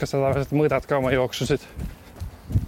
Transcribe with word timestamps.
kas 0.00 0.14
sa 0.14 0.20
tavaliselt 0.20 0.54
mõõdad 0.56 0.88
ka 0.88 1.00
oma 1.00 1.12
jooksusid 1.14 1.64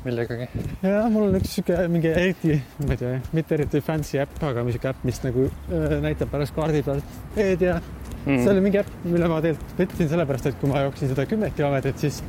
millegagi? 0.05 0.49
ja 0.83 1.07
mul 1.13 1.29
on 1.29 1.39
üks 1.39 1.55
sihuke 1.57 1.79
mingi 1.93 2.11
eriti, 2.13 2.59
ma 2.85 2.95
ei 2.95 3.01
tea, 3.01 3.15
mitte 3.37 3.57
eriti 3.57 3.83
fancy 3.85 4.21
äpp, 4.23 4.37
aga 4.51 4.65
sihuke 4.69 4.93
äpp, 4.93 5.07
mis 5.09 5.23
nagu 5.25 5.47
äh, 5.49 5.97
näitab 6.05 6.33
pärast 6.33 6.57
kaardi 6.57 6.83
pealt 6.87 7.17
teed 7.37 7.65
ja 7.65 7.79
mm. 7.81 8.37
see 8.43 8.53
oli 8.53 8.65
mingi 8.67 8.83
äpp, 8.83 8.93
mille 9.07 9.31
ma 9.31 9.41
tegelikult 9.45 9.83
võtsin 9.85 10.13
sellepärast, 10.13 10.51
et 10.51 10.61
kui 10.61 10.73
ma 10.73 10.85
jooksin 10.87 11.13
seda 11.13 11.27
kümmet 11.31 11.57
kilomeetrit, 11.57 12.01
siis 12.07 12.23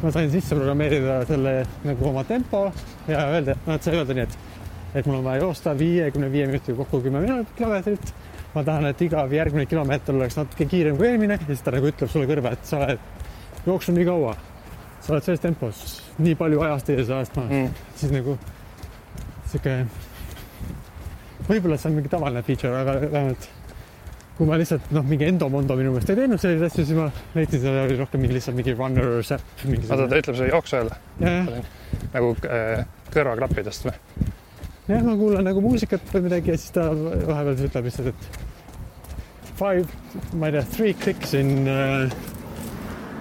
ma 0.00 0.12
sain 0.14 0.30
sisse 0.32 0.56
programmeerida 0.56 1.20
selle 1.28 1.54
nagu 1.84 2.08
oma 2.12 2.24
tempo 2.28 2.66
ja 3.08 3.26
öelda, 3.34 3.56
noh, 3.66 3.76
et 3.76 3.86
sai 3.86 3.98
öelda 4.00 4.16
nii, 4.16 4.28
et 4.28 4.38
et 4.90 5.06
mul 5.06 5.20
on 5.20 5.24
vaja 5.24 5.44
joosta 5.44 5.70
viiekümne 5.78 6.32
viie 6.32 6.48
minutiga 6.50 6.80
kokku 6.80 6.98
kümme 7.04 7.20
minutit 7.22 7.54
kilomeetrit. 7.56 8.12
ma 8.54 8.64
tahan, 8.66 8.88
et 8.90 9.02
iga 9.06 9.22
järgmine 9.30 9.66
kilomeeter 9.70 10.14
oleks 10.14 10.36
natuke 10.36 10.66
kiirem 10.66 10.96
kui 10.98 11.06
eelmine 11.06 11.36
ja 11.38 11.46
siis 11.46 11.60
ta 11.62 11.70
nagu 11.70 11.86
ütleb 11.86 12.10
sulle 12.10 12.26
kõrva, 12.26 12.56
et 12.56 12.64
sa 12.66 12.80
oled 12.82 13.19
jooksnud 13.66 13.98
nii 13.98 14.08
kaua 14.08 14.36
sa 15.00 15.14
oled 15.14 15.26
selles 15.26 15.42
tempos 15.42 15.84
nii 16.20 16.36
palju 16.38 16.60
ajast 16.66 16.90
ees 16.94 17.10
ajast 17.10 17.38
maas 17.38 17.54
mm., 17.54 17.86
siis 18.00 18.12
nagu 18.14 18.36
sihuke, 19.50 19.78
võib-olla 21.48 21.78
see 21.80 21.90
on 21.90 21.96
mingi 21.98 22.12
tavaline 22.12 22.42
feature, 22.46 22.74
aga 22.76 22.98
vähemalt 23.06 23.48
kui 24.40 24.48
ma 24.48 24.56
lihtsalt 24.56 24.92
noh, 24.96 25.04
mingi 25.04 25.26
endomondo 25.28 25.76
minu 25.76 25.92
meelest 25.92 26.12
ei 26.12 26.22
teinud 26.22 26.40
selliseid 26.40 26.70
asju, 26.70 26.84
siis 26.88 26.96
ma 26.96 27.08
leidsin 27.36 27.60
seal 27.64 27.78
oli 27.82 27.96
rohkem 27.98 28.22
mingi 28.24 28.38
lihtsalt 28.38 28.56
mingi 28.56 28.72
runner's 28.76 29.32
äpp. 29.36 29.64
oota, 29.66 30.06
ta 30.08 30.20
ütleb 30.22 30.38
sulle 30.38 30.48
jooksu 30.48 30.78
jälle? 30.78 30.96
nagu 32.14 32.30
äh, 32.48 32.84
kõrvaklappidest 33.12 33.88
või? 33.88 33.96
jah, 34.88 35.04
ma 35.04 35.16
kuulan 35.20 35.44
nagu 35.44 35.64
muusikat 35.64 36.08
või 36.14 36.28
midagi 36.30 36.54
ja 36.54 36.60
siis 36.60 36.72
ta 36.76 36.88
vahepeal 36.94 37.66
ütleb 37.68 37.90
lihtsalt, 37.90 38.14
et 38.14 39.50
five, 39.60 39.84
ma 40.40 40.48
ei 40.48 40.56
tea, 40.56 40.64
three 40.72 40.96
clicks 40.96 41.36
in 41.36 41.68
uh, 41.68 42.39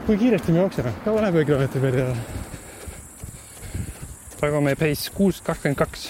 kui 0.10 0.18
kiiresti 0.18 0.52
me 0.52 0.58
jookseme, 0.58 0.90
kaua 1.06 1.22
läheb 1.22 1.36
ühe 1.38 1.46
kilomeetri 1.46 1.80
peale 1.84 2.04
praegu 4.40 4.58
on 4.58 4.64
meie 4.66 4.78
pace 4.80 5.12
kuus 5.14 5.38
kakskümmend 5.46 5.78
kaks. 5.78 6.08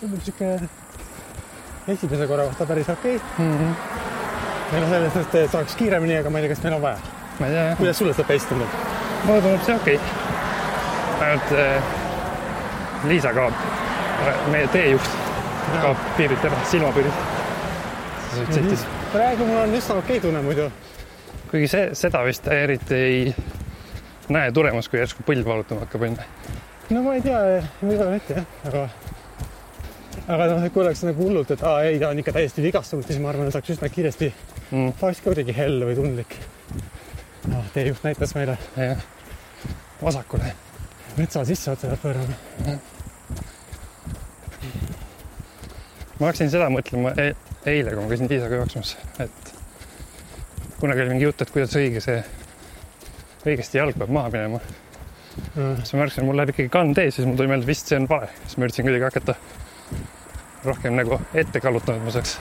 tundub 0.00 0.24
sihuke 0.26 0.48
esimese 1.94 2.26
korra 2.26 2.48
kohta 2.48 2.66
päris 2.66 2.90
okei 2.90 3.14
okay. 3.20 3.46
mm. 3.46 3.54
-hmm. 3.60 4.74
ja 4.74 4.80
noh, 4.80 4.90
selles 4.90 5.14
mõttes, 5.20 5.44
et 5.44 5.54
saaks 5.54 5.78
kiiremini, 5.78 6.18
aga 6.18 6.34
ma 6.34 6.42
ei 6.42 6.48
tea, 6.48 6.56
kas 6.56 6.64
meil 6.66 6.76
on 6.80 6.82
vaja. 6.88 6.98
ma 7.38 7.46
ei 7.46 7.56
tea 7.60 7.78
kuidas 7.84 8.02
sulle 8.02 8.18
seda 8.18 8.28
pace 8.32 8.50
tundub? 8.50 8.76
mulle 9.22 9.46
tundub 9.46 9.64
see 9.70 9.78
okei 9.78 9.96
okay.. 10.02 11.28
ainult 11.28 11.56
äh, 11.62 11.96
Liisa 13.06 13.32
kaob, 13.38 13.66
meie 14.50 14.66
teejuht 14.74 15.10
kaob 15.78 16.06
piirilt 16.18 16.44
ära, 16.44 16.62
silmapiirilt. 16.74 17.26
sõitis. 18.34 18.86
praegu 19.12 19.46
mul 19.46 19.62
on 19.68 19.78
üsna 19.78 20.02
okei 20.02 20.18
okay 20.18 20.26
tunne 20.26 20.42
muidu 20.42 20.72
kuigi 21.50 21.70
see, 21.70 21.94
seda 21.98 22.22
vist 22.26 22.46
eriti 22.54 22.94
ei 22.94 23.34
näe 24.30 24.52
tulemas, 24.54 24.88
kui 24.88 25.00
järsku 25.00 25.24
põld 25.26 25.46
valutama 25.46 25.84
hakkab, 25.84 26.06
onju. 26.06 26.28
no 26.94 27.02
ma 27.06 27.16
ei 27.18 27.24
tea, 27.24 27.40
võib-olla 27.82 28.12
mitte 28.14 28.38
jah, 28.38 28.52
aga 28.70 28.86
aga 30.30 30.46
noh, 30.52 30.66
kui 30.72 30.84
oleks 30.84 31.02
nagu 31.06 31.26
hullult, 31.26 31.50
et 31.54 31.64
aa 31.66 31.82
ei, 31.88 31.98
ta 32.02 32.12
on 32.12 32.22
ikka 32.22 32.34
täiesti 32.36 32.64
vigastunud, 32.64 33.06
siis 33.06 33.20
ma 33.22 33.32
arvan, 33.32 33.50
et 33.50 33.56
saaks 33.56 33.74
üsna 33.74 33.90
kiiresti 33.92 34.30
mm., 34.30 34.96
ta 34.98 35.08
oleks 35.08 35.22
ka 35.22 35.30
kuidagi 35.30 35.56
hell 35.56 35.86
või 35.88 35.98
tundlik. 35.98 36.36
noh, 37.50 37.66
teejuht 37.74 38.06
näitas 38.06 38.34
meile. 38.38 38.58
jah, 38.76 39.04
vasakule. 40.02 40.54
metsa 41.18 41.44
sisse 41.48 41.74
otsa 41.74 41.90
peab 41.90 42.02
pöörama. 42.04 42.78
ma 46.20 46.26
hakkasin 46.28 46.52
seda 46.52 46.70
mõtlema 46.70 47.14
e 47.18 47.32
eile, 47.70 47.94
kui 47.94 48.04
ma 48.04 48.12
käisin 48.12 48.30
Liisaga 48.30 48.62
jooksmas, 48.62 48.96
et 49.24 49.59
kunagi 50.80 51.02
oli 51.04 51.14
mingi 51.14 51.26
jutt, 51.28 51.42
et 51.44 51.50
kuidas 51.52 51.74
õige 51.76 52.00
see, 52.04 52.20
õigesti 53.44 53.80
jalg 53.80 53.98
peab 54.00 54.12
maha 54.14 54.32
minema 54.32 54.60
mm.. 54.60 55.80
siis 55.82 55.94
ma 55.94 56.04
märkasin, 56.04 56.26
mul 56.28 56.38
läheb 56.40 56.52
ikkagi 56.54 56.72
kand 56.72 57.00
ees, 57.02 57.16
siis 57.18 57.28
mul 57.28 57.38
tuli 57.38 57.50
meelde, 57.52 57.68
vist 57.68 57.90
see 57.90 57.98
on 58.00 58.08
vale, 58.10 58.30
siis 58.44 58.56
ma 58.56 58.66
üritasin 58.66 58.88
kuidagi 58.88 59.06
hakata 59.08 59.36
rohkem 60.64 60.96
nagu 60.96 61.20
ette 61.42 61.62
kallutama, 61.62 62.00
et 62.00 62.08
ma 62.08 62.14
saaks 62.16 62.36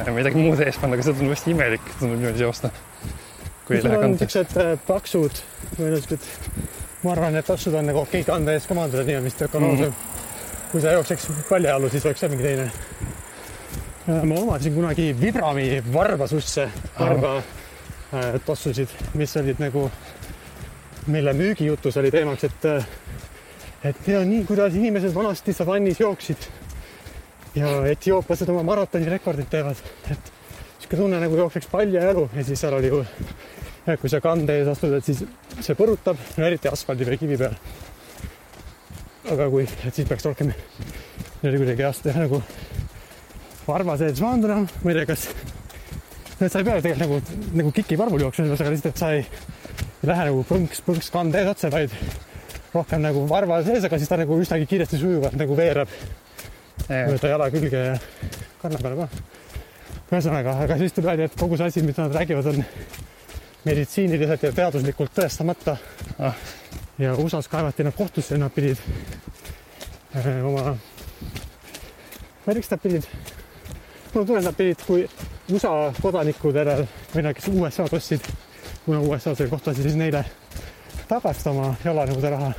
äh, 0.00 0.10
midagi 0.14 0.42
muud 0.42 0.62
ees 0.64 0.78
panna, 0.80 0.98
aga 0.98 1.06
see 1.06 1.16
tundub 1.16 1.34
hästi 1.36 1.54
imelik, 1.54 1.90
tundub 1.98 2.20
niimoodi 2.20 2.46
joosta. 2.46 2.70
kui 3.64 3.78
ei 3.78 3.84
lähe 3.86 4.00
kanda. 4.00 4.18
niisugused 4.18 4.58
äh, 4.60 4.72
paksud 4.86 5.42
või 5.78 5.94
niisugused, 5.94 6.28
ma 7.04 7.14
arvan, 7.14 7.38
et 7.40 7.48
paksud 7.48 7.78
on 7.78 7.90
nagu 7.90 8.02
okei 8.02 8.22
okay, 8.22 8.32
kanda 8.34 8.54
ees 8.54 8.68
ka 8.70 8.78
maandada, 8.78 9.06
nii 9.08 9.20
on 9.20 9.30
vist 9.30 9.42
ökonoomsem 9.48 9.90
mm. 9.90 9.94
-hmm. 9.94 10.70
kui 10.72 10.82
sa 10.84 10.98
jookseks 10.98 11.30
paljajalu, 11.48 11.90
siis 11.90 12.06
oleks 12.10 12.26
see 12.26 12.34
mingi 12.34 12.50
teine 12.50 12.70
ma 14.06 14.34
omasin 14.34 14.74
kunagi 14.74 15.14
Vibrami 15.20 15.82
varbasusse, 15.92 16.68
varba 16.98 17.36
äh, 17.38 18.34
tossusid, 18.44 18.88
mis 19.14 19.36
olid 19.36 19.62
nagu, 19.62 19.86
mille 21.06 21.32
müügijutus 21.32 21.96
oli 22.00 22.10
teemaks, 22.12 22.44
et 22.44 22.66
et 23.84 24.08
ja 24.08 24.20
nii, 24.24 24.44
kuidas 24.48 24.76
inimesed 24.76 25.14
vanasti 25.14 25.52
savannis 25.52 26.00
jooksid. 26.00 26.48
Ja 27.54 27.68
etiooplased 27.86 28.48
oma 28.50 28.64
maratonirekordid 28.66 29.48
teevad, 29.50 29.80
et 30.10 30.30
niisugune 30.80 31.00
tunne 31.00 31.20
nagu 31.22 31.36
jookseks 31.38 31.68
paljajalu 31.70 32.28
ja 32.34 32.44
siis 32.44 32.60
seal 32.60 32.74
oli 32.74 32.90
ju, 32.90 33.02
kui 34.00 34.10
sa 34.10 34.20
kande 34.20 34.56
ees 34.58 34.68
astud, 34.72 34.96
et 34.96 35.06
siis 35.06 35.22
see 35.60 35.76
põrutab, 35.78 36.18
no 36.36 36.48
eriti 36.48 36.68
asfaldi 36.68 37.06
või 37.08 37.20
kivi 37.20 37.38
peal. 37.40 37.54
aga 39.32 39.48
kui, 39.52 39.68
et 39.86 39.94
siis 39.94 40.08
peaks 40.08 40.26
rohkem 40.26 40.52
kuidagi 41.44 41.84
jah, 41.86 42.02
nagu 42.16 42.42
varba 43.66 43.96
sees 44.00 44.20
maanduna, 44.24 44.62
ma 44.64 44.92
ei 44.92 44.98
tea, 44.98 45.08
kas, 45.12 45.28
sa 46.40 46.60
ei 46.60 46.66
pea 46.66 46.80
tegelikult 46.84 47.00
nagu, 47.00 47.20
nagu 47.60 47.72
kikivarvul 47.74 48.26
jooksma, 48.26 48.50
aga 48.52 48.74
lihtsalt, 48.74 48.92
et 48.92 49.02
sa 49.02 49.12
ei, 49.16 49.24
ei 50.02 50.10
lähe 50.10 50.28
nagu 50.30 50.44
põnks, 50.48 50.82
põnks 50.86 51.10
kande 51.14 51.40
ees 51.40 51.52
otse, 51.54 51.70
vaid 51.72 51.94
rohkem 52.74 53.04
nagu 53.04 53.24
varva 53.30 53.60
sees, 53.66 53.86
aga 53.86 54.00
siis 54.00 54.10
ta 54.10 54.18
nagu 54.20 54.36
üsnagi 54.42 54.68
kiiresti 54.68 55.00
sujuvalt 55.00 55.38
nagu 55.38 55.56
veereb 55.58 55.90
mööda 56.88 57.30
jala 57.30 57.48
külge 57.54 57.80
ja 57.80 57.94
kanna 58.62 58.80
peale 58.82 59.04
ka. 59.04 59.24
ühesõnaga, 60.10 60.58
aga 60.64 60.78
siis 60.80 60.94
tuli 60.94 61.08
välja, 61.08 61.28
et 61.30 61.38
kogu 61.38 61.58
see 61.58 61.70
asi, 61.70 61.84
mida 61.86 62.04
nad 62.04 62.16
räägivad, 62.18 62.50
on 62.52 62.64
meditsiiniliselt 63.64 64.42
ja 64.44 64.52
teaduslikult 64.52 65.14
tõestamata. 65.16 65.78
Ah.. 66.18 66.36
ja 66.98 67.14
USA-s 67.18 67.48
kaevati 67.50 67.86
nad 67.86 67.94
kohtusse, 67.96 68.36
nad 68.38 68.52
pidid 68.54 68.78
öö, 70.14 70.34
oma, 70.46 70.74
ma 70.74 72.52
ei 72.52 72.54
tea, 72.54 72.60
kas 72.60 72.70
nad 72.70 72.82
pidid 72.84 73.08
mulle 74.14 74.26
tunne, 74.26 74.40
et 74.40 74.48
nad 74.48 74.56
pidid, 74.56 74.82
kui 74.86 75.06
USA 75.52 75.92
kodanikud 76.00 76.56
järel 76.56 76.84
või 77.14 77.24
nad, 77.26 77.36
kes 77.36 77.48
USA-d 77.50 77.96
ostsid, 77.98 78.28
kuna 78.84 79.00
USA-s 79.04 79.42
oli 79.42 79.52
kohtuasi, 79.52 79.84
siis 79.84 79.98
neile 79.98 80.24
tagastama 81.10 81.74
jalanõude 81.84 82.30
raha 82.34 82.52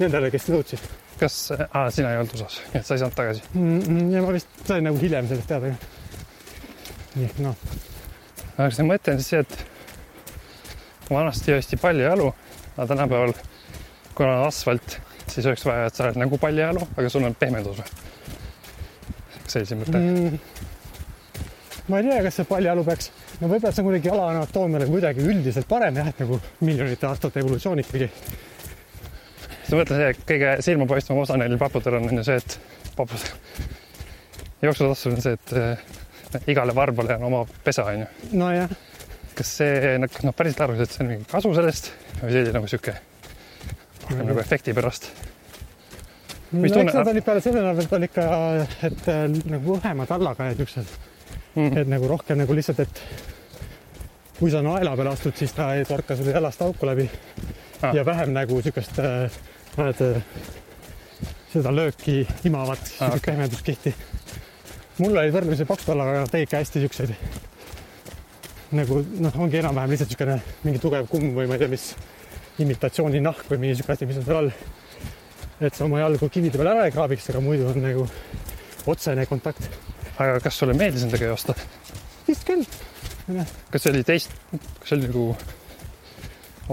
nendele, 0.00 0.30
kes 0.32 0.48
nõudsid. 0.52 0.88
kas 1.20 1.34
ah,, 1.52 1.90
sina 1.92 2.12
ei 2.12 2.20
olnud 2.20 2.36
USA-s, 2.36 2.60
et 2.72 2.86
sa 2.86 2.94
ei 2.96 3.02
saanud 3.02 3.16
tagasi 3.16 3.42
mm? 3.52 3.80
-mm, 3.80 4.12
ja 4.14 4.22
ma 4.24 4.32
vist 4.32 4.62
sain 4.68 4.84
nagu 4.84 4.98
hiljem 5.00 5.28
sellest 5.28 5.48
teada. 5.48 5.74
nii, 7.14 7.30
noh. 7.44 7.56
aga 8.56 8.70
see 8.70 8.86
mõte 8.88 9.12
on 9.12 9.20
siis 9.20 9.28
see, 9.34 9.40
et 9.40 11.10
vanasti 11.10 11.50
joosti 11.50 11.76
paljajalu, 11.76 12.32
aga 12.76 12.86
tänapäeval, 12.94 13.32
kuna 14.14 14.36
on 14.40 14.46
asfalt, 14.46 15.00
siis 15.26 15.46
oleks 15.46 15.64
vaja, 15.66 15.86
et 15.86 15.94
sa 15.94 16.06
oled 16.06 16.20
nagu 16.22 16.38
paljajalu, 16.38 16.86
aga 16.96 17.08
sul 17.08 17.26
on 17.26 17.34
pehmendus 17.34 17.82
või? 17.82 18.08
Sellise 19.52 19.78
mõtte 19.78 19.98
mm,? 19.98 20.38
ma 21.90 21.98
ei 21.98 22.06
tea, 22.06 22.20
kas 22.26 22.38
see 22.38 22.48
paljajalu 22.48 22.84
peaks, 22.86 23.10
no 23.40 23.48
võib-olla 23.50 23.74
see 23.74 23.82
on 23.82 23.88
kuidagi 23.88 24.10
jala 24.10 24.28
anatoomiale 24.34 24.86
kuidagi 24.90 25.26
üldiselt 25.26 25.68
parem 25.70 25.98
jah, 25.98 26.10
et 26.12 26.22
nagu 26.22 26.38
miljonite 26.62 27.08
aastate 27.08 27.42
evolutsioon 27.42 27.82
ikkagi. 27.82 28.10
sa 29.66 29.78
mõtled, 29.78 29.96
see 29.96 30.12
kõige 30.28 30.54
silmapaistvam 30.66 31.22
osa 31.24 31.38
neil 31.40 31.58
paputel 31.60 31.98
on, 31.98 32.08
on 32.10 32.22
ju 32.22 32.26
see, 32.28 32.38
et 32.38 32.94
papud, 32.98 33.26
jooksutassul 34.62 35.16
on 35.16 35.26
see, 35.26 35.36
et 35.38 35.56
äh, 35.58 36.46
igale 36.52 36.74
varbale 36.76 37.18
on 37.18 37.28
oma 37.30 37.44
pesa, 37.66 37.88
on 37.90 38.04
ju. 38.04 38.10
nojah. 38.44 38.78
kas 39.34 39.54
see, 39.62 39.96
noh, 39.98 40.36
päriselt 40.36 40.66
arvasid, 40.66 40.86
et 40.86 40.96
see 40.96 41.06
on 41.06 41.14
mingi 41.14 41.30
kasu 41.30 41.54
sellest 41.56 41.94
või 42.20 42.34
see 42.34 42.44
oli 42.46 42.58
nagu 42.58 42.70
sihuke 42.70 43.00
rohkem 44.10 44.26
nagu 44.26 44.42
efekti 44.42 44.74
pärast? 44.74 45.10
Mis 46.52 46.72
no, 46.72 46.78
tunne? 46.80 46.92
Nad 46.94 47.10
olid 47.12 47.26
peale 47.26 47.42
selle 47.44 47.62
nädala 47.64 47.88
peal 47.90 48.06
ikka, 48.08 48.26
et 48.88 49.10
äh, 49.10 49.24
nagu 49.50 49.76
õhema 49.76 50.06
tallaga 50.10 50.50
ja 50.50 50.56
siuksed 50.58 50.86
mm, 50.86 51.68
-hmm. 51.68 51.78
et 51.82 51.90
nagu 51.90 52.08
rohkem 52.10 52.38
nagu 52.38 52.56
lihtsalt, 52.56 52.80
et 52.80 53.02
kui 54.38 54.50
sa 54.50 54.62
naela 54.62 54.96
peale 54.96 55.12
astud, 55.12 55.36
siis 55.36 55.52
ta 55.52 55.74
ei 55.74 55.84
torka 55.84 56.16
sulle 56.16 56.32
jalast 56.36 56.62
auku 56.62 56.86
läbi 56.86 57.10
ah. 57.82 57.94
ja 57.94 58.04
vähem 58.06 58.32
nagu 58.32 58.62
siukest 58.62 58.98
äh,, 58.98 59.40
näed 59.76 60.00
äh,, 60.00 60.22
seda 61.52 61.74
lööki 61.74 62.26
imavat 62.44 62.80
ah, 63.00 63.08
okay. 63.08 63.20
pehmenduskihti. 63.26 63.94
mul 64.98 65.16
olid 65.16 65.34
võrdlemisi 65.34 65.66
paks 65.66 65.84
tallaga, 65.84 66.20
aga 66.20 66.34
tegid 66.34 66.50
ka 66.50 66.62
hästi 66.62 66.80
siukseid 66.86 67.14
nagu 68.70 69.02
noh, 69.18 69.40
ongi 69.42 69.58
enam-vähem 69.58 69.90
lihtsalt 69.90 70.12
siukene 70.14 70.40
mingi 70.64 70.78
tugev 70.82 71.08
kumm 71.10 71.34
või 71.34 71.48
ma 71.50 71.56
ei 71.56 71.64
tea, 71.64 71.70
mis 71.72 71.90
imitatsiooninahk 72.62 73.48
või 73.50 73.64
mingi 73.64 73.80
siuke 73.80 73.96
asi, 73.96 74.06
mis 74.06 74.20
on 74.20 74.26
seal 74.26 74.38
all 74.44 74.52
et 75.60 75.76
sa 75.76 75.84
oma 75.84 76.00
jalgu 76.00 76.28
kivide 76.32 76.58
peal 76.58 76.72
ära 76.72 76.86
ei 76.88 76.94
kraabiks, 76.94 77.28
aga 77.32 77.40
muidu 77.44 77.68
on 77.68 77.82
nagu 77.84 78.06
otsene 78.90 79.26
kontakt. 79.28 79.62
aga 80.20 80.40
kas 80.44 80.58
sulle 80.60 80.74
meeldis 80.76 81.04
nendega 81.04 81.30
joosta? 81.32 81.54
vist 82.28 82.46
küll. 82.48 82.64
kas 83.70 83.82
see 83.82 83.92
oli 83.92 84.04
teist, 84.06 84.30
kas 84.52 84.88
see 84.88 84.96
oli 84.98 85.06
nagu 85.10 85.24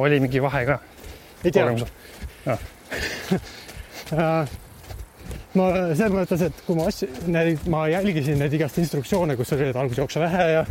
oli 0.04 0.20
mingi 0.24 0.40
vahe 0.44 0.62
ka 0.70 0.80
ei 1.44 1.52
tea. 1.52 1.64
kogemusel? 1.64 1.90
ma 5.58 5.66
selles 5.98 6.14
mõttes, 6.14 6.42
et 6.48 6.56
kui 6.68 6.76
ma 6.78 6.84
asju, 6.88 7.08
ma 7.74 7.80
jälgisin 7.92 8.40
neid 8.40 8.54
igast 8.56 8.78
instruktsioone, 8.80 9.36
kus 9.40 9.52
oli, 9.56 9.68
et 9.72 9.80
alguses 9.80 10.00
jookse 10.04 10.22
vähe 10.24 10.46
ja 10.54 10.64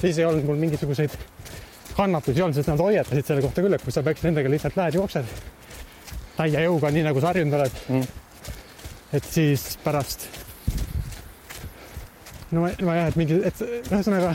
siis 0.00 0.18
ei 0.18 0.26
olnud 0.26 0.44
mul 0.48 0.60
mingisuguseid 0.60 1.14
kannatusi 1.96 2.42
olnud, 2.42 2.56
sest 2.56 2.68
nad 2.72 2.80
hoiatasid 2.80 3.26
selle 3.28 3.44
kohta 3.44 3.64
küll, 3.64 3.76
et 3.76 3.84
kui 3.84 3.94
sa 3.94 4.04
peaks 4.04 4.22
nendega 4.26 4.52
lihtsalt 4.52 4.76
lähed, 4.76 4.98
jooksed 5.00 5.26
täie 6.40 6.64
jõuga, 6.66 6.92
nii 6.94 7.04
nagu 7.06 7.20
sa 7.20 7.32
harjunud 7.32 7.58
oled 7.60 7.82
Mm. 7.90 8.06
et 9.12 9.26
siis 9.26 9.76
pärast 9.84 10.28
no 12.50 12.64
ma, 12.64 12.70
ma 12.86 12.96
jah, 12.96 13.10
et 13.10 13.18
mingi, 13.20 13.40
et 13.44 13.62
ühesõnaga 13.66 14.34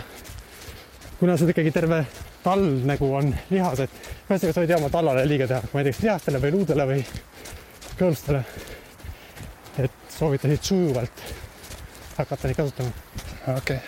kuna 1.20 1.38
sul 1.40 1.52
ikkagi 1.52 1.72
terve 1.76 2.04
talv 2.44 2.86
nagu 2.88 3.10
on 3.18 3.32
lihas, 3.50 3.86
et 3.86 3.96
ühesõnaga 4.30 4.54
sa 4.54 4.64
ei 4.64 4.70
tea 4.70 4.80
oma 4.80 4.92
tallale 4.94 5.26
liiga 5.28 5.48
teha, 5.50 5.62
ma 5.72 5.82
ei 5.82 5.88
tea, 5.88 5.96
kas 5.96 6.04
lihastele 6.06 6.42
või 6.44 6.54
luudele 6.56 6.88
või 6.92 7.06
kõõlstele. 8.00 8.44
et 9.84 9.92
soovitasid 10.16 10.64
sujuvalt 10.64 11.24
hakata 12.18 12.48
neid 12.48 12.60
kasutama. 12.60 12.92
okei 13.58 13.78
okay.. 13.78 13.80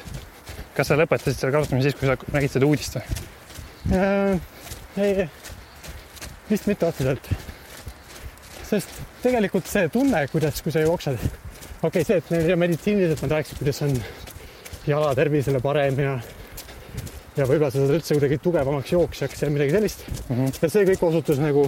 kas 0.75 0.91
sa 0.91 0.99
lõpetasid 0.99 1.39
selle 1.39 1.55
kasutamise 1.55 1.91
siis, 1.91 1.99
kui 1.99 2.09
sa 2.09 2.17
nägid 2.33 2.55
seda 2.55 2.69
uudist 2.69 2.97
või? 2.97 3.19
Äh, 3.95 4.39
ei, 4.97 5.29
vist 6.49 6.67
mitte 6.67 6.89
otseselt. 6.89 7.29
Sest 8.67 8.97
tegelikult 9.23 9.69
see 9.69 9.89
tunne, 9.93 10.23
kuidas, 10.31 10.61
kui 10.63 10.73
sa 10.75 10.83
jooksed, 10.83 11.19
okei 11.19 11.87
okay,, 11.87 12.07
see, 12.07 12.17
et 12.21 12.33
neil 12.33 12.51
ja 12.51 12.57
meditsiiniliselt 12.59 13.23
nad 13.25 13.37
rääkisid, 13.37 13.61
kuidas 13.61 13.81
on 13.87 13.95
jala 14.87 15.13
tervisele 15.15 15.61
parem 15.63 16.03
ja 16.03 16.17
ja 17.37 17.45
võib-olla 17.45 17.69
sa 17.69 17.83
saad 17.83 17.93
üldse 17.93 18.17
kuidagi 18.17 18.39
tugevamaks 18.41 18.91
jooksjaks 18.95 19.43
ja 19.43 19.49
midagi 19.53 19.75
sellist 19.75 20.05
Mhm. 20.29 20.53
ja 20.61 20.69
see 20.69 20.85
kõik 20.89 21.03
osutus 21.05 21.39
nagu 21.39 21.67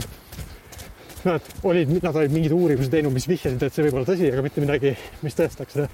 nad 1.23 1.41
olid, 1.63 1.91
nad 2.03 2.15
olid 2.15 2.31
mingeid 2.31 2.53
uurimusi 2.55 2.89
teinud, 2.89 3.13
mis 3.13 3.27
vihjasid, 3.27 3.61
et 3.63 3.73
see 3.73 3.83
võib 3.85 3.99
olla 3.99 4.07
tõsi, 4.07 4.29
aga 4.31 4.43
mitte 4.45 4.63
midagi, 4.63 4.93
mis 5.21 5.35
tõestaks 5.35 5.75
seda. 5.75 5.89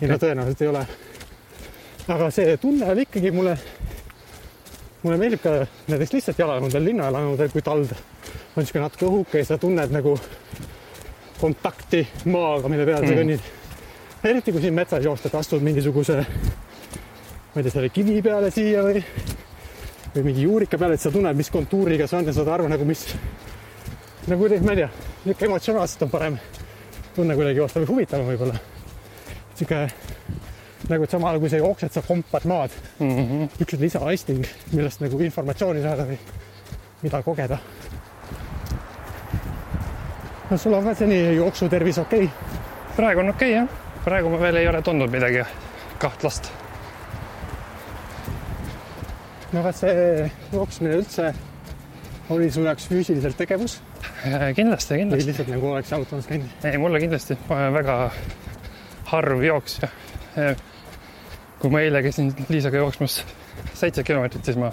ja 0.00 0.08
no 0.08 0.18
tõenäoliselt 0.22 0.62
ei 0.62 0.70
ole. 0.70 0.86
aga 2.14 2.30
see 2.30 2.56
tunne 2.62 2.90
oli 2.94 3.06
ikkagi 3.06 3.30
mulle, 3.34 3.56
mulle 5.02 5.18
meeldib 5.18 5.42
ka 5.42 5.54
näiteks 5.90 6.12
lihtsalt 6.16 6.38
jalanõudel, 6.38 6.84
linnajalanudel, 6.90 7.50
kui 7.50 7.62
tald 7.62 7.94
on 8.56 8.62
niisugune 8.62 8.84
natuke 8.84 9.06
õhuke 9.08 9.38
ja 9.40 9.44
sa 9.48 9.58
tunned 9.58 9.90
nagu 9.94 10.16
kontakti 11.40 12.02
maaga, 12.30 12.68
mille 12.68 12.84
peal 12.86 13.02
sa 13.06 13.12
Mm. 13.12 13.18
kõnnid. 13.18 13.40
eriti 14.24 14.52
kui 14.52 14.60
siin 14.60 14.74
metsas 14.74 15.02
joosta, 15.04 15.28
et 15.28 15.34
astud 15.34 15.62
mingisuguse, 15.62 16.16
ma 16.16 17.56
ei 17.56 17.62
tea, 17.62 17.70
selle 17.72 17.88
kivi 17.88 18.22
peale 18.22 18.50
siia 18.50 18.82
või, 18.86 19.02
või 20.14 20.22
mingi 20.28 20.42
juurika 20.42 20.78
peale, 20.78 20.94
et 20.94 21.00
sa 21.00 21.10
tunned, 21.10 21.36
mis 21.36 21.50
kontuuriga 21.50 22.06
see 22.06 22.18
on 22.18 22.24
ja 22.26 22.32
saad 22.32 22.48
aru 22.48 22.68
nagu, 22.68 22.84
mis, 22.84 23.02
nagu 24.28 24.38
kuidagi, 24.44 24.64
ma 24.64 24.72
ei 24.76 24.76
tea, 24.76 24.90
niisugune 25.24 25.48
emotsionaalselt 25.50 26.02
on 26.02 26.10
parem 26.10 26.38
tunne 27.16 27.34
kuidagi 27.34 27.58
joosta 27.58 27.80
või 27.80 27.86
huvitavam 27.88 28.26
võib-olla. 28.30 28.60
niisugune 29.58 29.90
nagu, 30.88 31.04
et 31.04 31.10
samal 31.10 31.28
ajal 31.30 31.40
kui 31.40 31.48
sa 31.50 31.56
jooksed, 31.56 31.92
sa 31.92 32.02
kompad 32.02 32.44
maad 32.44 32.70
Mm 33.00 33.16
-hmm. 33.16 33.48
üks 33.60 33.78
lisaaisting, 33.80 34.46
millest 34.72 35.00
nagu 35.00 35.18
informatsiooni 35.20 35.82
saada 35.82 36.04
või 36.06 36.18
mida 37.02 37.22
kogeda. 37.22 37.58
No 40.52 40.58
sul 40.58 40.74
on 40.76 40.84
ka 40.84 40.92
seni 40.94 41.18
jooksutervis 41.36 41.98
okei 42.02 42.24
okay.? 42.24 42.58
praegu 42.96 43.22
on 43.22 43.30
okei 43.32 43.54
okay, 43.54 43.62
jah, 43.62 44.02
praegu 44.04 44.28
ma 44.28 44.40
veel 44.42 44.58
ei 44.60 44.66
ole 44.68 44.82
tundnud 44.84 45.08
midagi 45.12 45.46
kahtlast. 46.02 46.50
no 49.52 49.62
kas 49.64 49.80
see 49.80 50.26
jooksmine 50.52 50.98
üldse 51.00 51.30
oli 52.36 52.50
su 52.52 52.66
jaoks 52.66 52.90
füüsiliselt 52.90 53.40
tegevus 53.40 53.78
kindlasti, 54.58 54.92
või 54.92 55.00
kindlasti. 55.06 55.30
lihtsalt 55.30 55.50
nagu 55.54 55.72
oleks 55.72 55.94
jalutamas 55.94 56.28
käinud? 56.28 56.52
ei, 56.68 56.76
mulle 56.84 57.00
kindlasti, 57.00 57.38
ma 57.48 57.62
olen 57.62 57.74
väga 57.78 57.96
harv 59.14 59.48
jooksja. 59.48 59.88
kui 61.64 61.72
ma 61.72 61.80
eile 61.80 62.04
käisin 62.04 62.28
Liisaga 62.52 62.84
jooksmas 62.84 63.22
seitse 63.72 64.04
kilomeetrit, 64.04 64.44
siis 64.44 64.60
ma 64.60 64.68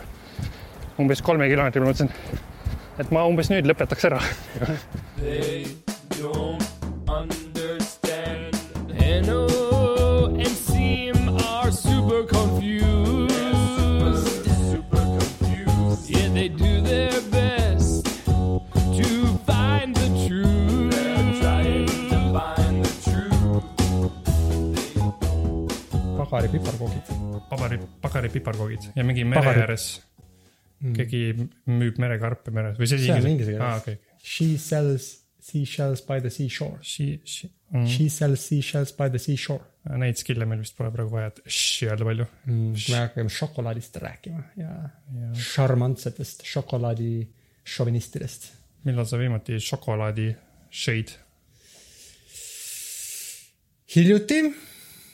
umbes 1.00 1.24
kolme 1.24 1.48
kilomeetri 1.48 1.80
peal 1.80 1.94
mõtlesin, 1.94 2.49
et 3.00 3.12
ma 3.16 3.24
umbes 3.30 3.48
nüüd 3.52 3.68
lõpetaks 3.70 4.06
ära. 4.10 4.20
They 5.20 5.68
don't 6.20 6.64
understand. 7.08 8.56
NO 9.26 10.36
and 10.36 10.56
SEAM 10.56 11.38
are 11.48 11.72
super 11.72 12.24
confused. 12.28 13.30
Super 14.72 15.04
confused. 15.16 16.10
Yeah, 16.12 16.28
they 16.36 16.50
do 16.50 16.82
their 16.82 17.22
best 17.32 18.06
to 19.00 19.08
find 19.48 19.96
the 19.96 20.10
truth. 20.28 20.92
They're 20.92 21.40
trying 21.40 21.88
to 22.12 22.20
find 22.36 22.84
the 22.84 22.92
truth. 23.08 23.64
pagari 26.20 26.48
piparkoogid. 26.52 27.06
pagari, 27.50 27.80
pagari 28.02 28.30
piparkoogid 28.30 28.92
ja 28.96 29.04
mingi 29.04 29.24
mere 29.26 29.56
ääres 29.64 30.09
keegi 30.96 31.24
müüb 31.68 31.98
merekarpe 32.00 32.52
meres 32.56 32.78
või 32.80 32.88
see 32.88 33.00
See 33.06 33.12
on 33.16 33.28
inglise 33.28 33.52
keeles. 33.52 33.64
aa, 33.66 33.78
okei, 33.82 33.98
She 34.24 34.58
sells 34.58 35.10
seashells 35.50 36.02
by 36.06 36.20
the 36.22 36.30
seashore. 36.30 36.78
She, 36.84 37.22
she 37.24 37.48
mm., 37.74 37.86
She 37.88 38.10
sells 38.10 38.42
seashells 38.46 38.92
by 38.98 39.08
the 39.10 39.20
seashore. 39.20 39.64
neid 39.98 40.20
skill'e 40.20 40.46
meil 40.46 40.60
vist 40.62 40.76
pole 40.78 40.92
praegu 40.94 41.10
vaja, 41.16 41.28
et 41.32 41.40
sh 41.48 41.88
öelda 41.88 42.06
palju. 42.06 42.26
me 42.46 42.98
hakkame 43.00 43.30
šokolaadist 43.34 43.96
rääkima 44.04 44.44
ja 44.60 44.74
Ja 45.16 45.32
šarmantsetest 45.34 46.44
šokolaadi 46.46 47.28
šovinistidest. 47.64 48.52
millal 48.86 49.06
sa 49.10 49.18
viimati 49.18 49.58
šokolaadi 49.64 50.28
šõid? 50.72 51.16
hiljuti, 53.96 54.42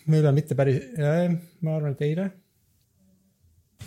võib-olla 0.07 0.33
mitte 0.35 0.55
päris, 0.57 0.81
ma 1.63 1.75
arvan, 1.77 1.93
et 1.95 2.01
eile. 2.09 2.25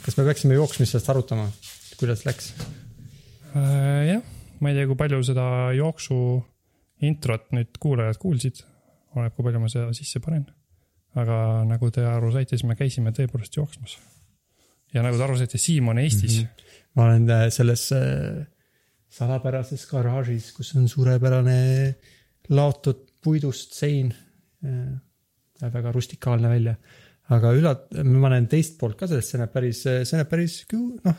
Kas 0.05 0.19
me 0.19 0.27
peaksime 0.29 0.59
jooksmisest 0.59 1.09
arutama, 1.13 1.49
kuidas 1.99 2.25
läks? 2.27 2.53
Äh, 3.57 4.05
jah, 4.13 4.23
ma 4.61 4.71
ei 4.71 4.79
tea, 4.79 4.89
kui 4.91 4.99
palju 4.99 5.23
seda 5.27 5.47
jooksu 5.77 6.19
introt 7.09 7.49
nüüd 7.55 7.79
kuulajad 7.81 8.19
kuulsid, 8.21 8.63
oleneb, 9.15 9.35
kui 9.37 9.47
palju 9.47 9.63
ma 9.63 9.71
seda 9.73 9.91
sisse 9.97 10.23
panen. 10.25 10.47
aga 11.19 11.65
nagu 11.67 11.89
te 11.91 12.05
aru 12.07 12.29
saite, 12.31 12.55
siis 12.55 12.67
me 12.69 12.77
käisime 12.79 13.11
tõepoolest 13.17 13.57
jooksmas. 13.57 13.97
ja 14.95 15.03
nagu 15.03 15.17
te 15.17 15.25
aru 15.25 15.39
saite, 15.39 15.59
Siim 15.59 15.89
on 15.89 15.99
Eestis 15.99 16.43
mm. 16.43 16.45
-hmm. 16.45 16.79
ma 16.95 17.05
olen 17.05 17.31
äh, 17.31 17.49
selles 17.51 17.91
äh, 17.93 18.47
salapärases 19.09 19.87
garaažis, 19.91 20.53
kus 20.53 20.75
on 20.77 20.89
suurepärane 20.89 21.95
laotud 22.49 23.05
puidust 23.25 23.75
sein. 23.75 24.15
näeb 24.63 25.75
väga 25.75 25.93
rustikaalne 25.93 26.49
välja, 26.49 26.75
aga 27.35 27.53
üllat-, 27.57 27.91
ma 28.09 28.31
näen 28.33 28.49
teist 28.51 28.79
poolt 28.81 28.99
ka 28.99 29.09
sellest, 29.11 29.33
see 29.33 29.41
näeb 29.41 29.53
päris, 29.53 29.83
see 29.85 30.19
näeb 30.19 30.31
päris 30.31 30.61
noh, 30.73 31.19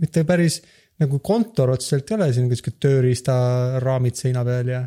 mitte 0.00 0.24
päris 0.28 0.60
nagu 1.02 1.18
kontor 1.24 1.74
otseselt 1.74 2.10
ei 2.10 2.18
ole, 2.18 2.28
siin 2.34 2.46
on 2.48 2.58
siuke 2.58 2.74
tööriistaraamid 2.82 4.18
seina 4.18 4.44
peal 4.46 4.70
ja 4.70 4.84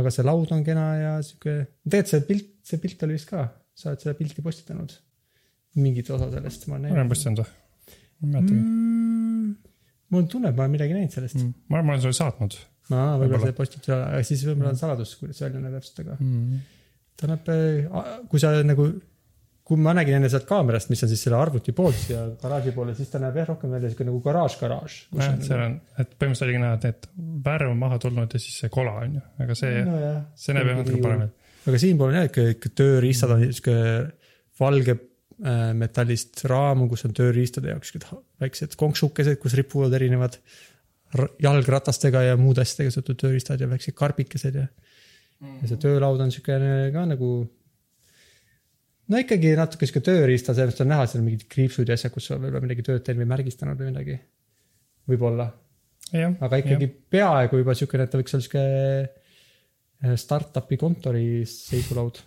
aga 0.00 0.12
see 0.12 0.26
laud 0.26 0.52
on 0.54 0.64
kena 0.66 0.86
ja 0.98 1.12
sihuke, 1.24 1.56
tegelikult 1.86 2.12
see 2.12 2.26
pilt, 2.28 2.50
see 2.66 2.82
pilt 2.82 3.06
oli 3.06 3.16
vist 3.16 3.30
ka, 3.30 3.46
sa 3.76 3.92
oled 3.92 4.04
seda 4.04 4.16
pilti 4.18 4.44
postitanud. 4.44 4.92
mingit 5.80 6.10
osa 6.14 6.28
sellest 6.30 6.68
ma 6.70 6.76
olen 6.76 6.92
näinud. 6.92 7.10
postitanud 7.10 7.40
või? 7.42 7.54
ma 8.20 8.26
ei 8.26 8.34
mäletagi 8.34 8.60
mm,. 8.60 9.48
mul 10.14 10.28
tunne, 10.30 10.52
et 10.52 10.58
ma 10.58 10.66
olen 10.66 10.76
midagi 10.76 10.96
näinud 10.96 11.16
sellest 11.16 11.40
mm.. 11.40 11.56
ma 11.68 11.80
arvan, 11.80 11.88
ma 11.88 11.96
olen 11.96 12.04
sulle 12.04 12.18
saatnud 12.20 12.58
aa, 12.58 12.68
võib-olla 12.92 13.24
Võib-olla. 13.24 13.48
see 13.48 13.58
postitus 13.58 13.90
ei 13.90 13.96
ole, 13.96 14.06
aga 14.10 14.28
siis 14.28 14.44
võib-olla 14.48 14.74
on 14.74 14.80
saladus, 14.80 15.16
kuidas 15.20 15.40
see 15.40 15.48
välja 15.48 15.64
näeb 15.64 15.76
täpselt, 15.78 16.04
aga 16.04 16.18
mm.. 16.20 16.62
ta 17.20 17.30
näeb, 17.32 17.50
kui 18.30 18.42
sa 18.42 18.52
nagu, 18.66 18.88
kui 19.64 19.80
ma 19.80 19.94
nägin 19.96 20.18
enne 20.18 20.28
sealt 20.28 20.44
kaamerast, 20.48 20.90
mis 20.92 21.02
on 21.06 21.10
siis 21.10 21.22
selle 21.24 21.38
arvuti 21.40 21.72
poolt 21.76 21.96
siia 21.96 22.26
garaaži 22.40 22.74
poole, 22.76 22.92
siis 22.98 23.08
ta 23.12 23.20
näeb 23.22 23.38
jah 23.40 23.48
rohkem 23.48 23.72
välja 23.72 23.92
siuke 23.92 24.04
nagu 24.04 24.20
garaaž, 24.24 24.58
garaaž. 24.60 24.98
jah, 25.16 25.38
seal 25.46 25.62
on, 25.64 25.78
et 25.96 26.12
põhimõtteliselt 26.12 26.48
oligi 26.48 26.60
näha, 26.60 26.76
et 26.76 26.84
need 26.90 27.08
värv 27.46 27.72
on 27.72 27.80
maha 27.80 27.98
tulnud 28.02 28.36
ja 28.36 28.42
siis 28.42 28.58
see 28.60 28.72
kola 28.74 28.98
on 29.06 29.16
ju, 29.16 29.24
aga 29.46 29.56
see 29.56 29.80
no,, 29.80 29.96
nojah. 29.96 30.20
see 30.44 30.58
näeb 30.58 30.70
jah 30.70 30.78
natuke 30.82 31.00
parem 31.06 31.24
välja. 31.24 31.56
aga 31.72 31.82
siinpool 31.86 32.12
on 32.12 32.20
jah 32.20 32.28
ikka, 32.28 32.46
ikka 32.58 32.72
tööriistad 32.82 33.34
on 33.34 33.46
siuke 33.48 33.78
valge 34.60 34.98
äh, 34.98 35.64
metallist 35.80 36.44
raam, 36.52 36.84
kus 36.92 37.08
on 37.08 37.16
tööriistade 37.16 37.72
jaoks 37.72 37.94
siuksed 37.94 38.22
väiksed 38.44 38.78
konksukesed, 38.80 39.40
kus 39.40 39.56
ripuvad 39.56 39.96
erinevad 39.96 40.36
jalgratastega 41.42 42.22
ja 42.28 42.38
muude 42.38 42.64
asjadega 42.64 42.92
seotud 42.94 43.18
tööriistad 43.20 43.60
ja 43.62 43.68
väiksed 43.70 43.96
karbikesed 43.96 44.56
ja 44.58 44.66
mm.. 44.68 45.60
ja 45.62 45.70
see 45.70 45.80
töölaud 45.84 46.20
on 46.24 46.32
siukene 46.34 46.90
ka 46.94 47.06
nagu. 47.14 47.34
No 49.10 49.20
ikkagi 49.20 49.54
natuke 49.58 49.88
sihuke 49.88 50.04
tööriista, 50.04 50.54
sellest 50.56 50.84
on 50.84 50.92
näha, 50.92 51.08
seal 51.08 51.22
on 51.22 51.28
mingid 51.30 51.48
kriipsud 51.50 51.88
ja 51.88 51.98
asjad, 51.98 52.12
kus 52.14 52.30
sa 52.30 52.38
võib-olla 52.38 52.64
midagi 52.64 52.86
tööd 52.86 53.04
teinud 53.06 53.24
või 53.24 53.32
märgistanud 53.34 53.80
või 53.80 53.90
midagi. 53.92 54.18
võib-olla, 55.10 55.48
aga 56.14 56.60
ikkagi 56.62 56.88
ja. 56.88 56.94
peaaegu 57.16 57.60
juba 57.60 57.74
siukene, 57.76 58.06
et 58.06 58.14
ta 58.14 58.20
võiks 58.20 58.36
olla 58.36 58.46
sihuke 58.46 58.64
äh, 58.64 60.14
startup'i 60.20 60.80
kontori 60.80 61.26
seisulaud 61.48 62.22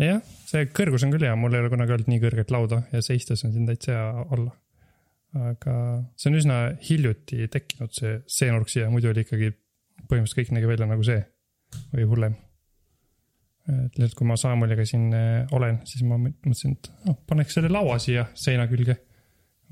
jah, 0.00 0.20
see 0.48 0.68
kõrgus 0.72 1.04
on 1.06 1.12
küll 1.14 1.26
hea, 1.26 1.34
mul 1.38 1.54
ei 1.54 1.62
ole 1.62 1.70
kunagi 1.72 1.96
olnud 1.96 2.10
nii 2.10 2.22
kõrget 2.22 2.52
lauda 2.54 2.82
ja 2.92 3.02
seistes 3.04 3.44
on 3.46 3.54
siin 3.54 3.68
täitsa 3.68 3.94
hea 3.94 4.26
olla. 4.36 4.52
aga 5.52 5.74
see 6.16 6.30
on 6.30 6.38
üsna 6.38 6.56
hiljuti 6.88 7.48
tekkinud 7.52 7.92
see 7.96 8.18
C-nurk 8.28 8.68
siia, 8.72 8.90
muidu 8.92 9.12
oli 9.12 9.24
ikkagi 9.24 9.52
põhimõtteliselt 10.08 10.38
kõik 10.40 10.54
nägi 10.56 10.68
välja 10.68 10.88
nagu 10.88 11.04
see 11.06 11.20
või 11.92 12.08
hullem. 12.08 12.36
Et 13.68 13.98
lihtsalt, 13.98 14.16
kui 14.18 14.26
ma 14.26 14.36
Samueliga 14.40 14.84
siin 14.88 15.08
äh, 15.14 15.54
olen, 15.54 15.80
siis 15.88 16.02
ma 16.06 16.18
mõtlesin, 16.18 16.76
et 16.76 16.90
noh, 17.06 17.18
paneks 17.30 17.58
selle 17.58 17.70
laua 17.72 17.98
siia 18.02 18.26
seina 18.38 18.66
külge 18.70 18.96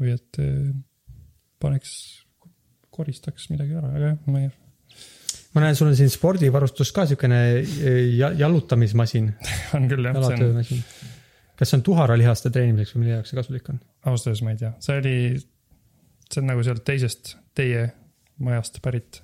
või 0.00 0.14
et 0.14 0.40
äh, 0.42 0.70
paneks, 1.62 1.92
koristaks 2.94 3.49
midagi 3.52 3.76
ära, 3.78 3.90
aga 3.90 4.12
jah, 4.12 4.18
ma 4.30 4.44
ei, 4.44 4.50
ma 5.54 5.64
näen, 5.64 5.78
sul 5.78 5.90
on 5.90 5.97
siin 5.99 6.11
spordivarustus 6.12 6.92
ka 6.94 7.06
siukene 7.11 7.40
ja- 8.16 8.35
jalutamismasin, 8.38 9.32
on 9.78 9.88
küll 9.90 10.06
jah, 10.11 10.20
see 10.23 10.50
on 10.50 10.61
kas 11.61 11.68
see 11.68 11.76
on 11.76 11.85
tuharalihaste 11.85 12.52
treenimiseks 12.54 12.94
või 12.94 13.04
mille 13.04 13.18
jaoks 13.18 13.35
see 13.35 13.40
kasulik 13.40 13.66
on? 13.73 13.80
ausalt 14.09 14.30
öeldes 14.30 14.44
ma 14.47 14.54
ei 14.54 14.61
tea, 14.62 14.70
see 14.80 15.00
oli, 15.02 15.16
see 16.30 16.40
on 16.40 16.49
nagu 16.49 16.62
sealt 16.64 16.87
teisest 16.88 17.35
teie 17.59 17.88
majast 18.40 18.78
pärit. 18.80 19.20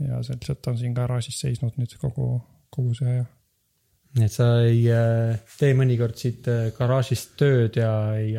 ja 0.00 0.22
see 0.24 0.38
lihtsalt 0.38 0.70
on 0.70 0.78
siin 0.80 0.94
garaažis 0.96 1.40
seisnud 1.42 1.76
nüüd 1.76 1.92
kogu, 2.00 2.38
kogu 2.74 2.94
see 2.98 3.10
aja. 3.10 3.26
nii 4.18 4.28
et 4.28 4.34
sa 4.34 4.46
ei 4.66 4.84
äh, 4.92 5.40
tee 5.58 5.74
mõnikord 5.78 6.16
siit 6.20 6.48
äh, 6.50 6.70
garaažist 6.76 7.36
tööd 7.40 7.76
ja 7.80 7.92
ei 8.18 8.38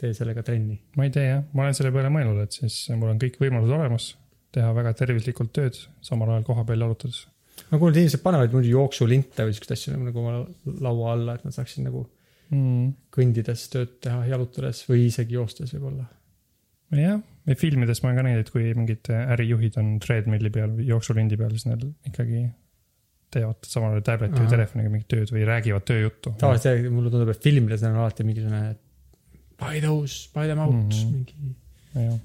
tee 0.00 0.14
sellega 0.16 0.44
trenni? 0.46 0.80
ma 0.98 1.06
ei 1.06 1.14
tea 1.14 1.28
jah, 1.28 1.46
ma 1.52 1.66
olen 1.66 1.76
selle 1.78 1.92
peale 1.94 2.12
mõelnud, 2.12 2.42
et 2.44 2.58
siis 2.58 2.82
mul 2.94 3.12
on 3.12 3.20
kõik 3.22 3.38
võimalused 3.42 3.76
olemas 3.76 4.10
teha 4.54 4.72
väga 4.76 4.94
tervislikult 4.98 5.54
tööd, 5.54 5.78
samal 6.04 6.34
ajal 6.34 6.44
koha 6.46 6.64
peal 6.68 6.84
jalutades. 6.86 7.24
ma 7.70 7.78
kuulen, 7.78 7.94
et 7.94 8.02
inimesed 8.02 8.22
panevad 8.24 8.54
muidu 8.54 8.72
jooksulinte 8.72 9.46
või 9.46 9.56
siukseid 9.56 9.76
asju 9.76 10.00
nagu 10.00 10.22
oma 10.22 10.42
laua 10.88 11.14
alla, 11.14 11.38
et 11.38 11.46
nad 11.46 11.54
saaksid 11.56 11.86
nagu 11.86 12.04
mm.. 12.50 12.90
kõndides 13.14 13.68
tööd 13.72 13.96
teha, 14.04 14.24
jalutades 14.30 14.82
või 14.90 15.06
isegi 15.08 15.38
joostes 15.38 15.74
võib-olla. 15.76 16.08
jah, 16.98 17.22
ja 17.48 17.58
filmides 17.58 18.02
ma 18.02 18.10
olen 18.10 18.20
ka 18.20 18.26
näinud, 18.28 18.44
et 18.44 18.52
kui 18.54 18.74
mingid 18.76 19.10
ärijuhid 19.14 19.78
on 19.82 19.96
treadmill'i 20.02 20.52
peal 20.54 20.74
või 20.76 20.90
jooksulindi 20.90 21.40
peal, 21.40 21.54
siis 21.56 21.68
nad 21.70 21.86
ikkagi 22.10 22.46
teevad 23.34 23.68
samal 23.68 23.94
ajal 23.94 24.06
tableti 24.06 24.36
või 24.38 24.46
Ahah. 24.46 24.54
telefoniga 24.54 24.92
mingit 24.92 25.10
tööd 25.10 25.34
või 25.34 25.42
räägivad 25.48 25.84
tööjuttu. 25.90 26.34
tavaliselt 26.40 26.88
mulle 26.94 27.12
tundub, 27.12 27.34
et 27.34 27.46
filmides 27.48 27.84
on 27.88 28.00
alati 28.00 28.26
mingisugune 28.26 28.62
buy 29.60 29.82
those, 29.84 30.30
buy 30.34 30.46
them 30.50 30.62
out 30.64 30.74
mm. 30.74 30.88
-hmm. 30.90 31.12
mingi. 31.12 31.34
jah. 32.08 32.18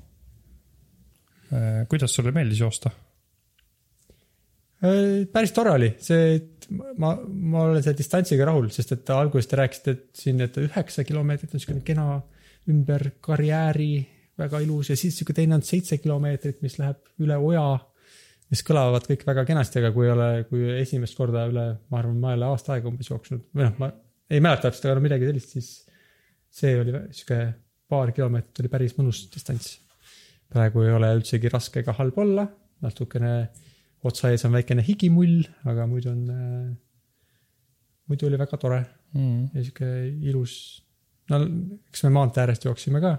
kuidas 1.89 2.15
sulle 2.15 2.31
meeldis 2.35 2.59
joosta? 2.61 2.91
Äh, 4.79 5.25
päris 5.31 5.51
tore 5.51 5.71
oli, 5.75 5.89
see, 5.99 6.35
et 6.37 6.69
ma, 7.01 7.11
ma 7.27 7.65
olen 7.67 7.83
selle 7.83 7.97
distantsiga 7.99 8.45
rahul, 8.47 8.69
sest 8.71 8.93
et 8.95 9.09
alguses 9.11 9.49
te 9.49 9.59
rääkisite, 9.59 9.95
et 9.95 10.21
siin, 10.21 10.39
et 10.45 10.55
üheksa 10.61 11.03
kilomeetrit 11.07 11.55
on 11.55 11.63
siukene 11.63 11.83
kena 11.83 12.05
ümber 12.71 13.09
karjääri, 13.25 13.91
väga 14.39 14.61
ilus 14.63 14.93
ja 14.93 14.95
siis 14.99 15.17
sihuke 15.19 15.35
teine 15.35 15.57
on 15.57 15.65
seitse 15.67 15.97
kilomeetrit, 15.99 16.61
mis 16.63 16.77
läheb 16.79 17.01
üle 17.23 17.37
oja. 17.49 17.67
Mis 18.49 18.63
kõlavad 18.65 19.05
kõik 19.05 19.25
väga 19.27 19.45
kenasti, 19.47 19.81
aga 19.81 19.91
kui 19.95 20.07
ei 20.07 20.13
ole, 20.13 20.29
kui 20.49 20.65
esimest 20.79 21.17
korda 21.17 21.45
üle, 21.49 21.65
ma 21.91 22.01
arvan, 22.01 22.17
ma 22.21 22.33
ei 22.33 22.39
ole 22.39 22.49
aasta 22.49 22.75
aega 22.75 22.89
umbes 22.89 23.11
jooksnud 23.11 23.45
või 23.53 23.67
noh, 23.67 23.75
ma 23.81 23.91
ei 24.29 24.41
mäleta 24.43 24.67
täpselt, 24.67 24.89
aga 24.89 24.97
no 24.97 25.05
midagi 25.05 25.29
sellist, 25.29 25.55
siis 25.55 25.71
see 26.59 26.75
oli 26.81 26.95
sihuke 27.13 27.39
paar 27.89 28.13
kilomeetrit 28.13 28.63
oli 28.63 28.73
päris 28.73 28.97
mõnus 28.97 29.23
distants. 29.33 29.77
praegu 30.49 30.81
ei 30.81 30.93
ole 30.93 31.11
üldsegi 31.19 31.49
raske 31.53 31.83
ega 31.83 31.93
halb 31.97 32.17
olla, 32.17 32.47
natukene 32.81 33.33
otsa 34.09 34.31
ees 34.33 34.45
on 34.47 34.55
väikene 34.55 34.85
higimull, 34.85 35.43
aga 35.69 35.85
muidu 35.89 36.13
on 36.13 36.23
äh,, 36.33 36.69
muidu 38.09 38.29
oli 38.29 38.39
väga 38.39 38.57
tore 38.57 38.85
Mm. 39.13 39.49
ja 39.53 39.63
sihuke 39.63 39.87
ilus. 40.29 40.83
no 41.29 41.39
eks 41.89 42.03
me 42.05 42.11
maantee 42.13 42.43
äärest 42.43 42.65
jooksime 42.65 43.01
ka. 43.01 43.15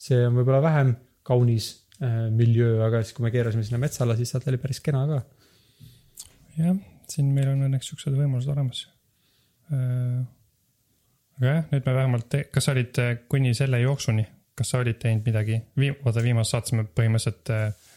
see 0.00 0.20
on 0.26 0.36
võib-olla 0.36 0.60
vähem 0.64 0.94
kaunis 1.24 1.79
miljöö, 2.00 2.78
aga 2.86 3.02
siis, 3.04 3.12
kui 3.16 3.26
me 3.26 3.30
keerasime 3.34 3.64
sinna 3.66 3.80
metsa 3.82 4.04
alla, 4.06 4.16
siis 4.16 4.30
sealt 4.32 4.46
oli 4.48 4.60
päris 4.60 4.80
kena 4.80 5.02
ka. 5.10 5.20
jah, 6.56 6.76
siin 7.12 7.32
meil 7.36 7.50
on 7.52 7.66
õnneks 7.66 7.90
siuksed 7.92 8.16
võimalused 8.16 8.52
olemas. 8.54 8.86
aga 11.40 11.54
jah, 11.54 11.62
nüüd 11.72 11.86
me 11.86 11.96
vähemalt, 11.98 12.38
kas 12.54 12.68
sa 12.68 12.74
olid 12.74 13.02
äh, 13.02 13.12
kuni 13.28 13.52
selle 13.56 13.82
jooksuni, 13.82 14.24
kas 14.56 14.72
sa 14.72 14.80
olid 14.80 14.98
teinud 15.02 15.28
midagi, 15.28 15.60
vaata 16.04 16.24
viimases 16.24 16.56
saates 16.56 16.76
me 16.76 16.86
põhimõtteliselt 16.88 17.52
äh, 17.54 17.90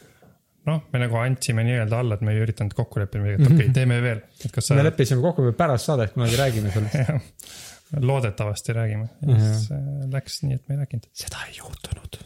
noh, 0.69 0.81
me 0.93 1.01
nagu 1.01 1.19
andsime 1.19 1.65
nii-öelda 1.67 1.99
alla, 1.99 2.17
et 2.17 2.25
me 2.25 2.33
ei 2.35 2.43
üritanud 2.43 2.75
kokku 2.77 3.01
leppida 3.01 3.23
midagi, 3.23 3.41
et 3.41 3.49
okei 3.49 3.59
okay,, 3.65 3.75
teeme 3.75 3.99
veel, 4.03 4.23
et 4.39 4.55
kas 4.55 4.69
sa 4.69 4.77
me. 4.77 4.87
leppisime 4.87 5.23
kokku, 5.23 5.47
et 5.51 5.59
pärast 5.59 5.89
saadet 5.91 6.15
kunagi 6.15 6.39
räägime 6.39 6.73
sellest. 6.73 7.55
loodetavasti 8.09 8.73
räägime, 8.73 9.07
siis 9.21 9.67
äh, 9.75 9.81
läks 10.13 10.39
nii, 10.47 10.55
et 10.57 10.63
me 10.67 10.77
ei 10.77 10.83
rääkinud, 10.83 11.09
seda 11.23 11.43
ei 11.49 11.59
juhtunud. 11.59 12.21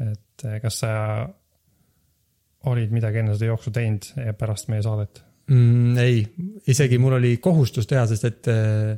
Et 0.00 0.46
äh, 0.46 0.58
kas 0.62 0.80
sa 0.84 0.92
olid 2.70 2.92
midagi 2.94 3.22
enne 3.22 3.34
seda 3.34 3.50
jooksu 3.50 3.72
teinud 3.74 4.08
ja 4.26 4.34
pärast 4.38 4.70
meie 4.72 4.82
saadet? 4.84 5.22
mm,. 5.50 5.96
ei, 5.98 6.22
isegi 6.70 6.98
mul 7.02 7.18
oli 7.18 7.36
kohustus 7.42 7.88
teha, 7.90 8.06
sest 8.10 8.28
et 8.28 8.50
äh, 8.52 8.94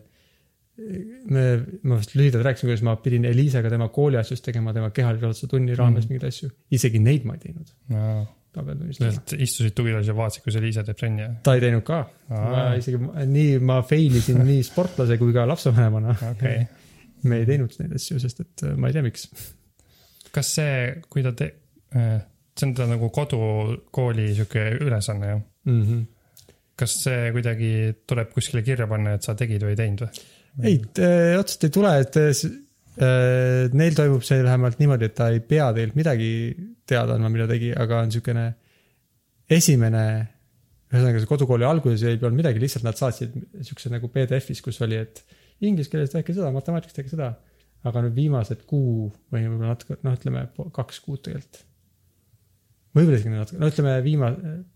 me, 1.31 1.45
ma 1.87 1.99
vist 2.01 2.15
lühidalt 2.19 2.45
rääkisin, 2.45 2.69
kuidas 2.69 2.85
ma 2.87 2.97
pidin 3.01 3.25
Eliisega 3.29 3.71
tema 3.71 3.89
kooliasjust 3.95 4.45
tegema, 4.45 4.73
tema 4.75 4.91
kehalise 4.95 5.47
tunni 5.51 5.77
raames 5.79 6.05
Mhm. 6.05 6.13
mingeid 6.13 6.31
asju. 6.31 6.51
isegi 6.71 7.03
neid 7.03 7.25
ma 7.25 7.37
ei 7.39 7.45
teinud, 7.47 7.75
no 7.95 8.07
lihtsalt 8.55 9.35
istusid 9.43 9.75
tugitoolis 9.75 10.09
ja 10.09 10.15
vaatasid, 10.17 10.45
kuidas 10.45 10.63
Liisa 10.63 10.85
teeb 10.87 10.99
trenni 10.99 11.23
ja 11.25 11.33
ta 11.43 11.57
ei 11.57 11.63
teinud 11.65 11.83
ka. 11.87 12.05
ma 12.31 12.65
isegi, 12.79 13.01
nii 13.27 13.59
ma 13.67 13.81
fail 13.87 14.15
isin 14.21 14.41
nii 14.47 14.63
sportlase 14.67 15.19
kui 15.19 15.35
ka 15.35 15.47
lapsevanemana. 15.49 16.15
okay.. 16.31 16.65
me 17.25 17.43
ei 17.43 17.49
teinud 17.49 17.75
neid 17.81 17.97
asju, 17.99 18.21
sest 18.23 18.45
et 18.45 18.67
äh, 18.69 18.77
ma 18.79 18.91
ei 18.91 18.97
tea, 18.97 19.03
miks. 19.07 19.29
Kas 20.35 20.51
see, 20.59 20.79
kui 21.11 21.23
ta 21.25 21.33
te-, 21.37 21.53
see 21.95 22.69
on 22.69 22.75
ta 22.77 22.89
nagu 22.91 23.11
kodukooli 23.15 24.33
sihuke 24.35 24.67
ülesanne 24.81 25.31
ju. 25.31 25.41
Mm 25.71 25.83
-hmm. 25.83 26.05
kas 26.77 26.97
see 27.05 27.31
kuidagi 27.33 27.73
tuleb 28.07 28.33
kuskile 28.35 28.63
kirja 28.63 28.87
panna, 28.91 29.15
et 29.15 29.23
sa 29.23 29.35
tegid 29.35 29.63
või 29.63 29.77
ei 29.77 29.77
teinud 29.77 30.01
või? 30.05 30.11
ei, 30.63 30.77
otseselt 31.39 31.65
ei 31.65 31.71
tule, 31.71 31.93
et 32.01 32.17
äh, 32.17 32.31
äh, 33.03 33.73
neil 33.73 33.95
toimub 33.95 34.23
see 34.27 34.43
vähemalt 34.43 34.79
niimoodi, 34.79 35.09
et 35.11 35.15
ta 35.15 35.31
ei 35.35 35.41
pea 35.41 35.73
teilt 35.73 35.97
midagi 35.99 36.31
teada 36.87 37.17
andma, 37.17 37.31
mida 37.33 37.49
tegi, 37.51 37.73
aga 37.73 38.03
on 38.03 38.11
niisugune 38.11 38.45
esimene, 39.51 40.05
ühesõnaga 40.93 41.23
see 41.23 41.31
kodukooli 41.31 41.67
alguses 41.69 42.05
ei 42.07 42.19
olnud 42.21 42.39
midagi, 42.43 42.63
lihtsalt 42.63 42.87
nad 42.87 42.99
saatsid 42.99 43.35
niisuguse 43.41 43.91
nagu 43.93 44.11
PDF-is, 44.13 44.63
kus 44.65 44.81
oli, 44.87 45.01
et 45.01 45.25
inglise 45.65 45.91
keeles 45.91 46.13
tehke 46.13 46.37
seda, 46.37 46.53
matemaatikast 46.55 47.01
tehke 47.01 47.13
seda. 47.13 47.33
Aga 47.85 48.03
nüüd 48.05 48.17
viimased 48.17 48.65
kuu 48.69 49.11
või 49.33 49.45
võib-olla 49.47 49.75
natuke, 49.75 49.99
noh, 50.05 50.17
ütleme 50.17 50.47
kaks 50.77 51.01
kuud 51.05 51.23
tegelikult. 51.27 51.65
võib-olla 52.95 53.19
isegi 53.19 53.35
natuke, 53.35 53.61
no 53.61 53.71
ütleme 53.73 53.95
viima-, 54.05 54.31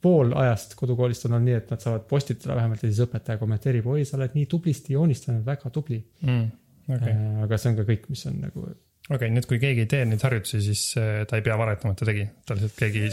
pool 0.05 0.35
ajast 0.43 0.75
kodukoolist 0.79 1.29
on 1.29 1.37
olnud 1.39 1.49
nii, 1.49 1.61
et 1.63 1.71
nad 1.73 1.85
saavad 1.85 2.09
postitada 2.11 2.57
vähemalt 2.59 2.83
ja 2.85 2.91
siis 2.91 3.05
õpetaja 3.07 3.41
kommenteerib, 3.41 3.87
oi, 3.95 4.05
sa 4.09 4.19
oled 4.19 4.37
nii 4.37 4.49
tublisti 4.51 4.97
joonistanud, 4.97 5.47
väga 5.47 5.73
tubli 5.75 6.03
Mm, 6.27 6.51
okei, 6.91 7.15
Äh, 7.15 7.41
aga 7.47 7.59
see 7.61 7.73
on 7.73 7.81
ka 7.81 7.89
kõik, 7.89 8.11
mis 8.13 8.27
on 8.29 8.39
nagu, 8.43 8.67
okei, 9.09 9.31
nüüd 9.33 9.49
kui 9.49 9.61
keegi 9.63 9.87
ei 9.87 9.91
tee 9.95 10.05
neid 10.09 10.25
harjutusi, 10.25 10.61
siis 10.67 10.85
äh, 11.01 11.23
ta 11.31 11.39
ei 11.39 11.47
pea 11.47 11.57
valetama, 11.61 11.95
et 11.95 12.03
ta 12.03 12.09
tegi, 12.09 12.29
ta 12.45 12.59
lihtsalt 12.59 12.79
keegi, 12.83 13.07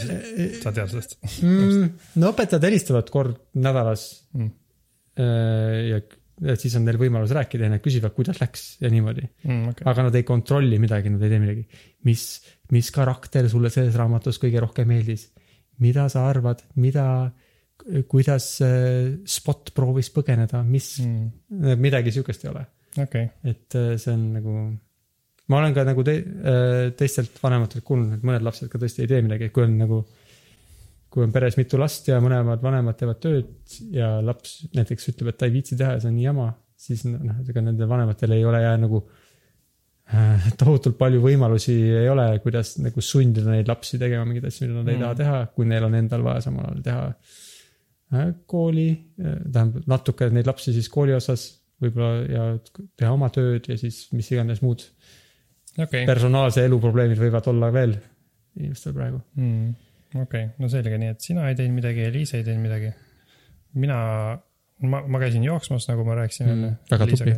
sa 0.60 0.74
tead 0.76 0.92
sellest 0.92 1.16
mm, 1.40 1.88
no 2.20 2.34
õpetajad 2.34 2.68
helistavad 2.68 3.12
kord 3.14 3.40
nädalas 3.56 4.08
mm.. 4.36 4.52
äh, 5.22 5.80
ja 5.92 6.02
ja 6.44 6.56
siis 6.60 6.74
on 6.76 6.84
neil 6.84 6.98
võimalus 7.00 7.32
rääkida 7.36 7.66
ja 7.66 7.72
nad 7.72 7.82
küsivad, 7.84 8.12
kuidas 8.16 8.40
läks 8.42 8.66
ja 8.82 8.90
niimoodi. 8.92 9.24
Mm, 9.46 9.72
okay. 9.72 9.86
aga 9.88 10.08
nad 10.08 10.18
ei 10.18 10.26
kontrolli 10.28 10.78
midagi, 10.82 11.12
nad 11.12 11.22
ei 11.24 11.32
tee 11.32 11.40
midagi. 11.42 11.64
mis, 12.04 12.26
mis 12.76 12.90
karakter 12.92 13.48
sulle 13.52 13.72
selles 13.72 13.96
raamatus 13.96 14.40
kõige 14.42 14.60
rohkem 14.64 14.88
meeldis? 14.92 15.30
mida 15.82 16.06
sa 16.08 16.26
arvad, 16.30 16.62
mida, 16.80 17.06
kuidas 18.08 18.48
äh, 18.64 19.16
Spot 19.28 19.72
proovis 19.76 20.10
põgeneda, 20.14 20.62
mis 20.64 20.96
mm., 21.04 21.76
midagi 21.82 22.14
sihukest 22.14 22.46
ei 22.46 22.52
ole. 22.52 22.66
okei, 23.02 23.26
et 23.44 23.76
äh, 23.76 23.94
see 24.00 24.14
on 24.14 24.22
nagu, 24.38 24.54
ma 25.52 25.60
olen 25.60 25.76
ka 25.76 25.84
nagu 25.88 26.04
te, 26.06 26.16
äh, 26.16 26.78
teistelt 26.96 27.36
vanematelt 27.42 27.84
kuulnud, 27.86 28.16
et 28.16 28.24
mõned 28.26 28.46
lapsed 28.46 28.72
ka 28.72 28.80
tõesti 28.80 29.04
ei 29.04 29.12
tee 29.12 29.24
midagi, 29.26 29.52
kui 29.54 29.66
on 29.66 29.76
nagu. 29.82 30.04
Kui 31.16 31.24
on 31.24 31.32
peres 31.32 31.56
mitu 31.56 31.78
last 31.80 32.08
ja 32.10 32.18
mõlemad 32.20 32.60
vanemad 32.60 32.98
teevad 33.00 33.20
tööd 33.24 33.76
ja 33.96 34.18
laps 34.20 34.58
näiteks 34.76 35.08
ütleb, 35.14 35.32
et 35.32 35.38
ta 35.40 35.48
ei 35.48 35.54
viitsi 35.54 35.78
teha 35.80 35.94
ja 35.96 36.02
see 36.02 36.10
on 36.12 36.18
nii 36.18 36.26
jama, 36.28 36.50
siis 36.76 37.06
noh, 37.08 37.38
ega 37.48 37.62
nendel 37.64 37.88
vanematel 37.88 38.34
ei 38.36 38.44
ole 38.44 38.60
jää 38.60 38.74
nagu 38.82 39.00
äh, 40.12 40.50
tohutult 40.60 40.98
palju 41.00 41.22
võimalusi 41.24 41.76
ei 42.02 42.10
ole, 42.12 42.28
kuidas 42.44 42.74
nagu 42.84 43.00
sundida 43.04 43.48
neid 43.54 43.70
lapsi 43.72 44.00
tegema 44.02 44.28
mingeid 44.28 44.50
asju, 44.50 44.68
mida 44.68 44.82
nad 44.82 44.92
ei 44.92 44.98
Mm. 44.98 45.06
taha 45.06 45.20
teha, 45.22 45.38
kui 45.56 45.68
neil 45.72 45.88
on 45.88 45.96
endal 45.96 46.26
vaja 46.26 46.44
samal 46.44 46.68
ajal 46.68 46.82
teha 46.84 47.06
äh, 47.08 48.34
kooli, 48.46 48.88
tähendab 49.16 49.88
natuke 49.96 50.28
neid 50.36 50.52
lapsi 50.52 50.76
siis 50.76 50.92
kooli 50.92 51.16
osas 51.16 51.48
võib-olla 51.82 52.12
ja 52.28 52.44
teha 52.96 53.14
oma 53.16 53.32
tööd 53.32 53.66
ja 53.72 53.76
siis 53.80 54.04
mis 54.12 54.28
iganes 54.32 54.62
muud 54.64 54.84
okei, 55.80 56.04
personaalse 56.08 56.64
elu 56.64 56.78
probleemid 56.80 57.20
võivad 57.20 57.48
olla 57.52 57.72
veel 57.72 57.96
inimestel 58.56 58.94
praegu. 58.96 59.20
mm. 59.36 59.74
okei, 60.24 60.46
no 60.62 60.68
selge, 60.72 60.98
nii 60.98 61.12
et 61.14 61.20
sina 61.24 61.48
ei 61.50 61.56
teinud 61.58 61.76
midagi, 61.80 62.06
Liis 62.14 62.32
ei 62.36 62.44
teinud 62.46 62.62
midagi. 62.64 62.92
mina, 63.76 63.98
ma, 64.88 65.02
ma 65.06 65.18
käisin 65.20 65.44
jooksmas, 65.44 65.88
nagu 65.90 66.04
ma 66.06 66.14
rääkisin 66.22 66.46
Mm, 66.46 66.52
enne. 66.56 66.76
väga 66.90 67.06
tubli.. 67.12 67.34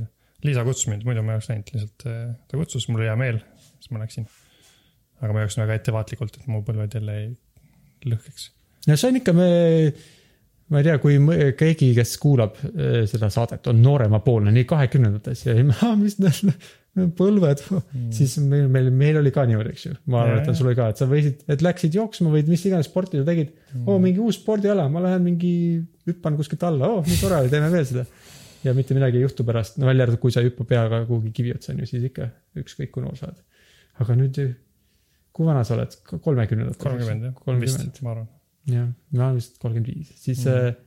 Liisa 0.47 0.62
kutsus 0.64 0.87
mind, 0.87 1.02
muidu 1.02 1.23
ma 1.26 1.32
ei 1.32 1.40
oleks 1.40 1.49
läinud, 1.50 1.70
lihtsalt 1.75 2.04
äh, 2.06 2.28
ta 2.49 2.61
kutsus, 2.61 2.85
mul 2.88 3.00
oli 3.00 3.08
hea 3.11 3.16
meel, 3.18 3.40
siis 3.80 3.90
ma 3.90 3.99
läksin. 4.04 4.28
aga 5.20 5.32
ma 5.35 5.40
jooksin 5.42 5.64
väga 5.64 5.75
ettevaatlikult, 5.80 6.37
et 6.38 6.47
mu 6.47 6.61
põlved 6.62 6.94
jälle 6.94 7.16
ei 7.25 7.28
lõhkeks. 8.06 8.44
no 8.87 8.97
see 8.97 9.08
on 9.11 9.16
ikka 9.18 9.32
me, 9.35 9.49
ma 10.70 10.78
ei 10.78 10.87
tea, 10.87 10.99
kui 11.02 11.16
keegi, 11.58 11.88
kes 11.97 12.12
kuulab 12.23 12.54
eh, 12.70 13.00
seda 13.11 13.30
saadet, 13.35 13.66
on 13.66 13.82
nooremapoolne, 13.82 14.52
nii 14.54 14.64
kahekümnendates 14.70 15.42
ja 15.49 15.56
ma, 15.66 15.90
mis 16.04 16.18
need 16.23 16.54
põlved 17.19 17.62
mm., 17.64 18.09
siis 18.14 18.37
meil, 18.45 18.67
meil, 18.73 18.88
meil 18.95 19.19
oli 19.21 19.33
ka 19.35 19.45
niimoodi, 19.49 19.75
eks 19.75 19.87
ju. 19.87 19.93
ma 20.12 20.23
Jaa, 20.23 20.33
mäletan 20.33 20.55
jaa. 20.55 20.59
sul 20.61 20.71
ka, 20.78 20.88
et 20.93 21.02
sa 21.02 21.09
võisid, 21.11 21.45
et 21.55 21.64
läksid 21.64 21.99
jooksma 21.99 22.33
või 22.33 22.45
mis 22.49 22.64
iganes 22.69 22.88
sporti 22.90 23.21
sa 23.21 23.26
tegid 23.28 23.52
mm.. 23.52 23.85
oo, 23.87 23.99
mingi 24.02 24.23
uus 24.25 24.40
spordiala, 24.40 24.88
ma 24.93 25.05
lähen 25.05 25.25
mingi, 25.26 25.52
hüppan 26.09 26.38
kuskilt 26.38 26.64
alla, 26.69 26.90
oo, 26.95 27.05
nii 27.07 27.21
tore, 27.21 27.43
teeme 27.52 27.71
veel 27.75 27.87
seda. 27.88 28.07
ja 28.64 28.75
mitte 28.76 28.97
midagi 28.97 29.21
ei 29.21 29.26
juhtu 29.26 29.47
pärast, 29.49 29.78
no 29.78 29.90
välja 29.90 30.09
arvatud, 30.09 30.23
kui 30.25 30.35
sa 30.35 30.43
ei 30.43 30.50
hüppa 30.50 30.67
peaga 30.75 31.05
kuhugi 31.09 31.35
kivi 31.37 31.55
otsa, 31.57 31.75
on 31.75 31.85
ju, 31.85 31.93
siis 31.93 32.09
ikka 32.11 32.31
ükskõik 32.62 32.93
kui 32.97 33.07
noor 33.07 33.17
sa 33.21 33.31
oled. 33.31 33.45
aga 34.05 34.19
nüüd, 34.19 34.43
kui 35.37 35.49
vana 35.49 35.62
sa 35.69 35.78
oled? 35.78 35.95
kolmekümnendatel? 36.11 36.83
kolmkümmend 36.85 37.31
jah, 37.31 37.38
kolmkümmend 37.45 38.02
ma 38.05 38.14
arvan. 38.17 38.28
jah, 38.75 38.93
ma 39.14 39.31
olen 39.31 39.40
vist 39.40 39.59
kolmkümmend 39.62 39.95
viis, 39.95 40.12
siis 40.19 40.45
mm., 40.45 40.85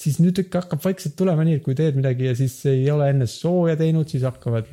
siis 0.00 0.18
nüüd 0.20 0.38
ikka 0.44 0.64
hakkab 0.64 0.82
vaikselt 0.84 1.16
tulema 1.18 1.44
nii, 1.46 1.58
et 1.58 1.64
kui 1.64 1.76
teed 1.78 1.96
midagi 1.98 2.28
ja 2.28 2.36
siis 2.36 2.58
ei 2.68 2.84
ole 2.92 3.08
enne 3.12 3.28
sooja 3.30 3.76
teinud, 3.80 4.08
siis 4.12 4.26
hakkavad. 4.28 4.68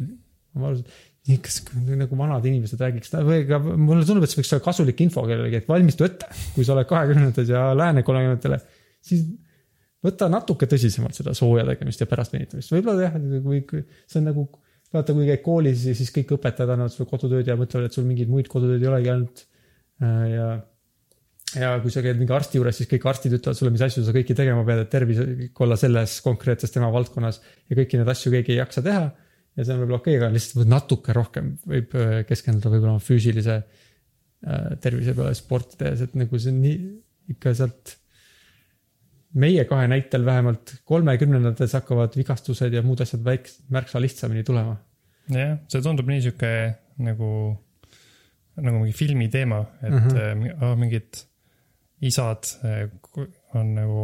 Ma 0.59 0.69
arvan, 0.71 0.95
nii 1.29 1.39
kas 1.43 1.61
nagu 1.87 2.17
vanad 2.19 2.45
inimesed 2.49 2.81
räägiks, 2.83 3.13
või 3.23 3.45
ka 3.47 3.61
mulle 3.63 4.03
tundub, 4.07 4.25
et 4.25 4.33
see 4.33 4.41
võiks 4.41 4.51
olla 4.55 4.65
kasulik 4.65 5.05
info 5.05 5.23
kellelegi, 5.27 5.61
et 5.61 5.69
valmistu 5.69 6.07
ette, 6.07 6.27
kui 6.55 6.67
sa 6.67 6.75
oled 6.75 6.89
kahekümnendates 6.89 7.53
ja 7.53 7.69
lähened 7.77 8.05
kolmekümnendatele, 8.07 8.59
siis 9.03 9.23
võta 10.03 10.27
natuke 10.31 10.67
tõsisemalt 10.69 11.15
seda 11.15 11.35
sooja 11.37 11.63
tegemist 11.69 12.03
ja 12.03 12.09
pärast 12.11 12.35
venitamist, 12.35 12.73
võib-olla 12.75 13.07
jah, 13.07 13.15
kui 13.45 13.85
see 13.87 14.19
on 14.19 14.29
nagu 14.31 14.49
vaata, 14.93 15.15
kui 15.15 15.25
käid 15.29 15.41
koolis 15.45 15.87
ja 15.89 15.95
siis 15.97 16.11
kõik 16.13 16.35
õpetajad 16.37 16.75
annavad 16.75 16.93
sulle 16.93 17.09
kodutööd 17.09 17.49
ja 17.49 17.57
mõtlevad, 17.59 17.89
et 17.89 17.97
sul 17.97 18.05
mingeid 18.07 18.29
muid 18.31 18.49
kodutööd 18.51 18.83
ei 18.83 18.91
olegi 18.91 19.11
ainult. 19.13 19.45
ja, 20.03 20.47
ja 21.57 21.71
kui 21.81 21.93
sa 21.93 22.03
käid 22.05 22.19
mingi 22.19 22.35
arsti 22.35 22.59
juures, 22.59 22.77
siis 22.77 22.89
kõik 22.91 23.07
arstid 23.09 23.37
ütlevad 23.39 23.57
sulle, 23.57 23.73
mis 23.73 23.85
asju 23.85 24.03
sa 24.05 24.13
kõiki 24.15 24.35
tegema 24.37 24.65
pead, 24.67 24.83
et 24.83 24.91
tervislik 24.93 25.63
olla 25.65 25.77
selles 25.79 26.19
konkreetses 26.25 26.73
tema 26.73 26.91
valdkonnas 26.93 27.41
ja 27.69 27.79
kõiki 27.79 27.99
neid 27.99 28.11
asju 28.13 28.33
keegi 28.35 28.57
ei 28.57 28.61
jaksa 28.61 28.85
teha. 28.85 29.07
Ja 29.57 29.63
see 29.65 29.73
on 29.75 29.81
võib-olla 29.83 29.99
okei 30.01 30.15
okay,, 30.17 30.21
aga 30.27 30.33
lihtsalt 30.33 30.67
natuke 30.71 31.13
rohkem 31.13 31.55
võib 31.69 31.93
äh, 31.99 32.13
keskenduda 32.29 32.71
võib-olla 32.73 32.95
oma 32.97 33.03
füüsilise 33.03 33.57
äh, 33.59 34.69
tervise 34.81 35.13
peale 35.17 35.33
sporti 35.37 35.77
tehes, 35.81 36.01
et 36.07 36.15
nagu 36.19 36.39
see 36.39 36.51
on 36.53 36.61
nii 36.63 36.79
ikka 37.35 37.53
sealt 37.57 37.97
meie 39.33 39.63
kahe 39.65 39.87
näitel 39.89 40.25
vähemalt 40.27 40.75
kolmekümnendates 40.89 41.73
hakkavad 41.79 42.13
vigastused 42.19 42.73
ja 42.75 42.81
muud 42.85 43.01
asjad 43.01 43.23
väiks-, 43.25 43.59
märksa 43.73 44.01
lihtsamini 44.01 44.43
tulema. 44.45 44.75
jah, 45.33 45.55
see 45.71 45.81
tundub 45.81 46.09
nii 46.11 46.21
sihuke 46.25 46.49
nagu, 47.01 47.29
nagu 48.61 48.81
mingi 48.83 48.93
filmi 48.97 49.29
teema, 49.33 49.63
et 49.81 49.89
Mhm. 49.93 50.09
mm 50.09 50.43
-hmm. 50.43 50.63
oh, 50.63 50.75
mingid 50.77 51.23
isad 52.01 52.43
ku- 53.01 53.29
on 53.55 53.73
nagu 53.75 54.03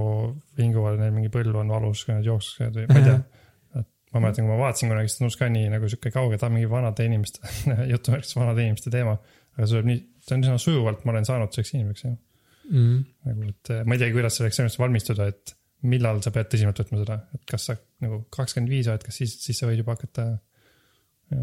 vinguvad, 0.57 0.97
neil 0.99 1.11
mingi 1.11 1.29
põlv 1.29 1.55
on 1.55 1.67
valus, 1.67 2.05
kui 2.05 2.13
nad 2.15 2.23
jooksvad 2.25 2.73
või 2.75 2.87
ma 2.87 2.99
ei 2.99 3.03
tea. 3.03 3.15
et 3.15 3.38
ma 4.13 4.23
mäletan, 4.23 4.45
kui 4.45 4.53
ma 4.53 4.57
vaatasin 4.63 4.91
kunagi, 4.91 5.11
siis 5.11 5.21
tundus 5.21 5.37
ka 5.39 5.49
nii 5.53 5.69
nagu 5.73 5.89
sihuke 5.91 6.11
kauge, 6.13 6.39
et 6.39 6.45
ah 6.45 6.51
mingi 6.53 6.69
vanade 6.71 7.05
inimeste, 7.05 7.43
jutumärkides 7.91 8.35
vanade 8.37 8.65
inimeste 8.65 8.93
teema. 8.93 9.17
aga 9.55 9.67
see 9.67 9.75
tuleb 9.75 9.89
nii, 9.91 10.01
see 10.25 10.35
on 10.35 10.45
üsna 10.47 10.57
sujuvalt, 10.63 11.05
ma 11.05 11.13
olen 11.13 11.29
saanud 11.29 11.53
selleks 11.53 11.73
inimeseks 11.75 12.05
jah. 12.07 12.17
mm.. 12.71 12.99
nagu, 13.29 13.47
et 13.53 13.71
eh, 13.75 13.85
ma 13.85 13.95
ei 13.95 14.03
tea, 14.03 14.11
kuidas 14.15 14.39
selleks 14.39 14.61
ennast 14.63 14.81
valmistuda, 14.81 15.29
et 15.33 15.55
millal 15.89 16.19
sa 16.25 16.33
pead 16.35 16.49
tõsisemalt 16.51 16.81
võtma 16.83 17.01
seda, 17.03 17.19
et 17.37 17.45
kas 17.47 17.69
sa 17.69 17.77
nagu 18.03 18.23
kakskümmend 18.35 18.71
viis 18.73 18.89
oled, 18.91 19.05
kas 19.05 19.21
siis, 19.21 19.37
siis 19.43 19.61
sa 19.61 19.69
võid 19.69 19.83
juba 19.83 19.95
hakata. 19.95 20.25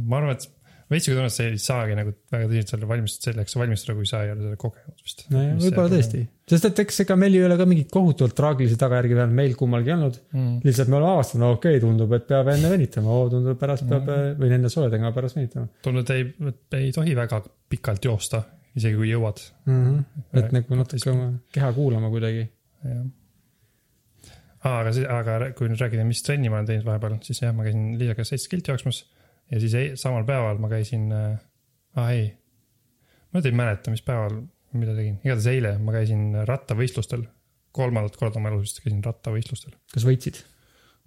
ma 0.03 0.19
arvan, 0.19 0.35
et 0.37 0.49
veits 0.91 1.09
kui 1.09 1.17
tunned, 1.17 1.33
sa 1.35 1.45
ei 1.47 1.59
saagi 1.59 1.97
nagu 1.99 2.13
väga 2.31 2.47
tõsiselt 2.47 2.73
selle 2.73 2.89
valmistada, 2.91 3.33
selleks 3.33 3.57
valmistuda, 3.59 3.95
kui 3.99 4.07
sa 4.07 4.21
ei 4.23 4.31
ole 4.33 4.45
seda 4.45 4.59
kogenud 4.61 5.03
vist. 5.03 5.25
nojah, 5.35 5.57
võib-olla 5.65 5.91
tõesti, 5.91 6.21
sest 6.53 6.69
et 6.69 6.83
eks 6.85 7.01
ega 7.03 7.17
meil 7.19 7.35
ei 7.35 7.43
ole 7.47 7.57
ka 7.59 7.67
mingit 7.69 7.91
kohutavalt 7.95 8.37
traagilisi 8.39 8.79
tagajärgi 8.79 9.19
veel 9.19 9.35
meil 9.41 9.57
kummalgi 9.59 9.95
olnud. 9.97 10.21
mm.. 10.31 10.53
lihtsalt 10.67 10.93
me 10.93 10.99
oleme 11.01 11.17
avastanud, 11.17 11.57
okei 11.57 11.75
okay,, 11.75 11.83
tundub, 11.83 12.15
et 12.19 12.29
peab 12.31 12.53
enne 12.55 12.71
venitama, 12.71 13.19
tundub, 13.33 13.59
pärast 13.63 13.89
peab 13.91 14.07
Mhm. 14.07 14.39
või 14.43 14.53
enne 14.59 14.71
sooja 14.73 14.93
tegema, 14.95 15.11
pärast 15.17 15.41
venitama 15.41 15.67
tundub, 15.83 16.07
et 16.07 16.15
ei, 16.15 16.55
ei 16.85 16.95
tohi 16.95 17.19
väga 17.19 17.43
pikalt 17.73 18.07
joosta, 18.07 18.45
isegi 18.79 19.01
kui 19.01 19.11
jõuad. 19.11 19.43
mm. 19.67 19.83
-hmm. 19.83 20.25
et 20.39 20.55
nagu 20.55 20.83
natuke 20.83 21.11
oma 21.11 21.33
keha 21.53 21.73
kuulama 21.75 22.13
kuidagi. 22.15 22.47
jah. 22.87 23.03
aga 24.63 24.95
aga 25.19 25.53
kui 25.59 25.67
nüüd 25.67 25.83
rääkida, 25.83 26.07
mis 26.07 26.23
trenni 26.23 26.49
ma 26.49 26.61
olen 26.61 26.71
teinud 26.71 26.87
vahepeal, 26.87 27.19
siis 27.27 27.43
jah, 27.43 27.55
ma 27.55 27.67
käisin 27.67 27.99
Liisaga 27.99 28.25
seitse 28.25 28.55
kilti 28.55 28.71
jooksmas 28.71 29.03
ja 29.51 29.63
siis 29.63 29.75
ei, 29.79 29.95
samal 30.01 30.27
päeval 30.29 30.59
ma 30.63 30.71
käisin 30.73 31.09
äh,, 31.15 31.39
aa 31.97 32.11
ei, 32.15 32.29
ma 33.31 33.41
nüüd 33.41 33.51
ei 33.51 33.57
mäleta, 33.63 33.95
mis 33.95 34.05
päeval, 34.07 34.43
mida 34.77 34.97
tegin, 34.97 35.21
igatahes 35.25 35.49
eile 35.53 35.77
ma 35.83 35.95
käisin 35.97 36.29
rattavõistlustel. 36.49 37.25
kolmandat 37.77 38.17
korda 38.17 38.41
oma 38.41 38.49
elus 38.49 38.71
vist 38.71 38.85
käisin 38.85 39.03
rattavõistlustel. 39.05 39.77
kas 39.93 40.07
võitsid 40.09 40.43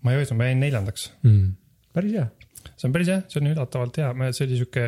ma 0.06 0.13
ei 0.13 0.21
võitnud, 0.21 0.39
ma 0.39 0.49
jäin 0.49 0.62
neljandaks, 0.63 1.10
mm.? 1.25 1.49
päris 1.95 2.15
hea. 2.15 2.28
see 2.69 2.88
on 2.88 2.95
päris 2.95 3.12
hea, 3.12 3.21
see 3.32 3.41
on 3.41 3.52
üllatavalt 3.52 3.99
hea, 4.02 4.12
see 4.32 4.45
oli 4.45 4.60
sihuke 4.60 4.86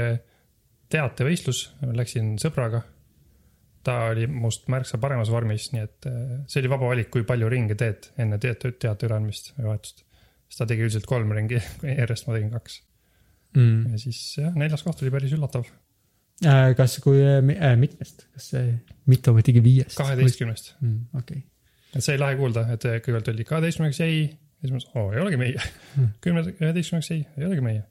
teatevõistlus, 0.92 1.64
läksin 1.96 2.36
sõbraga. 2.42 2.84
ta 3.84 3.98
oli 4.12 4.28
must 4.30 4.68
märksa 4.70 5.00
paremas 5.02 5.32
vormis, 5.34 5.72
nii 5.74 5.84
et 5.84 6.08
äh, 6.10 6.22
see 6.52 6.62
oli 6.62 6.72
vaba 6.72 6.92
valik, 6.92 7.10
kui 7.14 7.26
palju 7.28 7.50
ringe 7.50 7.76
teed 7.80 8.12
enne 8.22 8.38
teate, 8.42 8.74
teate 8.78 9.10
üleandmist 9.10 9.54
või 9.58 9.72
vahetust. 9.72 10.06
siis 10.48 10.62
ta 10.62 10.70
tegi 10.70 10.88
üldiselt 10.88 11.10
kolm 11.10 11.34
ringi 11.36 11.60
järjest, 12.02 12.28
ma 12.28 12.38
tegin 12.38 12.54
kaks 12.54 12.82
Mm. 13.52 13.94
ja 13.94 14.00
siis 14.00 14.20
jah, 14.38 14.54
neljas 14.56 14.84
koht 14.86 15.02
oli 15.04 15.12
päris 15.12 15.34
üllatav, 15.36 15.66
Äh, 16.42 16.72
kas, 16.74 16.98
kui 17.04 17.20
äh, 17.22 17.38
äh, 17.38 17.76
mitmest, 17.78 18.24
kas 18.34 18.48
see 18.56 18.70
mitu 19.10 19.30
ometigi 19.30 19.62
viiest? 19.62 19.94
kaheteistkümnest. 20.00 20.72
mm,. 20.82 21.20
okei 21.20 21.38
okay., 21.38 21.44
et 21.94 22.02
see 22.02 22.16
oli 22.16 22.22
lahe 22.24 22.38
kuulda, 22.40 22.64
et 22.74 22.86
kõigepealt 22.88 23.28
oli 23.30 23.46
kaheteistkümneks 23.46 24.00
ja 24.02 24.08
siis 24.10 24.72
ma 24.72 24.80
mõtlesin, 24.80 24.96
oo 24.98 25.12
ei 25.14 25.22
olegi 25.22 25.38
meie. 25.38 25.68
kümne, 26.24 26.42
üheteistkümneks 26.56 27.12
jäi, 27.14 27.20
ei 27.38 27.46
olegi 27.46 27.66
meie. 27.66 27.84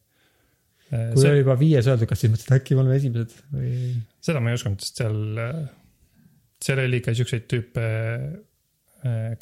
kui 0.88 1.23
see 1.23 1.31
oli, 1.31 1.44
juba 1.44 1.57
viies 1.61 1.90
öeldud, 1.92 2.11
kas 2.11 2.25
siis 2.25 2.33
mõtlesid, 2.33 2.55
äkki 2.57 2.75
me 2.75 2.83
oleme 2.83 2.99
esimesed 2.99 3.37
või? 3.55 3.75
seda 4.27 4.42
ma 4.42 4.51
ei 4.51 4.59
uskunud, 4.59 4.83
sest 4.83 4.99
seal, 5.05 5.20
seal 6.66 6.83
oli 6.88 6.99
ikka 7.05 7.14
siukseid 7.20 7.46
tüüpe, 7.53 7.85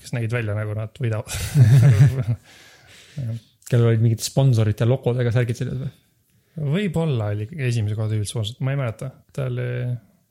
kes 0.02 0.12
nägid 0.18 0.36
välja 0.36 0.58
nagu 0.58 0.76
nad 0.76 1.00
võidavad. 1.00 1.32
kellel 3.72 3.94
olid 3.94 4.04
mingid 4.04 4.20
sponsorite 4.26 4.84
logodega 4.84 5.32
särgid 5.32 5.62
seljas 5.62 5.80
või? 5.86 5.94
Võib-olla 6.58 7.30
oli 7.34 7.48
esimese 7.68 7.96
koha 7.98 8.10
tüübil 8.10 8.28
sponsor, 8.28 8.60
ma 8.64 8.74
ei 8.74 8.80
mäleta, 8.80 9.10
ta 9.34 9.46
oli, 9.50 9.66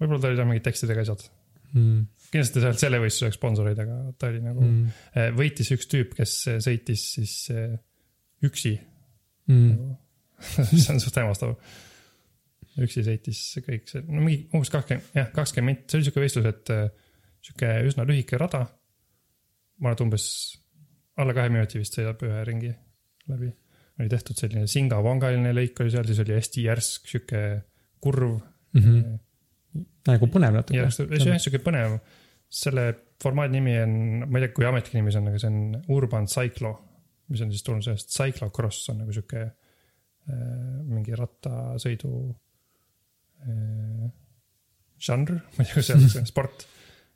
võib-olla 0.01 0.21
ta 0.23 0.29
oli 0.29 0.39
seal 0.39 0.49
mingid 0.49 0.65
tekstidega 0.67 1.03
asjad. 1.05 1.25
mm. 1.73 2.05
kindlasti 2.31 2.63
seal 2.63 2.77
selle 2.81 3.01
võistluseks 3.03 3.39
sponsorid, 3.39 3.81
aga 3.83 3.97
ta 4.19 4.31
oli 4.31 4.43
nagu 4.43 4.63
mm., 4.63 5.33
võitis 5.37 5.73
üks 5.75 5.89
tüüp, 5.91 6.15
kes 6.17 6.37
sõitis 6.65 7.07
siis 7.17 7.35
eh, 7.53 7.75
üksi, 8.47 8.75
mm. 9.51 9.91
see 10.71 10.93
on 10.93 11.03
suht 11.03 11.19
hämmastav. 11.21 11.57
üksi 12.83 13.05
sõitis 13.05 13.41
kõik 13.65 13.89
see, 13.89 14.03
no 14.07 14.21
mingi 14.21 14.47
umbes 14.53 14.73
kakskümmend, 14.73 15.11
jah, 15.17 15.31
kakskümmend 15.35 15.73
minti, 15.73 15.89
see 15.91 15.99
oli 15.99 16.09
siuke 16.09 16.25
võistlus, 16.25 16.49
et 16.51 16.73
eh, 16.75 16.87
sihuke 17.47 17.73
üsna 17.89 18.07
lühike 18.07 18.39
rada. 18.39 18.65
ma 19.77 19.91
arvan, 19.91 19.97
et 19.97 20.05
umbes 20.07 20.27
alla 21.17 21.33
kahe 21.33 21.49
minuti 21.53 21.81
vist 21.81 21.97
sõidab 21.97 22.21
ühe 22.25 22.43
ringi 22.47 22.73
läbi. 23.31 23.51
Oli 23.99 24.09
tehtud 24.11 24.37
selline 24.37 24.67
singavangaline 24.69 25.53
lõik 25.55 25.79
oli 25.81 25.93
seal, 25.93 26.05
siis 26.09 26.21
oli 26.21 26.35
hästi 26.37 26.63
järsk 26.67 27.09
sihuke 27.09 27.41
kurv 28.03 28.37
Mm 28.77 28.83
-hmm. 28.83 29.83
nagu 30.07 30.27
põnev 30.27 30.55
natuke. 30.57 30.77
ja 30.77 30.89
see 30.91 31.05
on 31.05 31.33
jah 31.33 31.41
sihuke 31.41 31.63
põnev. 31.63 31.99
selle 32.49 32.83
formaadi 33.23 33.57
nimi 33.57 33.73
on, 33.83 33.93
ma 34.31 34.39
ei 34.39 34.45
tea, 34.45 34.53
kui 34.55 34.65
ametlik 34.65 34.93
nimi 34.95 35.11
see 35.11 35.19
on, 35.19 35.27
aga 35.27 35.39
see 35.41 35.49
on 35.49 35.81
Urban 35.97 36.27
Cyclo, 36.31 36.71
mis 37.27 37.41
on 37.43 37.49
siis 37.51 37.63
tulnud 37.63 37.83
sellest 37.83 38.13
cyclocross 38.13 38.89
on 38.89 39.01
nagu 39.03 39.15
sihuke 39.15 39.41
äh, 39.41 40.77
mingi 40.87 41.17
rattasõidu 41.19 42.11
äh, 43.43 44.05
žanr, 45.09 45.33
ma 45.57 45.65
ei 45.65 45.73
tea, 45.73 45.81
öelda, 45.81 46.07
see 46.13 46.23
on 46.23 46.29
sport 46.29 46.67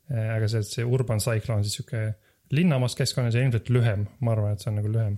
äh,. 0.10 0.36
aga 0.36 0.52
see, 0.52 0.64
see 0.68 0.84
Urban 0.98 1.24
Cyclo 1.24 1.56
on 1.56 1.64
siis 1.64 1.80
sihuke 1.80 2.04
linnamas 2.52 2.98
keskkonnas 3.00 3.38
ja 3.38 3.46
ilmselt 3.46 3.72
lühem, 3.72 4.08
ma 4.20 4.36
arvan, 4.36 4.58
et 4.58 4.66
see 4.66 4.74
on 4.74 4.82
nagu 4.82 4.92
lühem 4.92 5.16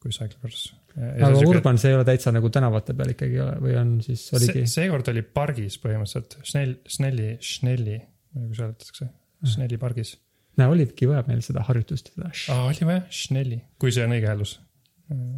kui 0.00 0.14
cyclocross. 0.14 0.70
aga 0.96 1.42
Urban, 1.46 1.78
see 1.80 1.92
ei 1.92 1.98
ole 1.98 2.06
täitsa 2.08 2.32
nagu 2.34 2.48
tänavate 2.52 2.96
peal 2.96 3.12
ikkagi 3.12 3.42
või 3.62 3.76
on 3.80 3.92
siis, 4.04 4.24
oligi 4.36 4.64
see, 4.64 4.72
seekord 4.78 5.10
oli 5.12 5.22
pargis 5.22 5.76
põhimõtteliselt, 5.82 6.38
Schnell, 6.46 6.78
Schnelli, 6.88 7.28
Schnelli, 7.44 7.98
ma 8.00 8.40
ei 8.40 8.40
tea, 8.40 8.48
kuidas 8.48 8.64
öeldakse, 8.64 9.10
Schnelli 9.52 9.78
pargis. 9.80 10.16
näe, 10.60 10.72
oligi 10.72 11.08
vaja 11.10 11.22
meil 11.28 11.44
seda 11.44 11.64
harjutust. 11.68 12.10
aa, 12.24 12.64
oli 12.64 12.88
vaja, 12.88 13.04
Schnelli, 13.20 13.60
kui 13.80 13.92
see 13.94 14.08
on 14.08 14.16
õige 14.16 14.30
hääldus. 14.32 14.56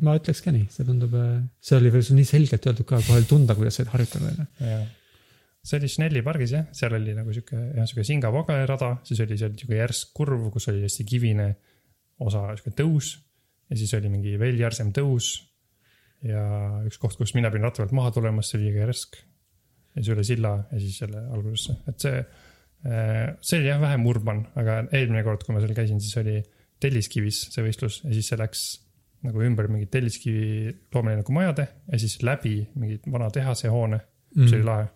ma 0.04 0.16
ütleks 0.20 0.42
ka 0.44 0.54
nii, 0.54 0.68
see 0.70 0.86
tundub, 0.86 1.14
see 1.64 1.78
oli 1.80 1.92
veel 1.94 2.10
nii 2.20 2.28
selgelt 2.28 2.70
öeldud 2.70 2.88
ka, 2.88 3.02
kohe 3.02 3.22
oli 3.22 3.30
tunda, 3.30 3.58
kuidas 3.58 3.78
sa 3.78 3.84
oled 3.84 3.94
harjutanud. 3.96 4.46
jah, 4.62 4.86
see 5.62 5.78
oli 5.78 5.90
Schnelli 5.90 6.22
pargis 6.26 6.54
jah, 6.54 6.70
seal 6.76 6.94
oli 6.98 7.18
nagu 7.18 7.34
sihuke, 7.34 7.58
jah, 7.76 7.86
sihuke 7.90 8.06
Singapore 8.06 8.62
rada, 8.70 8.94
siis 9.06 9.20
oli 9.26 9.38
seal 9.40 9.52
sihuke 9.58 9.78
järsk 9.78 10.14
kurv, 10.16 10.48
kus 10.54 10.70
oli 10.70 10.82
hästi 10.86 11.06
kivine 11.08 11.50
osa, 12.22 12.46
sihuke 12.56 12.74
tõus. 12.78 13.14
Ja 13.72 13.80
siis 13.80 13.94
oli 13.96 14.12
mingi 14.12 14.36
veel 14.40 14.60
järsem 14.60 14.92
tõus. 14.92 15.32
ja 16.22 16.44
üks 16.86 17.00
koht, 17.02 17.16
kus 17.18 17.32
mina 17.34 17.50
pidin 17.50 17.64
ratta 17.66 17.82
pealt 17.82 17.96
maha 17.96 18.12
tulema, 18.14 18.44
see 18.46 18.58
oli 18.60 18.68
liiga 18.68 18.84
järsk. 18.84 19.16
ja 19.96 20.02
siis 20.02 20.12
üle 20.14 20.24
silla 20.28 20.52
ja 20.70 20.78
siis 20.78 21.00
jälle 21.00 21.24
algusesse, 21.32 21.80
et 21.88 22.04
see, 22.04 22.22
see 23.40 23.58
oli 23.58 23.68
jah 23.68 23.80
vähem 23.82 24.06
urban, 24.06 24.44
aga 24.58 24.82
eelmine 24.92 25.24
kord, 25.26 25.42
kui 25.46 25.56
ma 25.56 25.64
seal 25.64 25.74
käisin, 25.76 26.00
siis 26.02 26.16
oli 26.22 26.38
Telliskivis 26.82 27.44
see 27.54 27.62
võistlus 27.62 28.00
ja 28.04 28.12
siis 28.14 28.28
see 28.32 28.38
läks 28.40 28.62
nagu 29.22 29.42
ümber 29.46 29.68
mingi 29.70 29.86
Telliskivi 29.90 30.72
loomelinnaku 30.94 31.34
majade 31.36 31.68
ja 31.92 31.98
siis 32.02 32.18
läbi 32.26 32.56
mingi 32.74 32.98
vana 33.06 33.30
tehase 33.30 33.70
hoone, 33.70 34.00
mis 34.34 34.50
Mm. 34.50 34.58
oli 34.58 34.64
lahe. 34.64 34.88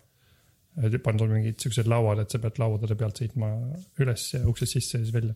pandud 1.03 1.31
mingid 1.31 1.57
siuksed 1.57 1.87
lauad, 1.89 2.19
et 2.21 2.29
sa 2.29 2.37
pead 2.37 2.59
lauade 2.61 2.95
pealt 2.95 3.17
sõitma 3.17 3.47
üles 3.99 4.33
ja 4.33 4.43
uksest 4.45 4.75
sisse 4.75 4.97
ja 4.99 5.03
siis 5.03 5.13
välja. 5.13 5.33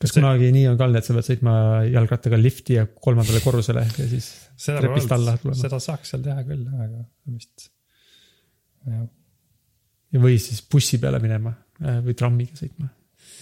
Kas 0.00 0.10
see- 0.12 0.20
kunagi 0.20 0.50
nii 0.54 0.64
on 0.70 0.78
ka 0.78 0.86
olnud, 0.88 0.98
et 1.00 1.06
sa 1.08 1.14
pead 1.16 1.28
sõitma 1.28 1.52
jalgrattaga 1.88 2.40
lifti 2.40 2.78
ja 2.78 2.86
kolmandale 2.86 3.40
korrusele 3.44 3.84
ja 3.86 4.08
siis 4.10 4.30
seda 4.66 4.82
trepist 4.82 5.12
alla 5.14 5.36
tulema. 5.40 5.60
seda 5.60 5.80
saaks 5.82 6.14
seal 6.14 6.24
teha 6.24 6.42
küll, 6.48 6.66
aga 6.74 7.04
vist. 7.30 7.70
jah, 8.88 9.06
või 10.24 10.36
siis 10.42 10.60
bussi 10.70 11.00
peale 11.02 11.20
minema 11.22 11.54
äh, 11.82 11.98
või 12.04 12.14
trammiga 12.18 12.58
sõitma. 12.58 12.90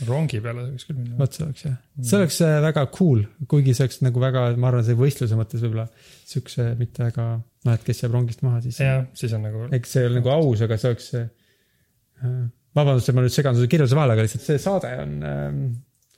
rongi 0.08 0.40
peale 0.44 0.68
võiks 0.70 0.86
küll 0.88 0.98
minna. 1.00 1.16
vot 1.18 1.36
see 1.36 1.44
oleks 1.46 1.66
jah, 1.66 1.76
see 2.00 2.18
oleks 2.20 2.40
äh, 2.46 2.56
väga 2.64 2.86
cool, 2.96 3.24
kuigi 3.50 3.74
see 3.76 3.86
oleks 3.86 4.00
nagu 4.06 4.22
väga, 4.22 4.46
ma 4.56 4.70
arvan, 4.70 4.86
see 4.86 4.98
võistluse 4.98 5.38
mõttes 5.38 5.64
võib-olla 5.64 5.88
siukse 6.28 6.72
mitte 6.80 7.04
väga, 7.08 7.28
noh, 7.42 7.76
et 7.76 7.86
kes 7.86 8.04
jääb 8.04 8.16
rongist 8.16 8.44
maha, 8.46 8.62
siis 8.64 8.80
jah, 8.82 9.04
siis 9.18 9.34
on 9.36 9.44
nagu, 9.48 9.68
eks 9.76 9.96
see 9.96 10.04
ei 10.04 10.10
ole 10.10 10.20
nagu 10.20 10.32
aus, 10.36 10.64
aga 10.64 10.80
see 10.80 10.92
oleks 10.94 11.08
see. 11.12 11.24
vabandust, 12.76 13.08
et 13.10 13.16
ma 13.16 13.24
nüüd 13.24 13.34
segan 13.34 13.56
su 13.58 13.66
kirjelduse 13.68 13.98
vahele, 13.98 14.14
aga 14.16 14.24
lihtsalt 14.28 14.46
see 14.46 14.60
saade 14.62 14.92
on 15.02 15.16
ähm,, 15.28 15.64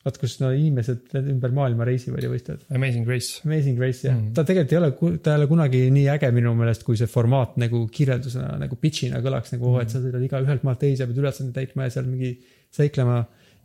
vaat 0.04 0.18
kus 0.20 0.34
no 0.42 0.50
inimesed 0.52 1.14
ümber 1.32 1.52
maailma 1.56 1.84
reisivad 1.88 2.20
ja 2.22 2.28
võistlevad. 2.28 2.66
Amazing 2.76 3.06
Grace. 3.08 3.40
Amazing 3.46 3.78
Grace 3.78 4.04
jah 4.06 4.14
Mm. 4.18 4.32
ta 4.36 4.44
tegelikult 4.44 4.72
ei 4.74 4.78
ole, 4.80 5.18
ta 5.24 5.32
ei 5.34 5.38
ole 5.40 5.46
kunagi 5.48 5.80
nii 5.94 6.06
äge 6.12 6.30
minu 6.36 6.52
meelest, 6.58 6.84
kui 6.84 6.96
see 7.00 7.06
formaat 7.08 7.56
nagu 7.62 7.86
kirjeldusena 7.88 8.58
nagu 8.60 8.76
pitch'ina 8.76 9.22
kõlaks 9.24 9.54
nagu 9.56 9.70
mm., 9.72 9.80
et 9.80 9.90
sa 9.94 10.02
sõidad 10.04 10.22
iga 10.26 10.42
ühelt 10.44 10.62
maalt 10.68 10.80
teise, 10.84 11.06
pead 11.08 11.18
ülesandeid 11.22 11.56
täitma 11.56 11.88
ja 11.88 11.94
seal 11.96 12.04
mingi 12.10 12.34
seiklema 12.74 13.22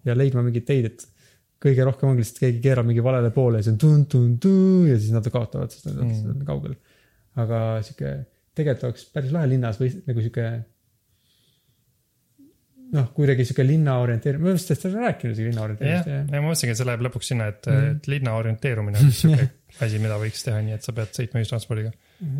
ja 0.08 0.16
leidma 0.16 0.42
mingeid 0.46 0.66
teid, 0.70 0.86
et 0.94 1.06
kõige 1.60 1.84
rohkem 1.84 2.14
ongi 2.14 2.24
lihtsalt 2.24 2.40
keegi 2.46 2.62
keerab 2.64 2.86
mingi 2.88 3.04
valele 3.04 3.34
poole 3.36 3.60
ja 3.60 3.66
see 3.68 3.74
on 3.76 3.82
tun-tun-tun 3.84 4.88
ja 4.88 4.96
siis 5.00 5.12
nad 5.12 5.28
kaotavad, 5.28 5.72
sest 5.76 5.90
nad 5.92 6.00
Mm. 6.06 6.38
on 6.40 6.46
kaugel. 6.48 6.76
aga 7.36 7.60
sihuke, 7.84 8.14
tegelikult 8.56 8.84
oleks 8.90 9.06
päris 9.14 9.32
lahe 9.36 9.48
linnas 9.52 9.78
või 9.80 9.92
nagu 10.08 10.20
sihuke 10.24 10.46
noh, 12.96 13.08
kuidagi 13.14 13.46
sihuke 13.46 13.64
linna 13.68 14.00
orienteerimine, 14.02 14.50
ma 14.50 14.58
vist 14.58 14.86
olen 14.88 15.04
rääkinud 15.06 15.34
isegi 15.36 15.48
linna 15.50 15.62
jah, 15.62 15.68
orienteerimist 15.70 16.34
ja 16.34 16.42
ma 16.42 16.48
mõtlesingi, 16.50 16.74
et 16.74 16.80
see 16.82 16.88
läheb 16.90 17.04
lõpuks 17.06 17.32
sinna, 17.32 17.48
et 17.54 17.70
mm., 17.70 17.90
et 17.96 18.10
linna 18.10 18.36
orienteerumine 18.40 19.02
on 19.04 19.12
siuke 19.14 19.48
asi, 19.86 20.00
mida 20.02 20.18
võiks 20.22 20.46
teha 20.46 20.62
nii, 20.66 20.76
et 20.80 20.86
sa 20.88 20.94
pead 20.98 21.12
sõitma 21.14 21.44
ühistranspordiga. 21.44 21.92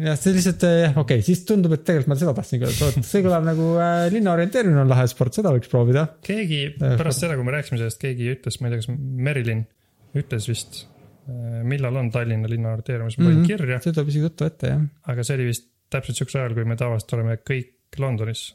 jah, 0.04 0.18
see 0.20 0.34
lihtsalt 0.36 0.66
jah, 0.66 0.98
okei 0.98 1.20
okay,, 1.22 1.26
siis 1.30 1.44
tundub, 1.48 1.76
et 1.78 1.84
tegelikult 1.86 2.14
ma 2.14 2.18
seda 2.20 2.34
tahtsingi 2.40 2.66
öelda, 2.68 2.90
vot 2.90 3.10
see 3.12 3.24
kõlab 3.26 3.46
nagu 3.48 3.68
äh, 3.78 4.06
linna 4.14 4.34
orienteerimine 4.38 4.82
on 4.84 4.90
lahe 4.90 5.06
sport, 5.12 5.38
seda 5.38 5.54
võiks 5.56 5.70
proovida. 5.72 6.08
keegi 6.26 6.62
Jah. 6.72 6.96
pärast 7.00 7.26
seda, 7.26 7.38
kui 7.38 7.46
me 7.48 7.54
rääkisime 7.58 7.82
sellest, 7.84 8.02
keegi 8.02 8.32
ütles, 8.34 8.58
ma 8.60 8.70
ei 8.72 8.76
tea, 8.76 8.82
kas 8.84 8.90
Merilin 9.30 9.66
ütles 10.18 10.50
vist, 10.50 10.82
millal 11.70 12.00
on 12.02 12.10
Tallinna 12.10 12.50
linna 12.50 12.74
orienteerumis, 12.74 13.20
ma 13.20 13.28
panin 13.28 13.44
Mhm. 13.44 13.50
kirja, 13.52 13.78
see 13.86 13.94
tuleb 13.94 14.10
isegi 14.10 14.26
juttu 14.26 14.48
ette 14.50 14.74
jah. 14.74 14.82
aga 15.14 15.24
see 15.28 15.38
oli 15.38 15.52
vist 15.52 15.70
täpselt 15.94 16.18
siuksel 16.18 16.42
ajal, 16.42 16.56
kui 16.58 16.66
me 16.66 16.76
tavaliselt 16.80 17.14
oleme 17.18 17.38
kõik 17.46 18.00
Londonis. 18.02 18.48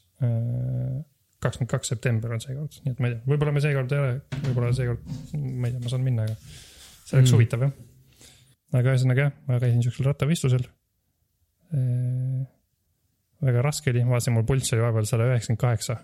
Kakskümmend 1.44 1.70
kaks 1.70 1.92
september 1.94 2.32
on 2.34 2.42
seekord, 2.42 2.78
nii 2.84 2.94
et 2.94 3.02
ma 3.02 3.10
ei 3.10 3.14
tea, 3.16 3.24
võib-olla 3.32 3.52
me 3.54 3.62
seekord 3.64 3.92
ei 3.94 4.00
ole, 4.02 4.14
võib-olla 4.46 4.70
seekord, 4.76 5.04
ma 5.34 5.68
ei 5.68 5.74
tea, 5.76 5.82
ma 5.84 5.92
saan 5.92 6.06
minna, 6.06 6.26
aga 6.28 6.38
see 6.40 7.18
oleks 7.18 7.30
Mm. 7.30 7.34
huvitav 7.36 7.66
jah. 7.66 7.74
aga 8.80 8.94
ühesõnaga 8.94 9.26
jah, 9.28 9.36
ma 9.48 9.60
käisin 9.62 9.84
siuksel 9.86 10.08
rattavõistlusel. 10.10 10.64
väga 13.44 13.62
raske 13.64 13.92
oli, 13.92 14.04
ma 14.06 14.16
vaatasin, 14.16 14.34
mul 14.36 14.46
pulss 14.48 14.72
oli 14.74 14.82
vahepeal 14.84 15.06
sada 15.08 15.26
üheksakümmend 15.28 15.60
kaheksa. 15.60 15.98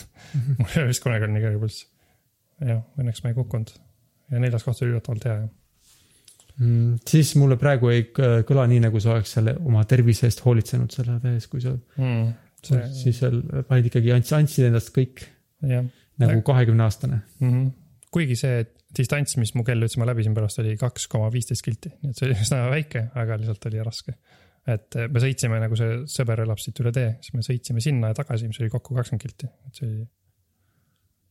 mul 0.58 0.72
ei 0.74 0.82
ole 0.82 0.90
vist 0.90 1.04
kunagi 1.04 1.26
olnud 1.26 1.38
nii 1.38 1.46
kõrge 1.46 1.62
pulss. 1.62 1.86
jah, 2.66 2.82
õnneks 3.00 3.22
ma 3.24 3.32
ei 3.32 3.38
kukkunud 3.38 3.72
ja 4.30 4.42
neljas 4.42 4.64
koht 4.66 4.82
oli 4.82 4.92
üllatavalt 4.94 5.26
hea. 5.28 5.38
Mm, 6.60 6.98
siis 7.08 7.32
mulle 7.40 7.56
praegu 7.60 7.88
ei 7.88 8.02
kõla 8.12 8.66
nii, 8.68 8.82
nagu 8.84 9.00
sa 9.00 9.14
oleks 9.14 9.32
selle 9.38 9.54
oma 9.64 9.84
tervise 9.88 10.26
eest 10.28 10.42
hoolitsenud 10.44 10.92
selle 10.92 11.16
tehes, 11.22 11.46
kui 11.48 11.62
sa 11.64 11.72
mm,. 11.72 12.26
See... 12.66 12.82
siis 13.02 13.22
veel 13.24 13.40
panid 13.68 13.88
ikkagi, 13.90 14.12
andsid 14.16 14.68
endast 14.68 14.92
kõik 14.96 15.24
nagu 16.20 16.42
kahekümne 16.46 16.84
aastane. 16.84 17.22
mm. 17.40 17.48
-hmm. 17.50 17.72
kuigi 18.10 18.36
see 18.36 18.64
distants, 18.96 19.36
mis 19.38 19.52
mu 19.54 19.64
kell 19.66 19.82
ütles, 19.82 19.98
ma 20.00 20.08
läbisin 20.08 20.34
pärast, 20.36 20.60
oli 20.62 20.76
kaks 20.80 21.06
koma 21.10 21.30
viisteist 21.32 21.64
kilti, 21.66 21.92
nii 22.02 22.12
et 22.12 22.20
see 22.20 22.28
oli 22.28 22.38
üsna 22.42 22.62
väike, 22.72 23.04
aga 23.18 23.38
lihtsalt 23.40 23.68
oli 23.70 23.82
raske. 23.86 24.16
et 24.70 24.96
eh, 24.98 25.08
me 25.08 25.22
sõitsime 25.22 25.60
nagu 25.62 25.78
see 25.78 26.00
sõber 26.10 26.42
elab 26.44 26.60
siit 26.60 26.78
üle 26.82 26.92
tee, 26.94 27.14
siis 27.24 27.36
me 27.38 27.44
sõitsime 27.46 27.82
sinna 27.84 28.10
ja 28.10 28.18
tagasi, 28.18 28.50
mis 28.50 28.60
oli 28.60 28.70
kokku 28.72 28.96
kakskümmend 28.98 29.22
kilti, 29.24 29.50
et 29.68 29.80
see 29.80 29.88
oli. 29.88 30.06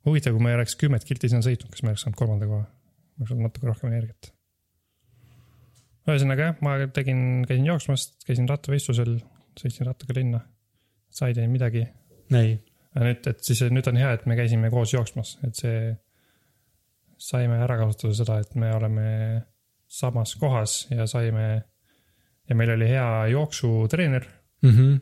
huvitav, 0.10 0.36
kui 0.36 0.44
me 0.44 0.56
oleks 0.56 0.76
kümmet 0.80 1.06
kilti 1.08 1.30
sinna 1.32 1.46
sõitnud, 1.46 1.72
kas 1.74 1.84
me 1.84 1.94
oleks 1.94 2.06
saanud 2.08 2.20
kolmanda 2.20 2.50
koha? 2.50 2.66
ma 2.66 3.26
oleks 3.26 3.36
olnud 3.36 3.50
natuke 3.50 3.70
rohkem 3.70 3.92
energiat. 3.92 4.32
ühesõnaga 6.10 6.48
jah, 6.48 6.64
ma 6.66 6.78
tegin, 6.96 7.44
käisin 7.50 7.68
jooksmas, 7.68 8.08
käisin 8.26 8.48
rattavõistlusel, 8.50 9.20
sõitsin 9.60 9.90
rattaga 9.92 10.16
linna. 10.18 10.42
Sa 11.10 11.28
ei 11.28 11.34
teinud 11.38 11.56
midagi, 11.58 11.86
ei, 12.36 12.58
nüüd, 13.00 13.28
et 13.32 13.44
siis 13.46 13.64
nüüd 13.70 13.88
on 13.92 14.00
hea, 14.00 14.14
et 14.18 14.26
me 14.30 14.38
käisime 14.40 14.70
koos 14.74 14.94
jooksmas, 14.94 15.38
et 15.48 15.56
see, 15.58 15.80
saime 17.20 17.60
ära 17.64 17.78
kasutada 17.82 18.14
seda, 18.16 18.40
et 18.44 18.56
me 18.56 18.72
oleme 18.76 19.08
samas 19.90 20.36
kohas 20.40 20.84
ja 20.94 21.08
saime 21.10 21.48
ja 22.50 22.56
meil 22.58 22.74
oli 22.74 22.90
hea 22.90 23.28
jooksutreener 23.28 24.26
mm. 24.62 24.70
-hmm. 24.70 25.00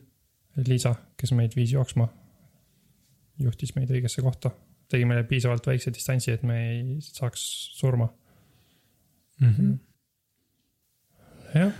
Liisa, 0.68 0.96
kes 1.18 1.32
meid 1.32 1.56
viis 1.56 1.72
jooksma. 1.72 2.08
juhtis 3.40 3.76
meid 3.76 3.92
õigesse 3.94 4.22
kohta, 4.26 4.50
tegi 4.90 5.06
meile 5.06 5.24
piisavalt 5.24 5.68
väikse 5.68 5.92
distantsi, 5.94 6.32
et 6.32 6.44
me 6.44 6.56
ei 6.70 6.96
saaks 7.00 7.42
surma. 7.78 8.08
Mm 9.42 9.54
-hmm. 9.54 9.78
jah, 11.60 11.74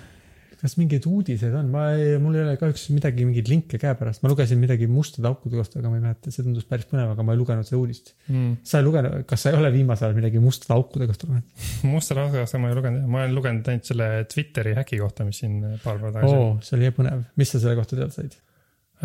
kas 0.58 0.74
mingeid 0.80 1.06
uudiseid 1.06 1.54
on, 1.58 1.68
ma 1.70 1.84
ei, 1.94 2.16
mul 2.22 2.36
ei 2.38 2.42
ole 2.42 2.56
kahjuks 2.58 2.88
midagi, 2.96 3.26
mingeid 3.28 3.50
linke 3.52 3.80
käepärast, 3.82 4.24
ma 4.24 4.32
lugesin 4.32 4.58
midagi 4.62 4.88
mustade 4.90 5.30
aukude 5.30 5.60
kohta, 5.60 5.78
aga 5.82 5.92
ma 5.92 6.00
ei 6.00 6.04
mäleta, 6.08 6.34
see 6.34 6.46
tundus 6.46 6.66
päris 6.70 6.88
põnev, 6.90 7.12
aga 7.14 7.26
ma 7.28 7.36
ei 7.36 7.42
lugenud 7.42 7.68
seda 7.68 7.78
uudist. 7.78 8.14
mm. 8.32 8.56
sa 8.66 8.82
ei 8.82 8.88
lugenud, 8.88 9.20
kas 9.30 9.46
sa 9.46 9.54
ei 9.54 9.60
ole 9.60 9.72
viimasel 9.76 10.10
ajal 10.10 10.18
midagi 10.18 10.42
mustade 10.42 10.74
aukude 10.78 11.10
kohta 11.12 11.30
lugenud? 11.30 11.70
musta 11.92 12.18
rahva 12.18 12.42
kohta 12.42 12.62
ma 12.64 12.72
ei 12.72 12.80
lugenud, 12.80 13.06
ma 13.06 13.22
olen 13.22 13.38
lugenud 13.38 13.72
ainult 13.74 13.94
selle 13.94 14.10
Twitteri 14.34 14.74
häki 14.80 15.02
kohta, 15.04 15.30
mis 15.30 15.44
siin 15.44 15.62
paar 15.86 16.02
päeva 16.02 16.14
tagasi 16.18 16.42
oo, 16.42 16.52
see 16.66 16.78
oli 16.80 16.92
põnev, 16.98 17.24
mis 17.38 17.54
sa 17.54 17.62
selle 17.62 17.78
kohta 17.78 18.00
teada 18.00 18.18
said? 18.18 18.38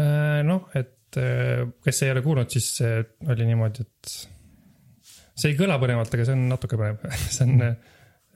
Äh, 0.01 0.41
noh, 0.49 0.67
et 0.79 1.21
äh, 1.21 1.67
kes 1.85 2.05
ei 2.07 2.15
ole 2.15 2.25
kuulnud, 2.25 2.49
siis 2.53 2.79
oli 3.29 3.51
niimoodi, 3.53 3.85
et 3.85 4.17
see 5.37 5.53
ei 5.53 5.59
kõla 5.59 5.77
põnevalt, 5.83 6.17
aga 6.17 6.27
see 6.29 6.37
on 6.37 6.49
natuke 6.49 6.81
põnev. 6.81 7.05
see 7.35 7.45
on, 7.45 7.73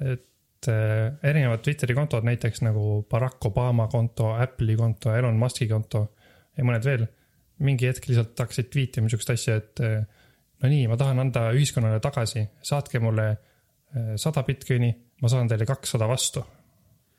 et 0.04 0.26
äh, 0.72 1.14
erinevad 1.26 1.62
Twitteri 1.64 1.94
kontod, 1.96 2.26
näiteks 2.26 2.62
nagu 2.66 3.02
Barack 3.10 3.44
Obama 3.48 3.88
konto, 3.92 4.32
Apple'i 4.34 4.76
konto, 4.78 5.14
Elon 5.14 5.38
Musk'i 5.40 5.68
konto 5.70 6.06
ja 6.56 6.64
mõned 6.66 6.84
veel, 6.86 7.06
mingi 7.66 7.88
hetk 7.88 8.08
lihtsalt 8.08 8.38
hakkasid 8.44 8.68
tweetima 8.72 9.10
sihukest 9.10 9.32
asja, 9.32 9.56
et 9.60 9.82
äh, 9.84 10.02
no 10.62 10.70
nii, 10.72 10.88
ma 10.90 10.98
tahan 11.00 11.22
anda 11.24 11.48
ühiskonnale 11.56 12.00
tagasi, 12.04 12.44
saatke 12.64 13.00
mulle 13.02 13.30
äh, 13.32 14.12
sada 14.20 14.44
Bitcoini, 14.46 14.90
ma 15.22 15.32
saan 15.32 15.48
teile 15.50 15.68
kakssada 15.68 16.08
vastu. 16.08 16.44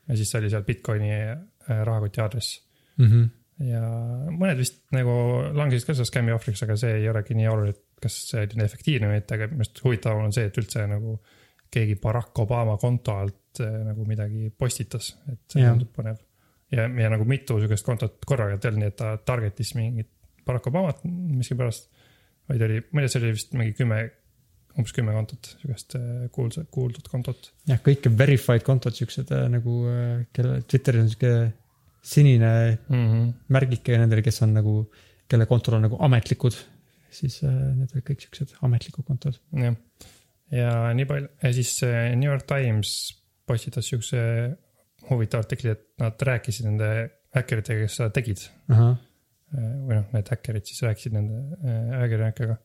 ja 0.08 0.16
siis 0.16 0.34
oli 0.38 0.50
seal 0.50 0.64
Bitcoini 0.64 1.10
äh, 1.14 1.82
rahakoti 1.84 2.20
aadress 2.20 2.60
mm. 2.96 3.06
-hmm. 3.06 3.26
ja 3.68 3.82
mõned 4.30 4.56
vist 4.56 4.84
nagu 4.94 5.12
langesid 5.54 5.86
ka 5.86 5.94
selle 5.94 6.08
skämmi 6.08 6.32
ohvriks, 6.32 6.62
aga 6.62 6.76
see 6.76 6.94
ei 7.00 7.08
olegi 7.08 7.34
nii 7.34 7.48
oluline, 7.48 7.76
et 7.76 7.84
kas 8.02 8.22
see 8.30 8.46
oli 8.46 8.64
efektiivne 8.64 9.10
mitte, 9.12 9.34
aga 9.34 9.50
minu 9.50 9.66
arust 9.66 9.84
huvitavam 9.84 10.24
on 10.24 10.32
see, 10.32 10.46
et 10.46 10.58
üldse 10.58 10.86
nagu 10.86 11.18
keegi 11.72 11.98
Barack 12.00 12.38
Obama 12.42 12.76
konto 12.80 13.14
alt 13.20 13.60
eh, 13.64 13.80
nagu 13.90 14.06
midagi 14.08 14.50
postitas, 14.56 15.12
et 15.30 15.40
see 15.52 15.62
Jah. 15.62 15.74
tundub 15.74 15.90
põnev. 15.96 16.20
ja, 16.74 16.86
ja 16.86 17.10
nagu 17.12 17.26
mitu 17.28 17.58
sihukest 17.60 17.86
kontot 17.86 18.24
korraga 18.28 18.56
ei 18.56 18.70
olnud 18.70 18.82
nii, 18.84 18.92
et 18.92 18.98
ta 18.98 19.16
target'is 19.30 19.74
mingit 19.78 20.10
Barack 20.46 20.70
Obamat 20.70 21.02
miskipärast, 21.04 21.90
vaid 22.48 22.64
oli, 22.64 22.80
ma 22.92 23.02
ei 23.02 23.06
tea, 23.06 23.12
see 23.14 23.22
oli 23.22 23.34
vist 23.36 23.54
mingi 23.58 23.74
kümme, 23.76 24.00
umbes 24.78 24.94
kümme 24.96 25.12
kontot, 25.16 25.52
sihukest 25.60 25.98
eh, 25.98 26.26
kuulsa, 26.34 26.64
kuuldud 26.72 27.10
kontot. 27.12 27.52
jah, 27.68 27.80
kõik 27.84 28.08
verified 28.16 28.64
kontod, 28.66 28.96
siuksed 28.96 29.32
äh, 29.36 29.46
nagu, 29.52 29.80
kelle 30.36 30.62
Twitteris 30.64 31.04
on 31.04 31.12
sihuke 31.12 31.34
sinine 32.08 32.78
Mm 32.88 33.06
-hmm. 33.06 33.32
märgike 33.52 33.98
nendele, 33.98 34.22
kes 34.22 34.42
on 34.42 34.54
nagu, 34.54 34.74
kelle 35.28 35.46
kontol 35.46 35.74
on 35.76 35.82
nagu 35.82 35.96
ametlikud, 36.00 36.54
siis 37.10 37.42
need 37.42 37.90
olid 37.92 38.04
kõik 38.06 38.22
siuksed 38.24 38.54
ametlikud 38.62 39.04
kontod. 39.04 39.40
jah, 39.52 39.74
ja 40.54 40.94
nii 40.96 41.08
palju 41.08 41.28
ja 41.42 41.52
siis 41.56 41.74
äh, 41.86 42.14
New 42.16 42.30
York 42.30 42.46
Times 42.48 42.94
postitas 43.48 43.88
siukse 43.88 44.20
huvitava 45.08 45.44
artikli, 45.44 45.72
et 45.72 45.84
nad 46.00 46.20
rääkisid 46.28 46.68
nende 46.68 46.88
häkkeritega, 47.36 47.84
kes 47.86 47.98
seda 48.00 48.10
tegid. 48.14 48.42
ahah, 48.72 48.96
või 49.52 49.96
noh, 49.96 50.08
need 50.12 50.28
häkkerid 50.32 50.66
siis 50.68 50.82
rääkisid 50.84 51.14
nende 51.16 51.38
äh, 51.60 51.94
ajakirjanikega. 52.00 52.58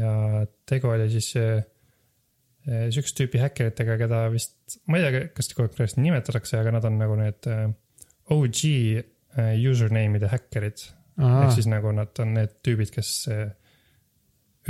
ja 0.00 0.10
tegu 0.68 0.90
oli 0.92 1.08
siis 1.12 1.30
äh, 1.40 1.62
äh, 2.68 2.88
sihukest 2.90 3.16
tüüpi 3.20 3.40
häkkeritega, 3.40 3.96
keda 4.04 4.26
vist, 4.32 4.58
ma 4.88 5.00
ei 5.00 5.06
tea, 5.06 5.24
kas 5.36 5.52
konkreetselt 5.56 6.02
nimetatakse, 6.04 6.58
aga 6.60 6.76
nad 6.76 6.88
on 6.88 7.00
nagu 7.00 7.16
need 7.20 7.48
äh, 7.52 7.66
OG 8.34 8.60
äh, 9.38 9.56
username'ide 9.70 10.32
häkkerid 10.32 10.88
ehk 11.14 11.52
siis 11.54 11.68
nagu 11.70 11.92
nad 11.94 12.16
on 12.22 12.34
need 12.38 12.56
tüübid, 12.66 12.90
kes 12.94 13.10
äh, 13.32 13.52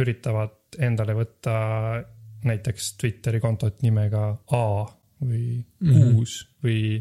üritavad 0.01 0.77
endale 0.83 1.15
võtta 1.17 1.55
näiteks 2.45 2.95
Twitteri 3.01 3.41
kontot 3.41 3.83
nimega 3.85 4.27
A 4.53 4.67
või 5.25 5.63
mm 5.63 5.91
-hmm. 5.91 6.19
uus 6.19 6.37
või, 6.65 6.99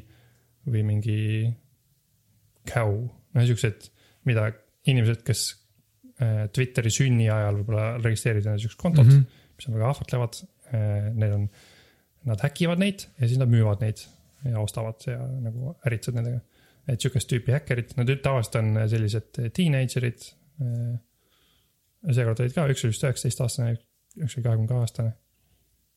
või 0.70 0.84
mingi 0.88 1.20
cow, 2.70 2.96
noh 3.34 3.46
siuksed, 3.48 3.90
mida 4.30 4.48
inimesed, 4.88 5.24
kes 5.28 5.44
äh, 6.22 6.48
Twitteri 6.54 6.92
sünni 6.92 7.30
ajal 7.30 7.60
võib-olla 7.60 7.98
registreerivad 7.98 8.46
endale 8.46 8.64
siukest 8.64 8.82
kontot 8.82 9.06
mm, 9.06 9.20
-hmm. 9.20 9.46
mis 9.58 9.68
on 9.68 9.80
väga 9.80 9.90
ahvatlevad. 9.90 10.44
Neil 11.14 11.34
on, 11.36 11.44
nad 12.26 12.42
häkivad 12.42 12.80
neid 12.82 13.04
ja 13.20 13.28
siis 13.28 13.38
nad 13.38 13.52
müüvad 13.52 13.84
neid 13.84 14.00
ja 14.50 14.60
ostavad 14.60 15.04
ja 15.06 15.20
nagu 15.44 15.76
äritsevad 15.86 16.18
nendega 16.18 16.40
et 16.88 17.04
sihukest 17.04 17.30
tüüpi 17.32 17.56
häkkerid, 17.56 17.96
nad 18.00 18.12
tavaliselt 18.24 18.60
on 18.60 18.78
sellised 18.92 19.40
teenager'id. 19.56 20.26
seekord 22.12 22.42
olid 22.44 22.56
ka, 22.56 22.66
üks 22.72 22.84
oli 22.84 22.94
vist 22.94 23.06
üheksateist 23.08 23.44
aastane, 23.46 23.76
üks 24.20 24.38
oli 24.38 24.46
kahekümne 24.46 24.70
kahe 24.72 24.84
aastane. 24.84 25.14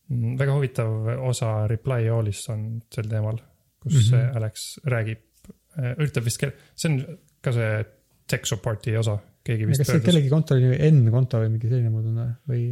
Väga 0.08 0.54
huvitav 0.54 1.08
osa 1.26 1.52
Reply 1.70 2.10
All'is 2.12 2.44
on 2.52 2.66
sel 2.92 3.08
teemal, 3.10 3.40
kus 3.82 3.96
mm 3.98 4.18
-hmm. 4.18 4.36
Alex 4.40 4.66
räägib, 4.84 5.22
üritab 5.96 6.24
vist, 6.24 6.44
see 6.74 6.92
on 6.92 7.00
ka 7.42 7.52
see 7.52 7.72
tech 8.26 8.46
support'i 8.46 8.96
osa, 8.98 9.18
keegi 9.44 9.66
vist. 9.66 9.82
kas 9.82 9.94
see 9.94 10.04
kellegi 10.04 10.30
konto 10.30 10.54
oli 10.54 10.76
N-konto 10.90 11.42
või 11.42 11.50
mingi 11.56 11.68
selline 11.68 11.90
moodi 11.90 12.14
või? 12.14 12.62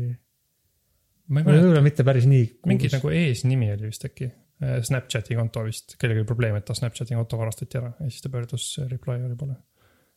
ma 1.26 1.40
ei 1.40 1.44
mäleta. 1.44 1.60
võib-olla 1.64 1.82
mitte 1.82 2.04
päris 2.04 2.26
nii. 2.30 2.46
mingi 2.66 2.88
nagu 2.92 3.10
eesnimi 3.10 3.72
oli 3.72 3.90
vist 3.90 4.04
äkki 4.04 4.30
Äh, 4.62 4.80
Snapchati 4.82 5.34
konto 5.34 5.64
vist, 5.66 5.96
kellelgi 5.98 6.22
oli 6.22 6.28
probleem, 6.28 6.56
et 6.58 6.66
ta 6.68 6.76
Snapchati 6.78 7.16
konto 7.18 7.38
varastati 7.40 7.78
ära 7.80 7.90
ja 7.98 8.06
siis 8.06 8.22
ta 8.22 8.30
pöördus 8.30 8.66
Reply 8.86 9.16
All'i 9.18 9.36
poole. 9.38 9.56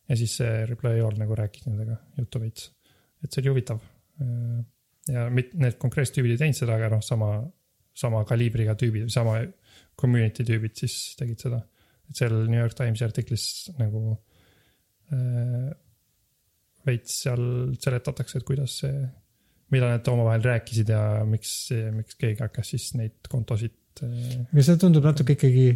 ja 0.07 0.15
siis 0.15 0.35
see 0.39 0.65
Reply 0.69 1.01
All 1.01 1.17
nagu 1.17 1.35
rääkis 1.35 1.65
nendega 1.65 1.97
juttu 2.19 2.39
veits, 2.43 2.69
et 3.23 3.31
see 3.31 3.41
oli 3.41 3.55
huvitav. 3.55 3.81
Äh, 5.09 5.13
ja 5.15 5.27
mit-, 5.33 5.55
need 5.57 5.79
konkreetsed 5.81 6.17
tüübid 6.17 6.35
ei 6.35 6.41
teinud 6.43 6.59
seda, 6.59 6.77
aga 6.77 6.91
noh, 6.95 7.03
sama, 7.05 7.31
sama 7.97 8.23
kaliibriga 8.27 8.77
tüübid, 8.79 9.09
sama 9.13 9.39
community 9.99 10.45
tüübid 10.47 10.77
siis 10.79 11.15
tegid 11.19 11.47
seda. 11.47 11.63
et 12.07 12.19
seal 12.19 12.35
New 12.47 12.59
York 12.59 12.75
Timesi 12.77 13.03
artiklis 13.03 13.45
nagu 13.79 14.01
äh, 15.11 15.71
veits 16.87 17.21
seal 17.25 17.73
seletatakse, 17.83 18.39
et 18.39 18.47
kuidas 18.47 18.77
see, 18.83 19.01
mida 19.75 19.89
nad 19.91 20.07
omavahel 20.07 20.45
rääkisid 20.45 20.93
ja 20.93 21.01
miks, 21.27 21.57
miks 21.91 22.15
keegi 22.15 22.39
hakkas 22.45 22.71
siis 22.71 22.93
neid 22.95 23.27
kontosid 23.27 23.75
et. 23.97 24.45
aga 24.53 24.63
see 24.65 24.79
tundub 24.81 25.05
natuke 25.07 25.35
ikkagi, 25.37 25.67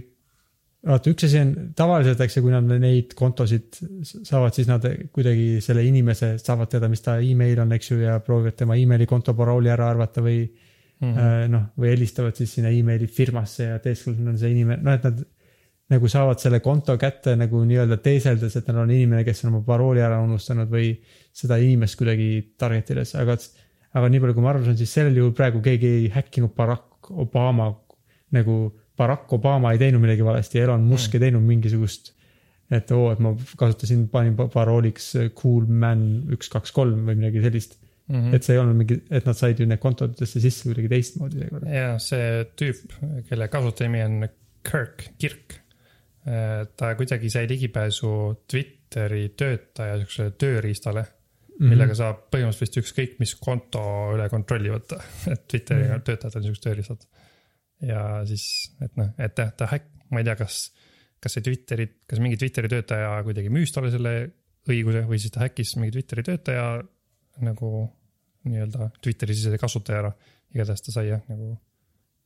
vaata 0.87 1.11
üks 1.11 1.27
asi 1.27 1.39
on 1.41 1.51
tavaliselt, 1.77 2.21
eks 2.23 2.37
ju, 2.37 2.43
kui 2.45 2.53
nad 2.53 2.69
neid 2.81 3.13
kontosid 3.17 3.77
saavad, 4.07 4.55
siis 4.55 4.69
nad 4.69 4.85
kuidagi 5.13 5.59
selle 5.61 5.83
inimese 5.85 6.33
saavad 6.41 6.71
teada, 6.71 6.89
mis 6.89 7.03
ta 7.05 7.19
email 7.21 7.61
on, 7.61 7.75
eks 7.75 7.91
ju, 7.91 7.99
ja 8.01 8.17
proovivad 8.25 8.57
tema 8.57 8.77
emaili 8.79 9.05
konto 9.09 9.35
parooli 9.37 9.69
ära 9.69 9.91
arvata 9.93 10.23
või 10.25 10.39
mm 10.45 11.11
-hmm. 11.11 11.51
noh, 11.53 11.67
või 11.77 11.93
helistavad 11.93 12.35
siis 12.37 12.55
sinna 12.57 12.73
emaili 12.73 13.07
firmasse 13.07 13.69
ja 13.69 13.79
teeskord 13.79 14.25
on 14.25 14.37
see 14.37 14.51
inimene, 14.55 14.81
noh, 14.81 14.97
et 14.97 15.05
nad 15.05 15.21
nagu 15.91 16.07
saavad 16.07 16.39
selle 16.39 16.61
konto 16.63 16.97
kätte 16.97 17.35
nagu 17.35 17.63
nii-öelda 17.67 17.97
teeseldes, 18.01 18.55
et 18.55 18.67
neil 18.67 18.83
on 18.85 18.91
inimene, 18.91 19.23
kes 19.27 19.43
on 19.43 19.53
oma 19.53 19.63
parooli 19.65 20.01
ära 20.01 20.21
unustanud 20.23 20.69
või 20.71 20.93
seda 21.33 21.57
inimest 21.61 21.97
kuidagi 21.99 22.53
target 22.57 22.93
ides, 22.95 23.15
aga, 23.15 23.37
aga 23.93 24.09
nii 24.09 24.19
palju, 24.23 24.33
kui 24.33 24.43
ma 24.43 24.53
aru 24.53 24.63
saan, 24.65 24.77
siis 24.79 24.93
sellel 24.93 25.17
juhul 25.19 25.33
praegu 25.35 25.61
keegi 25.61 25.87
ei 25.87 26.11
häkkinud 26.15 26.55
Barack 26.55 27.11
Obama 27.11 27.73
nagu 28.31 28.71
Barack 29.01 29.33
Obama 29.37 29.73
ei 29.73 29.81
teinud 29.81 30.03
midagi 30.03 30.25
valesti 30.25 30.61
Elon 30.61 30.83
Musk 30.87 31.11
mm. 31.11 31.17
ei 31.17 31.27
teinud 31.27 31.47
mingisugust. 31.47 32.11
et 32.71 32.91
oo, 32.95 33.09
et 33.11 33.19
ma 33.19 33.33
kasutasin, 33.59 34.05
panin 34.11 34.35
parooliks 34.39 35.09
cool 35.35 35.65
man 35.67 36.03
üks, 36.31 36.47
kaks, 36.53 36.71
kolm 36.71 37.09
või 37.09 37.17
midagi 37.19 37.41
sellist 37.43 37.75
mm. 38.07 38.15
-hmm. 38.15 38.35
et 38.35 38.47
see 38.47 38.55
ei 38.55 38.61
olnud 38.61 38.77
mingi, 38.79 38.99
et 39.11 39.27
nad 39.27 39.37
said 39.37 39.59
ju 39.59 39.67
need 39.67 39.81
kontodesse 39.83 40.43
sisse 40.43 40.69
kuidagi 40.69 40.91
teistmoodi 40.91 41.41
seekord. 41.41 41.67
ja 41.71 41.95
see 41.99 42.45
tüüp, 42.59 42.95
kelle 43.29 43.49
kasutajanimi 43.51 44.05
on 44.05 44.29
Kirk, 44.61 45.07
Kirk. 45.17 45.57
ta 46.77 46.93
kuidagi 46.95 47.31
sai 47.33 47.47
ligipääsu 47.49 48.11
Twitteri 48.47 49.31
töötaja 49.37 49.97
sihukesele 49.97 50.37
tööriistale 50.37 51.07
Mm 51.51 51.67
-hmm. 51.67 51.73
millega 51.75 51.93
saab 51.93 52.21
põhimõtteliselt 52.33 52.61
vist 52.61 52.77
ükskõik 52.79 53.11
mis 53.19 53.35
konto 53.37 53.81
üle 54.15 54.23
kontrolli 54.31 54.71
võtta, 54.71 54.97
et 55.33 55.43
Twitteri 55.47 55.83
mm 55.83 55.91
-hmm. 55.91 56.05
töötajad 56.07 56.37
on 56.39 56.45
siuksed 56.47 56.63
tööriistad 56.63 57.03
ja 57.85 58.03
siis, 58.29 58.45
et 58.83 58.93
noh, 58.99 59.11
et 59.21 59.33
ta, 59.37 59.49
ta 59.57 59.69
häkk, 59.71 59.89
ma 60.11 60.21
ei 60.21 60.27
tea, 60.27 60.35
kas, 60.39 60.61
kas 61.21 61.37
see 61.37 61.45
Twitteri, 61.45 61.87
kas 62.09 62.21
mingi 62.23 62.39
Twitteri 62.39 62.69
töötaja 62.71 63.15
kuidagi 63.25 63.51
müüs 63.53 63.73
talle 63.75 63.91
selle 63.93 64.13
õiguse 64.69 65.05
või 65.09 65.19
siis 65.21 65.33
ta 65.33 65.45
häkkis 65.45 65.75
mingi 65.79 65.95
Twitteri 65.95 66.25
töötaja 66.27 66.65
nagu 67.45 67.71
nii-öelda 68.49 68.91
Twitteri 69.01 69.35
sisese 69.37 69.59
kasutaja 69.61 70.05
ära. 70.05 70.13
igatahes 70.51 70.83
ta 70.83 70.93
sai 70.93 71.07
jah, 71.07 71.21
nagu 71.31 71.53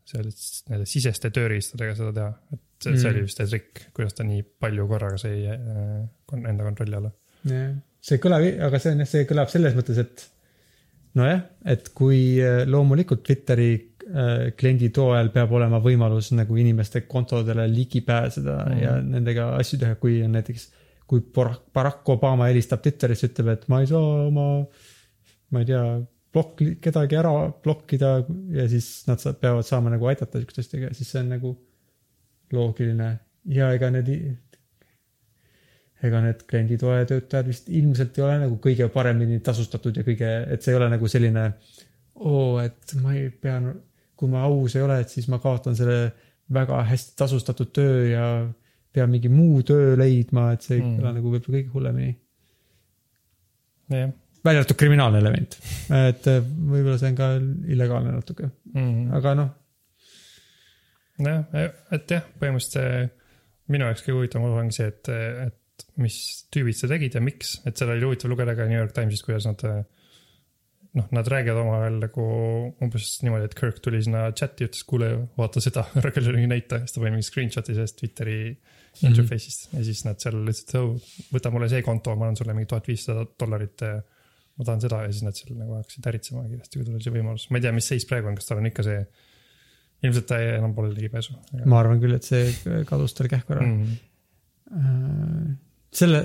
selliste 0.05 0.71
nende 0.71 0.85
siseste 0.89 1.31
tööriistadega 1.33 1.95
seda 1.97 2.13
teha, 2.13 2.29
et 2.53 2.61
see, 2.83 2.91
mm. 2.91 3.01
see 3.01 3.11
oli 3.11 3.25
vist 3.25 3.41
see 3.41 3.49
trikk, 3.49 3.83
kuidas 3.95 4.15
ta 4.17 4.25
nii 4.27 4.43
palju 4.61 4.85
korraga 4.89 5.17
sai 5.21 5.41
äh, 5.49 6.37
enda 6.37 6.65
kontrolli 6.67 6.99
alla. 6.99 7.11
jah, 7.49 7.73
see 8.05 8.21
kõlab, 8.21 8.45
aga 8.67 8.81
see 8.81 8.93
on 8.93 9.03
jah, 9.03 9.11
see 9.11 9.27
kõlab 9.29 9.51
selles 9.53 9.77
mõttes, 9.77 10.01
et 10.01 10.25
nojah, 11.17 11.41
et 11.73 11.89
kui 11.97 12.19
äh, 12.43 12.63
loomulikult 12.69 13.25
Twitteri 13.25 13.71
Äh, 14.15 14.53
kliendi 14.55 14.87
toel 14.95 15.27
peab 15.33 15.51
olema 15.57 15.81
võimalus 15.83 16.29
nagu 16.31 16.55
inimeste 16.55 17.01
kontodele 17.03 17.65
ligi 17.67 17.99
pääseda 18.05 18.53
mm. 18.63 18.75
ja 18.79 18.91
nendega 19.03 19.47
asju 19.57 19.79
teha, 19.81 19.97
kui 19.99 20.21
on 20.23 20.37
näiteks, 20.37 20.69
kui 21.03 21.23
Barack 21.35 22.07
Obama 22.13 22.45
helistab 22.47 22.79
Twitterisse, 22.85 23.27
ütleb, 23.27 23.49
et 23.51 23.65
ma 23.67 23.81
ei 23.83 23.89
saa 23.89 24.21
oma, 24.29 24.45
ma 25.51 25.63
ei 25.63 25.67
tea, 25.67 25.81
plokk, 26.31 26.63
kedagi 26.85 27.17
ära 27.19 27.33
blokkida 27.65 28.11
ja 28.55 28.67
siis 28.71 28.87
nad 29.09 29.19
saab, 29.19 29.41
peavad 29.41 29.67
saama 29.67 29.91
nagu 29.91 30.07
aidata 30.07 30.39
sihukeste 30.39 30.63
asjadega, 30.63 30.91
siis 30.95 31.11
see 31.11 31.19
on 31.19 31.33
nagu 31.33 31.51
loogiline 32.55 33.09
ja 33.51 33.71
ega 33.75 33.89
need, 33.97 34.13
ega 36.07 36.21
need 36.23 36.45
klienditoe 36.47 37.01
töötajad 37.09 37.49
vist 37.51 37.67
ilmselt 37.81 38.15
ei 38.21 38.23
ole 38.29 38.37
nagu 38.45 38.61
kõige 38.63 38.87
paremini 38.95 39.41
tasustatud 39.43 39.99
ja 39.99 40.07
kõige, 40.07 40.31
et 40.55 40.63
see 40.63 40.71
ei 40.71 40.79
ole 40.79 40.87
nagu 40.93 41.11
selline 41.11 41.49
oo, 42.15 42.61
et 42.63 42.95
ma 43.03 43.17
ei 43.17 43.27
pea 43.43 43.59
kui 44.15 44.31
ma 44.31 44.45
aus 44.47 44.75
ei 44.77 44.85
ole, 44.85 44.99
et 45.03 45.11
siis 45.11 45.27
ma 45.31 45.39
kaotan 45.43 45.77
selle 45.77 45.99
väga 46.55 46.83
hästi 46.89 47.15
tasustatud 47.19 47.71
töö 47.75 48.03
ja 48.11 48.27
pean 48.95 49.11
mingi 49.11 49.31
muu 49.31 49.63
töö 49.67 49.95
leidma, 49.99 50.51
et 50.55 50.65
see 50.65 50.77
ei 50.77 50.83
mm. 50.83 50.99
kõla 50.99 51.15
nagu 51.17 51.33
võib-olla 51.33 51.57
kõige 51.57 51.73
hullemini 51.73 52.13
yeah.. 53.91 54.13
välja 54.45 54.61
arvatud 54.61 54.79
kriminaalne 54.79 55.21
element, 55.23 55.57
et 55.97 56.31
äh, 56.31 56.39
võib-olla 56.45 56.97
see 57.01 57.11
on 57.11 57.19
ka 57.19 57.29
illegaalne 57.75 58.15
natuke 58.15 58.49
mm., 58.73 59.11
aga 59.19 59.35
noh. 59.41 59.51
jah, 61.25 61.43
et 61.97 62.15
jah, 62.17 62.25
põhimõtteliselt 62.39 63.21
minu 63.73 63.87
jaoks 63.87 64.05
kõige 64.05 64.19
huvitavam 64.19 64.51
osa 64.51 64.61
ongi 64.61 64.77
see, 64.77 64.89
et, 64.93 65.11
et 65.49 65.85
mis 65.99 66.17
tüübid 66.53 66.77
seda 66.77 66.95
tegid 66.95 67.17
ja 67.17 67.23
miks, 67.23 67.57
et 67.65 67.77
seda 67.77 67.95
oli 67.95 68.05
huvitav 68.05 68.31
lugeda 68.31 68.55
ka 68.57 68.67
New 68.69 68.77
York 68.77 68.93
Timesist, 68.95 69.25
kuidas 69.25 69.47
nad 69.49 69.63
äh, 69.67 69.81
noh, 70.95 71.07
nad 71.15 71.27
räägivad 71.27 71.59
omavahel 71.61 71.99
nagu 71.99 72.25
umbes 72.83 73.09
niimoodi, 73.25 73.49
et 73.49 73.55
Kirk 73.57 73.81
tuli 73.83 73.99
sinna 74.05 74.25
chat'i, 74.31 74.67
ütles, 74.69 74.83
kuule, 74.87 75.09
vaata 75.39 75.63
seda, 75.63 75.85
ära 75.99 76.11
küll 76.15 76.29
mingi 76.31 76.49
näita, 76.51 76.81
siis 76.83 76.95
ta 76.95 77.03
pani 77.03 77.17
mingi 77.17 77.27
screenshot'i 77.27 77.75
sellest 77.75 77.97
Twitteri 77.99 78.37
mm 78.47 78.55
-hmm. 78.55 79.11
interface'ist 79.11 79.75
ja 79.75 79.83
siis 79.83 80.03
nad 80.07 80.21
seal 80.23 80.39
ütlesid, 80.41 80.75
oh, 80.79 80.95
võta 81.35 81.51
mulle 81.53 81.69
see 81.71 81.83
konto, 81.85 82.15
ma 82.15 82.29
annan 82.29 82.39
sulle 82.39 82.55
mingi 82.55 82.71
tuhat 82.71 82.87
viissada 82.91 83.25
dollarit. 83.39 83.87
ma 84.55 84.63
tahan 84.63 84.81
seda 84.81 85.01
ja 85.03 85.11
siis 85.11 85.23
nad 85.23 85.35
seal 85.35 85.57
nagu 85.59 85.73
hakkasid 85.75 86.05
äritsema 86.07 86.45
kiiresti, 86.47 86.79
kui 86.79 86.85
tuli 86.87 87.03
see 87.03 87.11
võimalus, 87.11 87.49
ma 87.51 87.59
ei 87.59 87.63
tea, 87.65 87.73
mis 87.75 87.87
seis 87.91 88.05
praegu 88.07 88.29
on, 88.29 88.37
kas 88.39 88.45
tal 88.47 88.61
on 88.61 88.69
ikka 88.69 88.83
see. 88.87 89.01
ilmselt 90.03 90.27
ta 90.29 90.37
enam 90.39 90.75
pole 90.75 90.93
ligipääsu. 90.93 91.33
ma 91.65 91.79
arvan 91.79 91.99
küll, 91.99 92.15
et 92.15 92.23
see 92.23 92.83
kadus 92.87 93.13
tal 93.13 93.27
kähku 93.27 93.53
ära 93.53 93.65
mm. 93.65 93.97
-hmm. 94.71 95.55
selle 95.91 96.23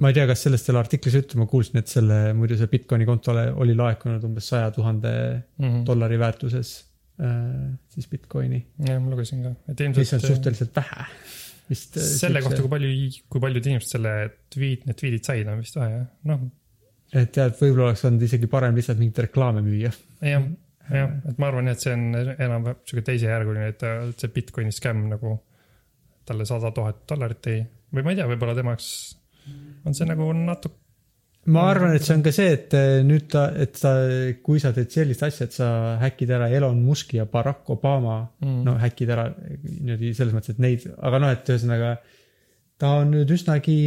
ma 0.00 0.10
ei 0.10 0.16
tea, 0.16 0.26
kas 0.30 0.44
sellest 0.46 0.68
selle 0.68 0.80
artiklis 0.80 1.16
juttu, 1.18 1.38
ma 1.40 1.46
kuulsin, 1.50 1.80
et 1.82 1.90
selle, 1.90 2.20
muidu 2.36 2.56
see 2.58 2.70
Bitcoini 2.72 3.06
kontole 3.08 3.48
oli 3.62 3.74
laekunud 3.78 4.24
umbes 4.26 4.48
saja 4.52 4.70
tuhande 4.74 5.12
mhm. 5.60 5.82
dollari 5.88 6.18
väärtuses 6.20 6.72
äh, 7.20 7.68
siis 7.92 8.08
Bitcoini. 8.10 8.62
jah, 8.86 9.00
ma 9.02 9.12
lugesin 9.12 9.44
ka, 9.44 9.54
et 9.68 9.84
ilmselt. 9.84 10.00
mis 10.04 10.14
on 10.16 10.24
suhteliselt 10.24 10.80
vähe 10.80 11.04
vist. 11.68 12.00
Äh, 12.00 12.08
selle 12.22 12.42
kohta, 12.44 12.62
kui 12.64 12.72
palju, 12.72 12.94
kui 13.32 13.44
paljud 13.44 13.68
inimesed 13.72 13.98
selle 13.98 14.14
tweet, 14.52 14.88
need 14.88 15.00
tweet'id 15.02 15.30
said, 15.32 15.52
on 15.52 15.60
vist 15.60 15.76
vähe 15.80 15.92
jah, 15.98 16.08
noh. 16.32 16.48
et 17.12 17.36
tead, 17.36 17.54
võib-olla 17.60 17.90
oleks 17.90 18.06
olnud 18.08 18.26
isegi 18.30 18.50
parem 18.50 18.80
lihtsalt 18.80 19.02
mingit 19.02 19.22
reklaame 19.26 19.64
müüa. 19.66 19.92
jah, 20.24 20.48
jah, 20.88 21.14
et 21.28 21.36
ma 21.36 21.52
arvan, 21.52 21.68
et 21.72 21.84
see 21.84 21.92
on 21.96 22.08
enam-vähem 22.16 22.80
sihuke 22.88 23.04
teisejärguline, 23.12 23.68
et 23.74 23.86
see 24.16 24.32
Bitcoini 24.32 24.72
skämm 24.74 25.10
nagu 25.12 25.36
talle 26.24 26.48
sada 26.48 26.72
tuhat 26.72 27.04
dollarit 27.10 27.40
tõi 27.44 27.60
või 27.90 28.04
ma 28.06 28.12
ei 28.12 28.20
tea, 28.20 28.28
võib-olla 28.30 28.54
tema 28.56 28.76
jaoks 28.76 28.90
on 29.86 29.96
see 29.96 30.06
nagu 30.08 30.30
natuke. 30.36 30.76
ma 31.50 31.64
arvan, 31.70 31.94
et 31.96 32.04
see 32.04 32.14
on 32.18 32.22
ka 32.22 32.32
see, 32.36 32.52
et 32.52 32.74
eh, 32.76 33.00
nüüd 33.06 33.28
ta, 33.32 33.46
et 33.56 33.76
sa, 33.80 33.94
kui 34.44 34.60
sa 34.60 34.74
teed 34.76 34.92
sellist 34.92 35.22
asja, 35.26 35.48
et 35.48 35.56
sa 35.56 35.68
häkid 36.02 36.30
ära 36.36 36.50
Elon 36.52 36.82
Musk'i 36.84 37.16
ja 37.16 37.24
Barack 37.26 37.70
Obama 37.72 38.22
mm., 38.42 38.58
no 38.66 38.76
häkid 38.78 39.12
ära 39.16 39.30
niimoodi 39.34 40.12
selles 40.16 40.36
mõttes, 40.36 40.54
et 40.54 40.60
neid, 40.62 40.84
aga 41.00 41.22
noh, 41.22 41.32
et 41.32 41.48
ühesõnaga 41.48 41.94
ta 42.80 42.92
on 43.00 43.10
nüüd 43.12 43.32
üsnagi, 43.32 43.78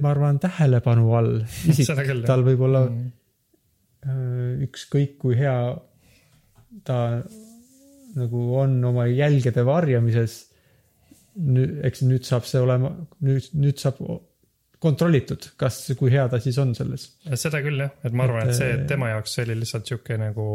ma 0.00 0.12
arvan, 0.12 0.38
tähelepanu 0.40 1.10
all 1.16 1.32
isik, 1.72 1.90
tal 2.28 2.44
võib 2.46 2.68
olla 2.68 2.84
Mm. 2.90 3.10
äh, 4.08 4.62
ükskõik 4.64 5.18
kui 5.20 5.34
hea 5.36 5.56
ta 6.84 7.22
nagu 8.16 8.44
on 8.56 8.78
oma 8.84 9.06
jälgede 9.06 9.64
varjamises. 9.66 10.46
nüüd, 11.40 11.76
eks 11.86 12.02
nüüd 12.02 12.24
saab 12.26 12.44
see 12.44 12.58
olema, 12.60 12.90
nüüd, 13.22 13.44
nüüd 13.54 13.78
saab 13.78 14.00
kontrollitud, 14.80 15.50
kas, 15.60 15.82
kui 15.98 16.12
hea 16.12 16.22
ta 16.32 16.40
siis 16.42 16.58
on 16.62 16.72
selles. 16.76 17.06
seda 17.42 17.60
küll 17.64 17.82
jah, 17.82 17.92
et 18.06 18.14
ma 18.16 18.26
arvan, 18.26 18.48
et 18.48 18.56
see 18.56 18.70
Et, 18.78 18.86
tema 18.88 19.10
jaoks 19.12 19.36
see 19.36 19.44
oli 19.48 19.58
lihtsalt 19.60 19.90
sihuke 19.90 20.16
nagu, 20.20 20.46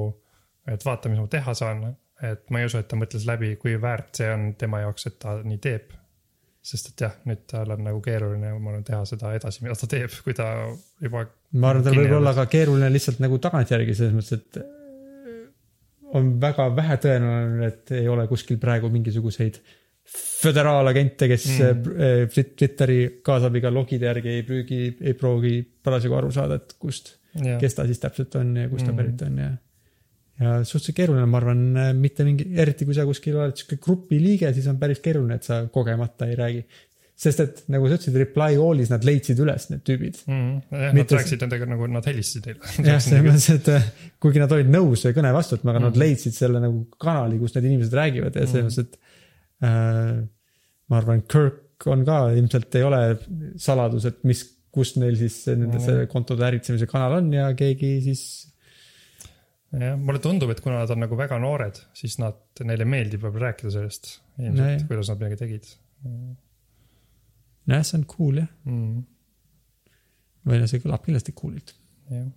et 0.72 0.86
vaata, 0.86 1.12
mis 1.12 1.22
ma 1.22 1.28
teha 1.32 1.54
saan. 1.58 1.86
et 2.26 2.46
ma 2.50 2.62
ei 2.62 2.70
usu, 2.70 2.80
et 2.80 2.88
ta 2.88 2.98
mõtles 2.98 3.26
läbi, 3.28 3.52
kui 3.62 3.76
väärt 3.82 4.22
see 4.22 4.32
on 4.32 4.48
tema 4.58 4.80
jaoks, 4.86 5.10
et 5.12 5.20
ta 5.22 5.38
nii 5.44 5.62
teeb. 5.62 5.94
sest 6.66 6.88
et 6.90 7.02
jah, 7.06 7.18
nüüd 7.30 7.44
tal 7.46 7.76
on 7.76 7.84
nagu 7.86 8.00
keeruline, 8.02 8.56
ma 8.58 8.72
arvan, 8.72 8.86
teha 8.88 9.04
seda 9.06 9.36
edasi, 9.38 9.62
mida 9.62 9.76
ta 9.78 9.90
teeb, 9.92 10.14
kui 10.26 10.34
ta 10.34 10.48
juba. 11.04 11.28
ma 11.54 11.74
arvan, 11.74 11.86
tal 11.86 12.00
võib 12.00 12.18
olla 12.18 12.34
ka 12.34 12.48
keeruline 12.50 12.90
lihtsalt 12.96 13.22
nagu 13.22 13.38
tagantjärgi 13.44 13.98
selles 14.00 14.16
mõttes, 14.18 14.42
et 14.42 14.62
äh, 14.64 15.44
on 16.18 16.34
väga 16.42 16.72
vähe 16.74 16.98
tõenäoline, 17.04 17.70
et 17.70 17.98
ei 18.00 18.10
ole 18.10 18.26
kuskil 18.32 18.58
praegu 18.62 18.90
mingisuguseid 18.90 19.62
föderaalagente, 20.06 21.28
kes 21.32 21.46
Mm. 21.60 21.84
mm. 21.84 22.48
Twitteri 22.58 22.98
kaasabiga 23.26 23.72
logide 23.74 24.06
järgi 24.10 24.30
ei 24.38 24.44
prüügi, 24.48 24.80
ei 25.02 25.14
proovi 25.18 25.60
parasjagu 25.84 26.18
aru 26.20 26.32
saada, 26.36 26.60
et 26.62 26.76
kust, 26.80 27.16
kes 27.60 27.74
ta 27.78 27.86
siis 27.90 28.00
täpselt 28.04 28.36
on 28.40 28.56
ja 28.56 28.70
kust 28.72 28.86
ta 28.86 28.92
Mm. 28.92 28.98
pärit 29.02 29.22
on 29.28 29.38
ja. 29.42 29.52
ja 30.40 30.56
suhteliselt 30.64 30.96
keeruline, 31.00 31.26
ma 31.32 31.38
arvan, 31.42 31.62
mitte 32.00 32.24
mingi, 32.28 32.48
eriti 32.60 32.86
kui 32.86 32.94
sa 32.98 33.06
kuskil 33.08 33.38
oled 33.40 33.56
sihuke 33.58 33.78
grupi 33.84 34.20
liige, 34.22 34.52
siis 34.54 34.68
on 34.68 34.78
päris 34.82 35.00
keeruline, 35.04 35.36
et 35.40 35.44
sa 35.48 35.64
kogemata 35.72 36.28
ei 36.28 36.36
räägi. 36.36 36.66
sest 37.16 37.40
et 37.40 37.60
nagu 37.72 37.88
sa 37.88 37.96
ütlesid, 37.96 38.16
Reply 38.20 38.58
All'is 38.60 38.90
nad 38.92 39.06
leidsid 39.08 39.40
üles 39.40 39.70
need 39.70 39.86
tüübid. 39.88 40.18
Mm, 40.28 40.58
jah, 40.68 40.90
nad 40.98 41.12
rääkisid 41.16 41.40
nendega 41.46 41.66
nagu 41.72 41.88
nad 41.88 42.04
helistasid 42.10 42.50
neile. 42.50 42.60
jah, 42.92 43.00
selles 43.00 43.24
mõttes, 43.24 43.46
et 43.56 44.18
kuigi 44.20 44.42
nad 44.44 44.52
olid 44.52 44.68
nõus 44.68 45.06
kõne 45.16 45.32
vastu 45.32 45.56
võtma, 45.56 45.72
aga 45.72 45.80
nad 45.86 45.94
Mhm. 45.96 46.02
leidsid 46.02 46.36
selle 46.36 46.60
nagu 46.60 46.82
kanali, 47.00 47.40
kus 47.40 47.56
need 47.56 47.70
inimesed 47.70 47.96
räägivad 47.96 48.36
ja 48.36 48.44
selles 48.46 48.68
mõttes, 48.68 48.80
et 48.84 48.98
äh, 49.00 49.15
ma 49.66 51.00
arvan, 51.00 51.24
Kirk 51.32 51.88
on 51.92 52.04
ka 52.08 52.20
ilmselt 52.38 52.76
ei 52.80 52.84
ole 52.88 53.00
saladus, 53.62 54.06
et 54.10 54.24
mis, 54.28 54.44
kus 54.76 54.96
neil 55.00 55.16
siis 55.20 55.42
nende 55.52 55.80
see 55.80 56.02
Mhm. 56.02 56.10
kontode 56.12 56.44
äritsemise 56.48 56.88
kanal 56.92 57.18
on 57.20 57.32
ja 57.34 57.48
keegi 57.58 57.96
siis 58.06 58.24
jah, 59.76 59.96
mulle 60.00 60.20
tundub, 60.24 60.52
et 60.54 60.62
kuna 60.64 60.82
nad 60.84 60.92
on 60.94 61.02
nagu 61.04 61.18
väga 61.20 61.40
noored, 61.42 61.80
siis 61.98 62.18
nad, 62.22 62.38
neile 62.64 62.86
meeldib 62.88 63.24
võib-olla 63.26 63.50
rääkida 63.52 63.72
sellest. 63.74 64.16
ilmselt 64.40 64.82
no,, 64.82 64.88
kuidas 64.90 65.10
nad 65.12 65.22
midagi 65.24 65.42
tegid 65.42 65.70
nojah, 67.66 67.84
see 67.88 67.98
on 68.00 68.06
cool 68.12 68.40
jah, 68.44 68.50
mm,. 68.68 69.04
või 70.46 70.62
no 70.62 70.68
see 70.70 70.84
kõlab 70.84 71.06
kindlasti 71.08 71.34
cool'ilt. 71.38 71.74
jah. 72.12 72.28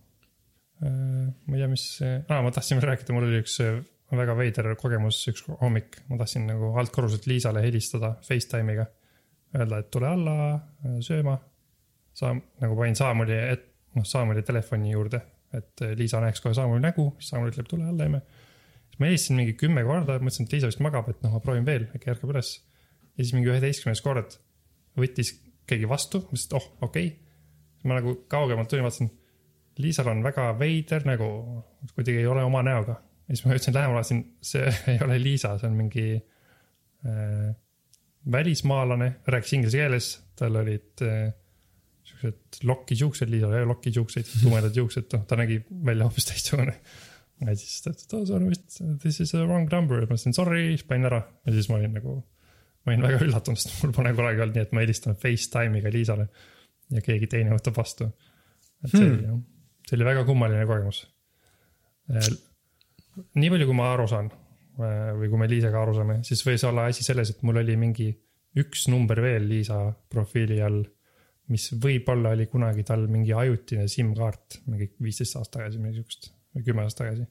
ma 0.81 1.57
ei 1.57 1.61
tea, 1.63 1.71
mis, 1.71 1.85
aa, 2.07 2.43
ma 2.45 2.53
tahtsin 2.55 2.79
veel 2.79 2.93
rääkida, 2.93 3.15
mul 3.17 3.27
oli 3.27 3.43
üks 3.43 3.59
äh, 3.65 3.81
väga 4.17 4.37
veider 4.39 4.71
kogemus 4.81 5.21
üks 5.29 5.45
hommik, 5.61 5.99
ma 6.09 6.17
tahtsin 6.21 6.47
nagu 6.49 6.73
altkorruselt 6.81 7.27
Liisale 7.29 7.63
helistada 7.65 8.15
Facetime'iga. 8.25 8.87
Öelda, 9.57 9.81
et 9.81 9.91
tule 9.93 10.09
alla 10.09 10.35
sööma. 11.05 11.39
sa 12.19 12.33
nagu 12.35 12.75
panin 12.75 12.97
Saamuli, 12.99 13.37
et 13.53 13.69
noh, 13.95 14.05
Saamuli 14.05 14.43
telefoni 14.43 14.91
juurde, 14.91 15.21
et 15.55 15.83
äh, 15.85 15.95
Liisa 15.97 16.21
näeks 16.21 16.43
kohe 16.43 16.55
Saamuli 16.57 16.83
nägu, 16.83 17.13
siis 17.19 17.31
Saamul 17.33 17.53
ütleb, 17.53 17.69
tule 17.71 17.87
alla, 17.87 18.09
emme. 18.09 18.23
siis 18.89 18.99
ma 18.99 19.07
helistasin 19.07 19.39
mingi 19.39 19.55
kümme 19.61 19.85
korda, 19.87 20.19
mõtlesin, 20.19 20.49
et 20.49 20.57
Liisa 20.57 20.73
vist 20.73 20.83
magab, 20.85 21.09
et 21.13 21.23
noh, 21.23 21.37
ma 21.37 21.43
proovin 21.45 21.69
veel, 21.69 21.87
äkki 21.95 22.11
ärkab 22.15 22.33
üles. 22.35 22.57
ja 23.15 23.23
siis 23.23 23.35
mingi 23.37 23.53
üheteistkümnes 23.53 24.03
kord 24.05 24.39
võttis 24.99 25.33
keegi 25.69 25.89
vastu, 25.89 26.25
mõtlesin, 26.27 26.51
et 26.51 26.59
oh, 26.59 26.69
okei 26.89 27.11
okay.. 27.13 27.89
ma 27.89 28.01
nagu 28.01 28.19
kaugemalt 28.31 28.71
tulin, 28.73 28.87
vaatasin, 28.89 29.13
Liisal 29.79 30.09
on 30.11 30.25
väga 30.25 30.49
veider 30.59 31.05
nägu, 31.07 31.27
kuidagi 31.95 32.19
ei 32.19 32.27
ole 32.27 32.43
oma 32.43 32.65
näoga. 32.67 32.97
Ja 33.29 33.37
siis 33.37 33.45
ma 33.45 33.55
ütlesin 33.55 33.77
lähemale, 33.77 34.01
vaatasin, 34.01 34.23
see 34.43 34.71
ei 34.95 35.03
ole 35.05 35.19
Liisa, 35.23 35.55
see 35.61 35.69
on 35.69 35.77
mingi 35.77 36.07
äh, 36.17 37.51
välismaalane, 38.33 39.13
rääkis 39.27 39.53
inglise 39.59 39.83
keeles, 39.83 40.09
tal 40.39 40.57
olid 40.63 41.05
äh, 41.05 41.29
siuksed 42.09 42.65
lokis 42.69 43.05
juuksed, 43.05 43.31
Liisal 43.31 43.53
ei 43.53 43.63
ole 43.63 43.73
lokis 43.75 44.01
juukseid, 44.01 44.33
tumedad 44.43 44.77
juuksed, 44.77 45.09
noh, 45.15 45.27
ta 45.29 45.39
nägi 45.39 45.61
välja 45.85 46.09
hoopis 46.09 46.29
teistsugune. 46.31 46.75
ja 47.45 47.55
siis 47.55 47.83
ta 47.85 47.93
ütles, 47.93 48.09
et 48.09 48.17
oh 48.19 48.25
sorry, 48.27 48.97
this 49.05 49.21
is 49.25 49.35
a 49.37 49.45
wrong 49.45 49.69
number, 49.73 50.01
ma 50.01 50.17
ütlesin 50.17 50.37
sorry, 50.37 50.65
siis 50.73 50.87
panin 50.89 51.11
ära 51.11 51.21
ja 51.47 51.55
siis 51.55 51.69
ma 51.71 51.79
olin 51.79 51.95
nagu, 51.99 52.17
ma 52.85 52.95
olin 52.95 53.07
väga 53.07 53.21
üllatunud, 53.29 53.61
sest 53.61 53.77
mul 53.83 53.95
pole 53.97 54.15
kunagi 54.17 54.45
olnud 54.45 54.59
nii, 54.59 54.67
et 54.67 54.75
ma 54.75 54.85
helistan 54.85 55.19
Facetime'iga 55.21 55.93
Liisale 55.95 56.29
ja 56.97 57.05
keegi 57.05 57.29
teine 57.31 57.55
võtab 57.55 57.77
vastu. 57.79 58.09
et 58.83 58.95
see 58.95 59.05
oli 59.05 59.29
jah, 59.29 59.41
see 59.87 59.99
oli 60.01 60.09
väga 60.09 60.25
kummaline 60.29 60.67
kogemus. 60.69 61.05
Nii 63.19 63.51
palju, 63.55 63.67
kui 63.69 63.77
ma 63.77 63.91
aru 63.95 64.07
saan 64.11 64.31
äh, 64.31 65.11
või 65.19 65.31
kui 65.33 65.41
me 65.41 65.49
Liisaga 65.51 65.83
aru 65.83 65.97
saame, 65.97 66.21
siis 66.27 66.45
võis 66.47 66.65
olla 66.69 66.89
asi 66.91 67.07
selles, 67.07 67.33
et 67.35 67.43
mul 67.47 67.61
oli 67.63 67.77
mingi 67.81 68.09
üks 68.59 68.87
number 68.93 69.21
veel 69.23 69.49
Liisa 69.49 69.81
profiili 70.11 70.61
all, 70.65 70.83
mis 71.53 71.71
võib-olla 71.81 72.35
oli 72.37 72.49
kunagi 72.51 72.85
tal 72.87 73.07
mingi 73.11 73.33
ajutine 73.37 73.87
SIM-kaart, 73.89 74.61
mingi 74.69 74.91
viisteist 75.03 75.39
aastat 75.39 75.61
tagasi, 75.61 75.81
midagi 75.81 76.03
siukest 76.03 76.31
või 76.57 76.67
kümme 76.67 76.85
aastat 76.85 77.05
tagasi. 77.05 77.29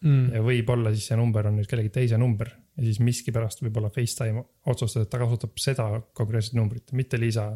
Mm. 0.00 0.30
ja 0.32 0.40
võib-olla 0.40 0.94
siis 0.94 1.10
see 1.10 1.16
number 1.20 1.44
on 1.50 1.58
nüüd 1.58 1.68
kellegi 1.68 1.90
teise 1.92 2.16
number 2.16 2.48
ja 2.48 2.86
siis 2.86 3.02
miskipärast 3.04 3.60
võib-olla 3.60 3.90
Facetime 3.92 4.40
otsustas, 4.72 5.04
et 5.04 5.10
ta 5.12 5.18
kasutab 5.20 5.60
seda 5.60 5.90
konkreetset 6.16 6.56
numbrit, 6.56 6.94
mitte 6.96 7.20
Liisa 7.20 7.50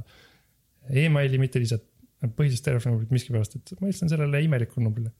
emaili, 0.92 1.40
mitte 1.40 1.62
Liisa 1.62 1.78
põhilist 2.36 2.66
telefoninumbrit 2.66 3.14
miskipärast, 3.16 3.56
et 3.56 3.72
ma 3.78 3.88
helistan 3.88 4.12
sellele 4.12 4.42
imelikule 4.44 4.84
numbrile 4.84 5.14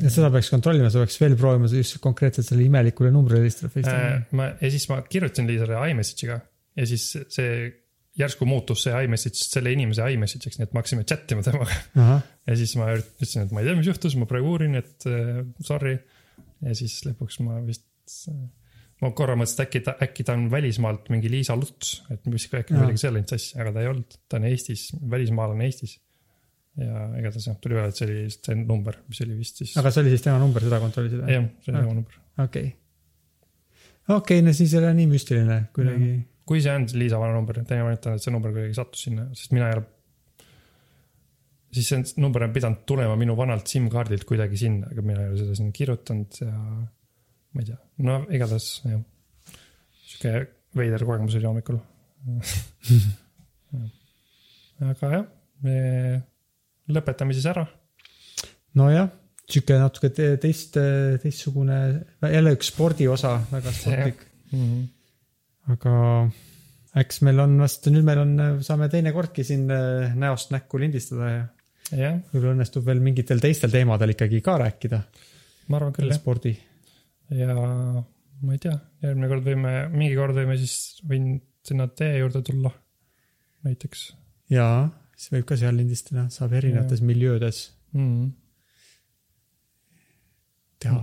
ja 0.00 0.10
seda 0.12 0.30
peaks 0.32 0.48
kontrollima, 0.52 0.88
sa 0.92 1.02
peaks 1.02 1.18
veel 1.20 1.36
proovima 1.36 1.68
just 1.72 1.98
konkreetselt 2.04 2.48
selle 2.48 2.64
imelikule 2.64 3.12
numbrile 3.12 3.42
helistada 3.42 3.68
äh,. 3.68 3.74
Facetime'i. 3.76 4.24
ma 4.38 4.48
ja 4.56 4.72
siis 4.72 4.88
ma 4.88 5.02
kirjutasin 5.04 5.50
Liisale 5.50 5.78
iMessage'iga 5.92 6.40
ja 6.76 6.88
siis 6.88 7.10
see 7.32 7.54
järsku 8.18 8.46
muutus 8.48 8.84
see 8.86 9.04
iMessage 9.06 9.40
selle 9.40 9.72
inimese 9.72 10.06
iMessage'iks, 10.14 10.58
nii 10.58 10.68
et 10.68 10.74
me 10.74 10.82
hakkasime 10.82 11.04
chat 11.08 11.32
ima 11.32 11.44
temaga. 11.46 11.76
ja 12.48 12.56
siis 12.60 12.74
ma 12.80 12.90
ütlesin, 12.96 13.46
et 13.46 13.54
ma 13.54 13.62
ei 13.62 13.68
tea, 13.68 13.76
mis 13.78 13.88
juhtus, 13.88 14.16
ma 14.20 14.28
praegu 14.28 14.52
uurin, 14.52 14.76
et 14.80 15.08
äh, 15.08 15.40
sorry. 15.64 15.96
ja 16.62 16.76
siis 16.78 16.98
lõpuks 17.06 17.40
ma 17.46 17.60
vist, 17.64 17.86
ma 19.02 19.12
korra 19.16 19.36
mõtlesin, 19.38 19.62
et 19.62 19.66
äkki 19.66 19.84
ta, 19.88 19.96
äkki 20.08 20.28
ta 20.28 20.36
on 20.36 20.46
välismaalt 20.52 21.08
mingi 21.14 21.32
Liisa 21.32 21.56
Luts, 21.58 22.00
et 22.12 22.28
mis 22.30 22.48
äkki 22.48 22.76
midagi 22.76 23.00
seal 23.00 23.16
läinud 23.16 23.32
sassi, 23.32 23.56
aga 23.60 23.74
ta 23.74 23.84
ei 23.84 23.92
olnud, 23.94 24.18
ta 24.28 24.40
on 24.40 24.48
Eestis, 24.50 24.90
välismaalane 25.16 25.68
Eestis. 25.70 25.96
Ja 26.80 27.02
igatahes 27.20 27.46
jah, 27.50 27.56
tuli 27.60 27.74
välja, 27.76 27.90
et 27.92 27.96
see 27.98 28.06
oli 28.08 28.20
see 28.32 28.54
number, 28.62 28.94
mis 29.08 29.20
oli 29.24 29.34
vist 29.36 29.56
siis. 29.60 29.74
aga 29.76 29.90
see 29.92 30.00
oli 30.04 30.10
siis 30.14 30.22
tema 30.24 30.38
number, 30.40 30.60
seda 30.64 30.78
kontrollisid? 30.80 31.20
jah, 31.28 31.44
see 31.64 31.72
oli 31.72 31.78
Ah. 31.78 31.82
tema 31.84 31.94
number. 31.98 32.14
okei. 32.46 32.68
okei, 34.16 34.38
no 34.46 34.50
siis 34.56 34.72
ei 34.74 34.78
ole 34.80 34.92
nii 34.96 35.08
müstiline 35.10 35.58
kuidagi. 35.76 36.12
kui 36.48 36.58
see 36.64 36.72
on 36.74 36.82
Liisa 36.96 37.18
vana 37.20 37.34
number, 37.36 37.54
teine 37.68 37.82
variant 37.84 38.06
on, 38.08 38.14
et 38.16 38.22
see 38.24 38.32
number 38.34 38.50
kuidagi 38.54 38.74
sattus 38.78 39.00
sinna, 39.08 39.24
sest 39.36 39.52
mina 39.52 39.66
ei 39.68 39.74
ole. 39.78 39.84
siis 41.72 41.86
see 41.92 41.98
number 42.24 42.40
on 42.48 42.52
pidanud 42.56 42.80
tulema 42.88 43.14
minu 43.20 43.36
vanalt 43.36 43.66
SIM-kaardilt 43.68 44.24
kuidagi 44.28 44.56
sinna, 44.64 44.84
aga 44.92 45.02
mina 45.06 45.20
ei 45.26 45.30
ole 45.32 45.38
seda 45.44 45.54
sinna 45.60 45.72
kirjutanud 45.76 46.30
ja 46.40 46.52
ma 46.56 47.58
ei 47.60 47.66
tea, 47.68 47.78
no 48.08 48.14
igatahes 48.32 48.66
jah. 48.88 49.00
sihuke 50.08 50.32
veider 50.76 51.04
kogemus 51.04 51.34
oli 51.36 51.46
hommikul. 51.50 51.78
aga 54.90 55.06
jah, 55.16 55.24
me 55.62 55.76
lõpetame 56.90 57.36
siis 57.36 57.46
ära. 57.50 57.66
nojah, 58.78 59.10
sihuke 59.46 59.78
natuke 59.78 60.10
te- 60.14 60.36
teist, 60.42 60.78
teistsugune, 61.22 61.78
jälle 62.22 62.54
üks 62.56 62.72
spordiosa, 62.72 63.36
väga 63.52 63.74
sportlik, 63.76 64.24
aga 65.72 65.94
eks 67.02 67.22
meil 67.26 67.40
on 67.44 67.56
vast, 67.62 67.88
nüüd 67.92 68.06
meil 68.06 68.22
on, 68.22 68.32
saame 68.64 68.88
teinekordki 68.92 69.44
siin 69.46 69.68
äh, 69.72 70.14
näost 70.18 70.52
näkku 70.54 70.80
lindistada 70.80 71.30
ja 71.30 71.42
jah, 71.92 72.18
võib-olla 72.32 72.56
õnnestub 72.56 72.86
veel 72.88 73.00
mingitel 73.04 73.40
teistel 73.42 73.72
teemadel 73.72 74.14
ikkagi 74.14 74.42
ka 74.44 74.58
rääkida, 74.64 75.02
ma 75.68 75.78
arvan 75.80 75.94
küll 75.96 76.12
jah, 76.12 76.20
spordi. 76.20 76.54
ja 77.32 77.56
ma 77.56 78.56
ei 78.56 78.60
tea, 78.62 78.74
järgmine 79.04 79.30
kord 79.30 79.46
võime, 79.46 79.74
mingi 79.94 80.16
kord 80.18 80.36
võime 80.36 80.56
siis, 80.60 80.76
võin 81.08 81.36
sinna 81.62 81.86
tee 81.94 82.16
juurde 82.18 82.42
tulla. 82.44 82.72
näiteks. 83.62 84.08
Jaa, 84.50 84.88
siis 85.22 85.30
võib 85.36 85.46
ka 85.46 85.58
seal 85.60 85.76
lindistada, 85.78 86.26
saab 86.34 86.54
erinevates 86.58 87.02
miljöödes 87.06 87.58
mm.. 87.94 88.30
teha. 90.82 91.02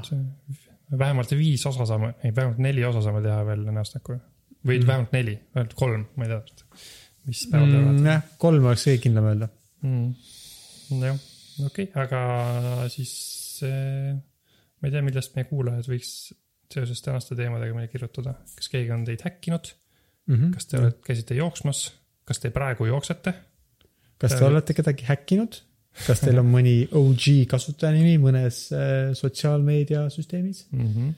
vähemalt 0.99 1.31
viis 1.39 1.63
osa 1.69 1.85
saame, 1.87 2.13
ei 2.23 2.33
vähemalt 2.35 2.59
neli 2.63 2.83
osa 2.87 3.03
saame 3.05 3.21
teha 3.25 3.39
veel 3.47 3.63
näost 3.71 3.95
näkku. 3.99 4.17
või 4.59 4.75
Mm. 4.75 4.81
mm. 4.83 4.87
vähemalt 4.87 5.13
neli, 5.15 5.35
vähemalt 5.55 5.73
kolm, 5.79 6.05
ma 6.19 6.25
ei 6.25 6.33
tea, 6.33 6.65
mis 7.29 7.45
päevad 7.51 7.75
Mm, 7.79 8.05
jah, 8.09 8.23
kolm 8.41 8.65
oleks 8.67 8.87
kõige 8.89 9.03
kindlam 9.05 9.29
öelda. 9.31 9.47
mm.. 9.85 10.09
jah, 11.05 11.19
okei 11.65 11.87
okay,, 11.87 12.03
aga 12.03 12.89
siis 12.91 13.13
äh, 13.63 14.17
ma 14.81 14.89
ei 14.89 14.95
tea, 14.95 15.05
millest 15.05 15.35
meie 15.37 15.47
kuulajad 15.47 15.87
võiks 15.87 16.11
seoses 16.69 16.99
tänaste 17.01 17.37
teemadega 17.39 17.73
meile 17.73 17.87
kirjutada, 17.89 18.35
kas 18.55 18.67
keegi 18.69 18.91
on 18.93 19.05
teid 19.07 19.23
häkkinud, 19.25 19.71
Mhm. 20.29 20.51
kas 20.53 20.67
te 20.69 20.77
olete, 20.77 20.99
käisite 21.07 21.33
jooksmas, 21.39 21.79
kas 22.27 22.37
te 22.43 22.51
praegu 22.53 22.85
jooksete 22.85 23.31
kas 24.19 24.35
te 24.35 24.43
Äh. 24.43 24.49
olete 24.51 24.75
kedagi 24.77 25.07
häkkinud? 25.07 25.61
kas 26.05 26.21
teil 26.21 26.39
on 26.39 26.51
mõni 26.55 26.75
OG 26.95 27.47
kasutajanimi 27.49 28.19
mõnes 28.21 28.67
äh, 28.75 29.09
sotsiaalmeediasüsteemis 29.17 30.67
mm? 30.71 30.85
-hmm. 30.85 31.15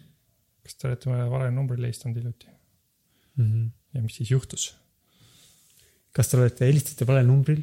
kas 0.64 0.78
te 0.78 0.88
olete 0.90 1.10
varem 1.10 1.58
numbrile 1.58 1.90
helistanud 1.90 2.18
hiljuti 2.18 2.48
mm? 3.36 3.46
-hmm. 3.46 3.68
ja 3.94 4.02
mis 4.02 4.16
siis 4.22 4.32
juhtus? 4.32 4.72
kas 6.12 6.28
te 6.32 6.38
olete, 6.38 6.66
helistasite 6.68 7.08
valel 7.08 7.28
numbril 7.28 7.62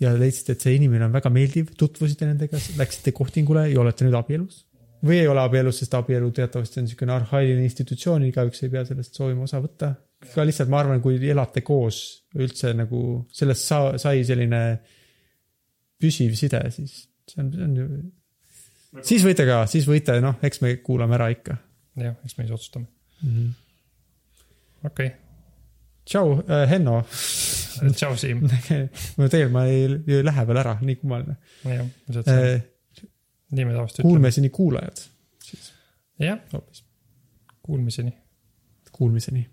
ja 0.00 0.12
leidsite, 0.14 0.54
et 0.54 0.62
see 0.62 0.76
inimene 0.78 1.08
on 1.08 1.12
väga 1.12 1.30
meeldiv, 1.32 1.72
tutvusite 1.78 2.26
nendega, 2.28 2.60
läksite 2.78 3.12
kohtingule 3.12 3.68
ja 3.70 3.80
olete 3.80 4.06
nüüd 4.06 4.16
abielus? 4.18 4.64
või 5.04 5.20
ei 5.22 5.28
ole 5.30 5.42
abielus, 5.42 5.78
sest 5.78 5.94
abielu 5.94 6.30
teatavasti 6.34 6.80
on 6.80 6.86
niisugune 6.86 7.14
arhailine 7.14 7.64
institutsioon, 7.66 8.24
igaüks 8.28 8.64
ei 8.64 8.72
pea 8.72 8.84
sellest 8.88 9.14
soovima 9.14 9.46
osa 9.46 9.60
võtta. 9.62 9.92
Ka 10.34 10.44
lihtsalt 10.46 10.70
ma 10.72 10.80
arvan, 10.82 11.02
kui 11.02 11.18
elate 11.30 11.62
koos 11.66 12.00
üldse 12.38 12.72
nagu 12.76 13.02
sellest 13.34 13.68
sa- 13.70 13.98
sai 14.02 14.24
selline 14.26 14.62
püsiv 15.98 16.34
side, 16.38 16.60
siis 16.74 17.04
see 17.28 17.42
on, 17.42 17.52
see 17.52 17.64
on 17.64 17.76
ju. 17.76 17.86
siis 19.06 19.24
võite 19.26 19.46
ka, 19.48 19.62
siis 19.70 19.86
võite, 19.88 20.18
noh, 20.24 20.38
eks 20.42 20.62
me 20.64 20.74
kuulame 20.84 21.18
ära 21.18 21.30
ikka 21.34 21.58
jah, 21.98 22.18
eks 22.24 22.38
me 22.38 22.46
siis 22.46 22.54
otsustame. 22.54 22.86
mm. 23.22 23.30
-hmm. 23.30 24.86
okei 24.90 25.06
okay., 25.06 25.16
tšau, 26.08 26.34
Henno. 26.70 27.02
tšau 27.94 28.16
Siim. 28.16 28.42
no 29.18 29.28
tegelikult 29.28 29.52
ma 29.52 29.66
ei, 29.70 29.84
ei 30.08 30.24
lähe 30.24 30.46
veel 30.50 30.62
ära, 30.64 30.78
nii 30.80 30.96
kummaline. 31.02 31.36
jah, 31.64 31.86
nii 33.50 33.64
me 33.64 33.72
tavaliselt 33.72 34.00
ütleme. 34.00 34.10
Kuulmiseni 34.10 34.50
kuulajad 34.50 35.04
siis 35.42 35.72
jah, 36.20 36.40
kuulmiseni. 37.62 38.12
kuulmiseni 38.92 39.46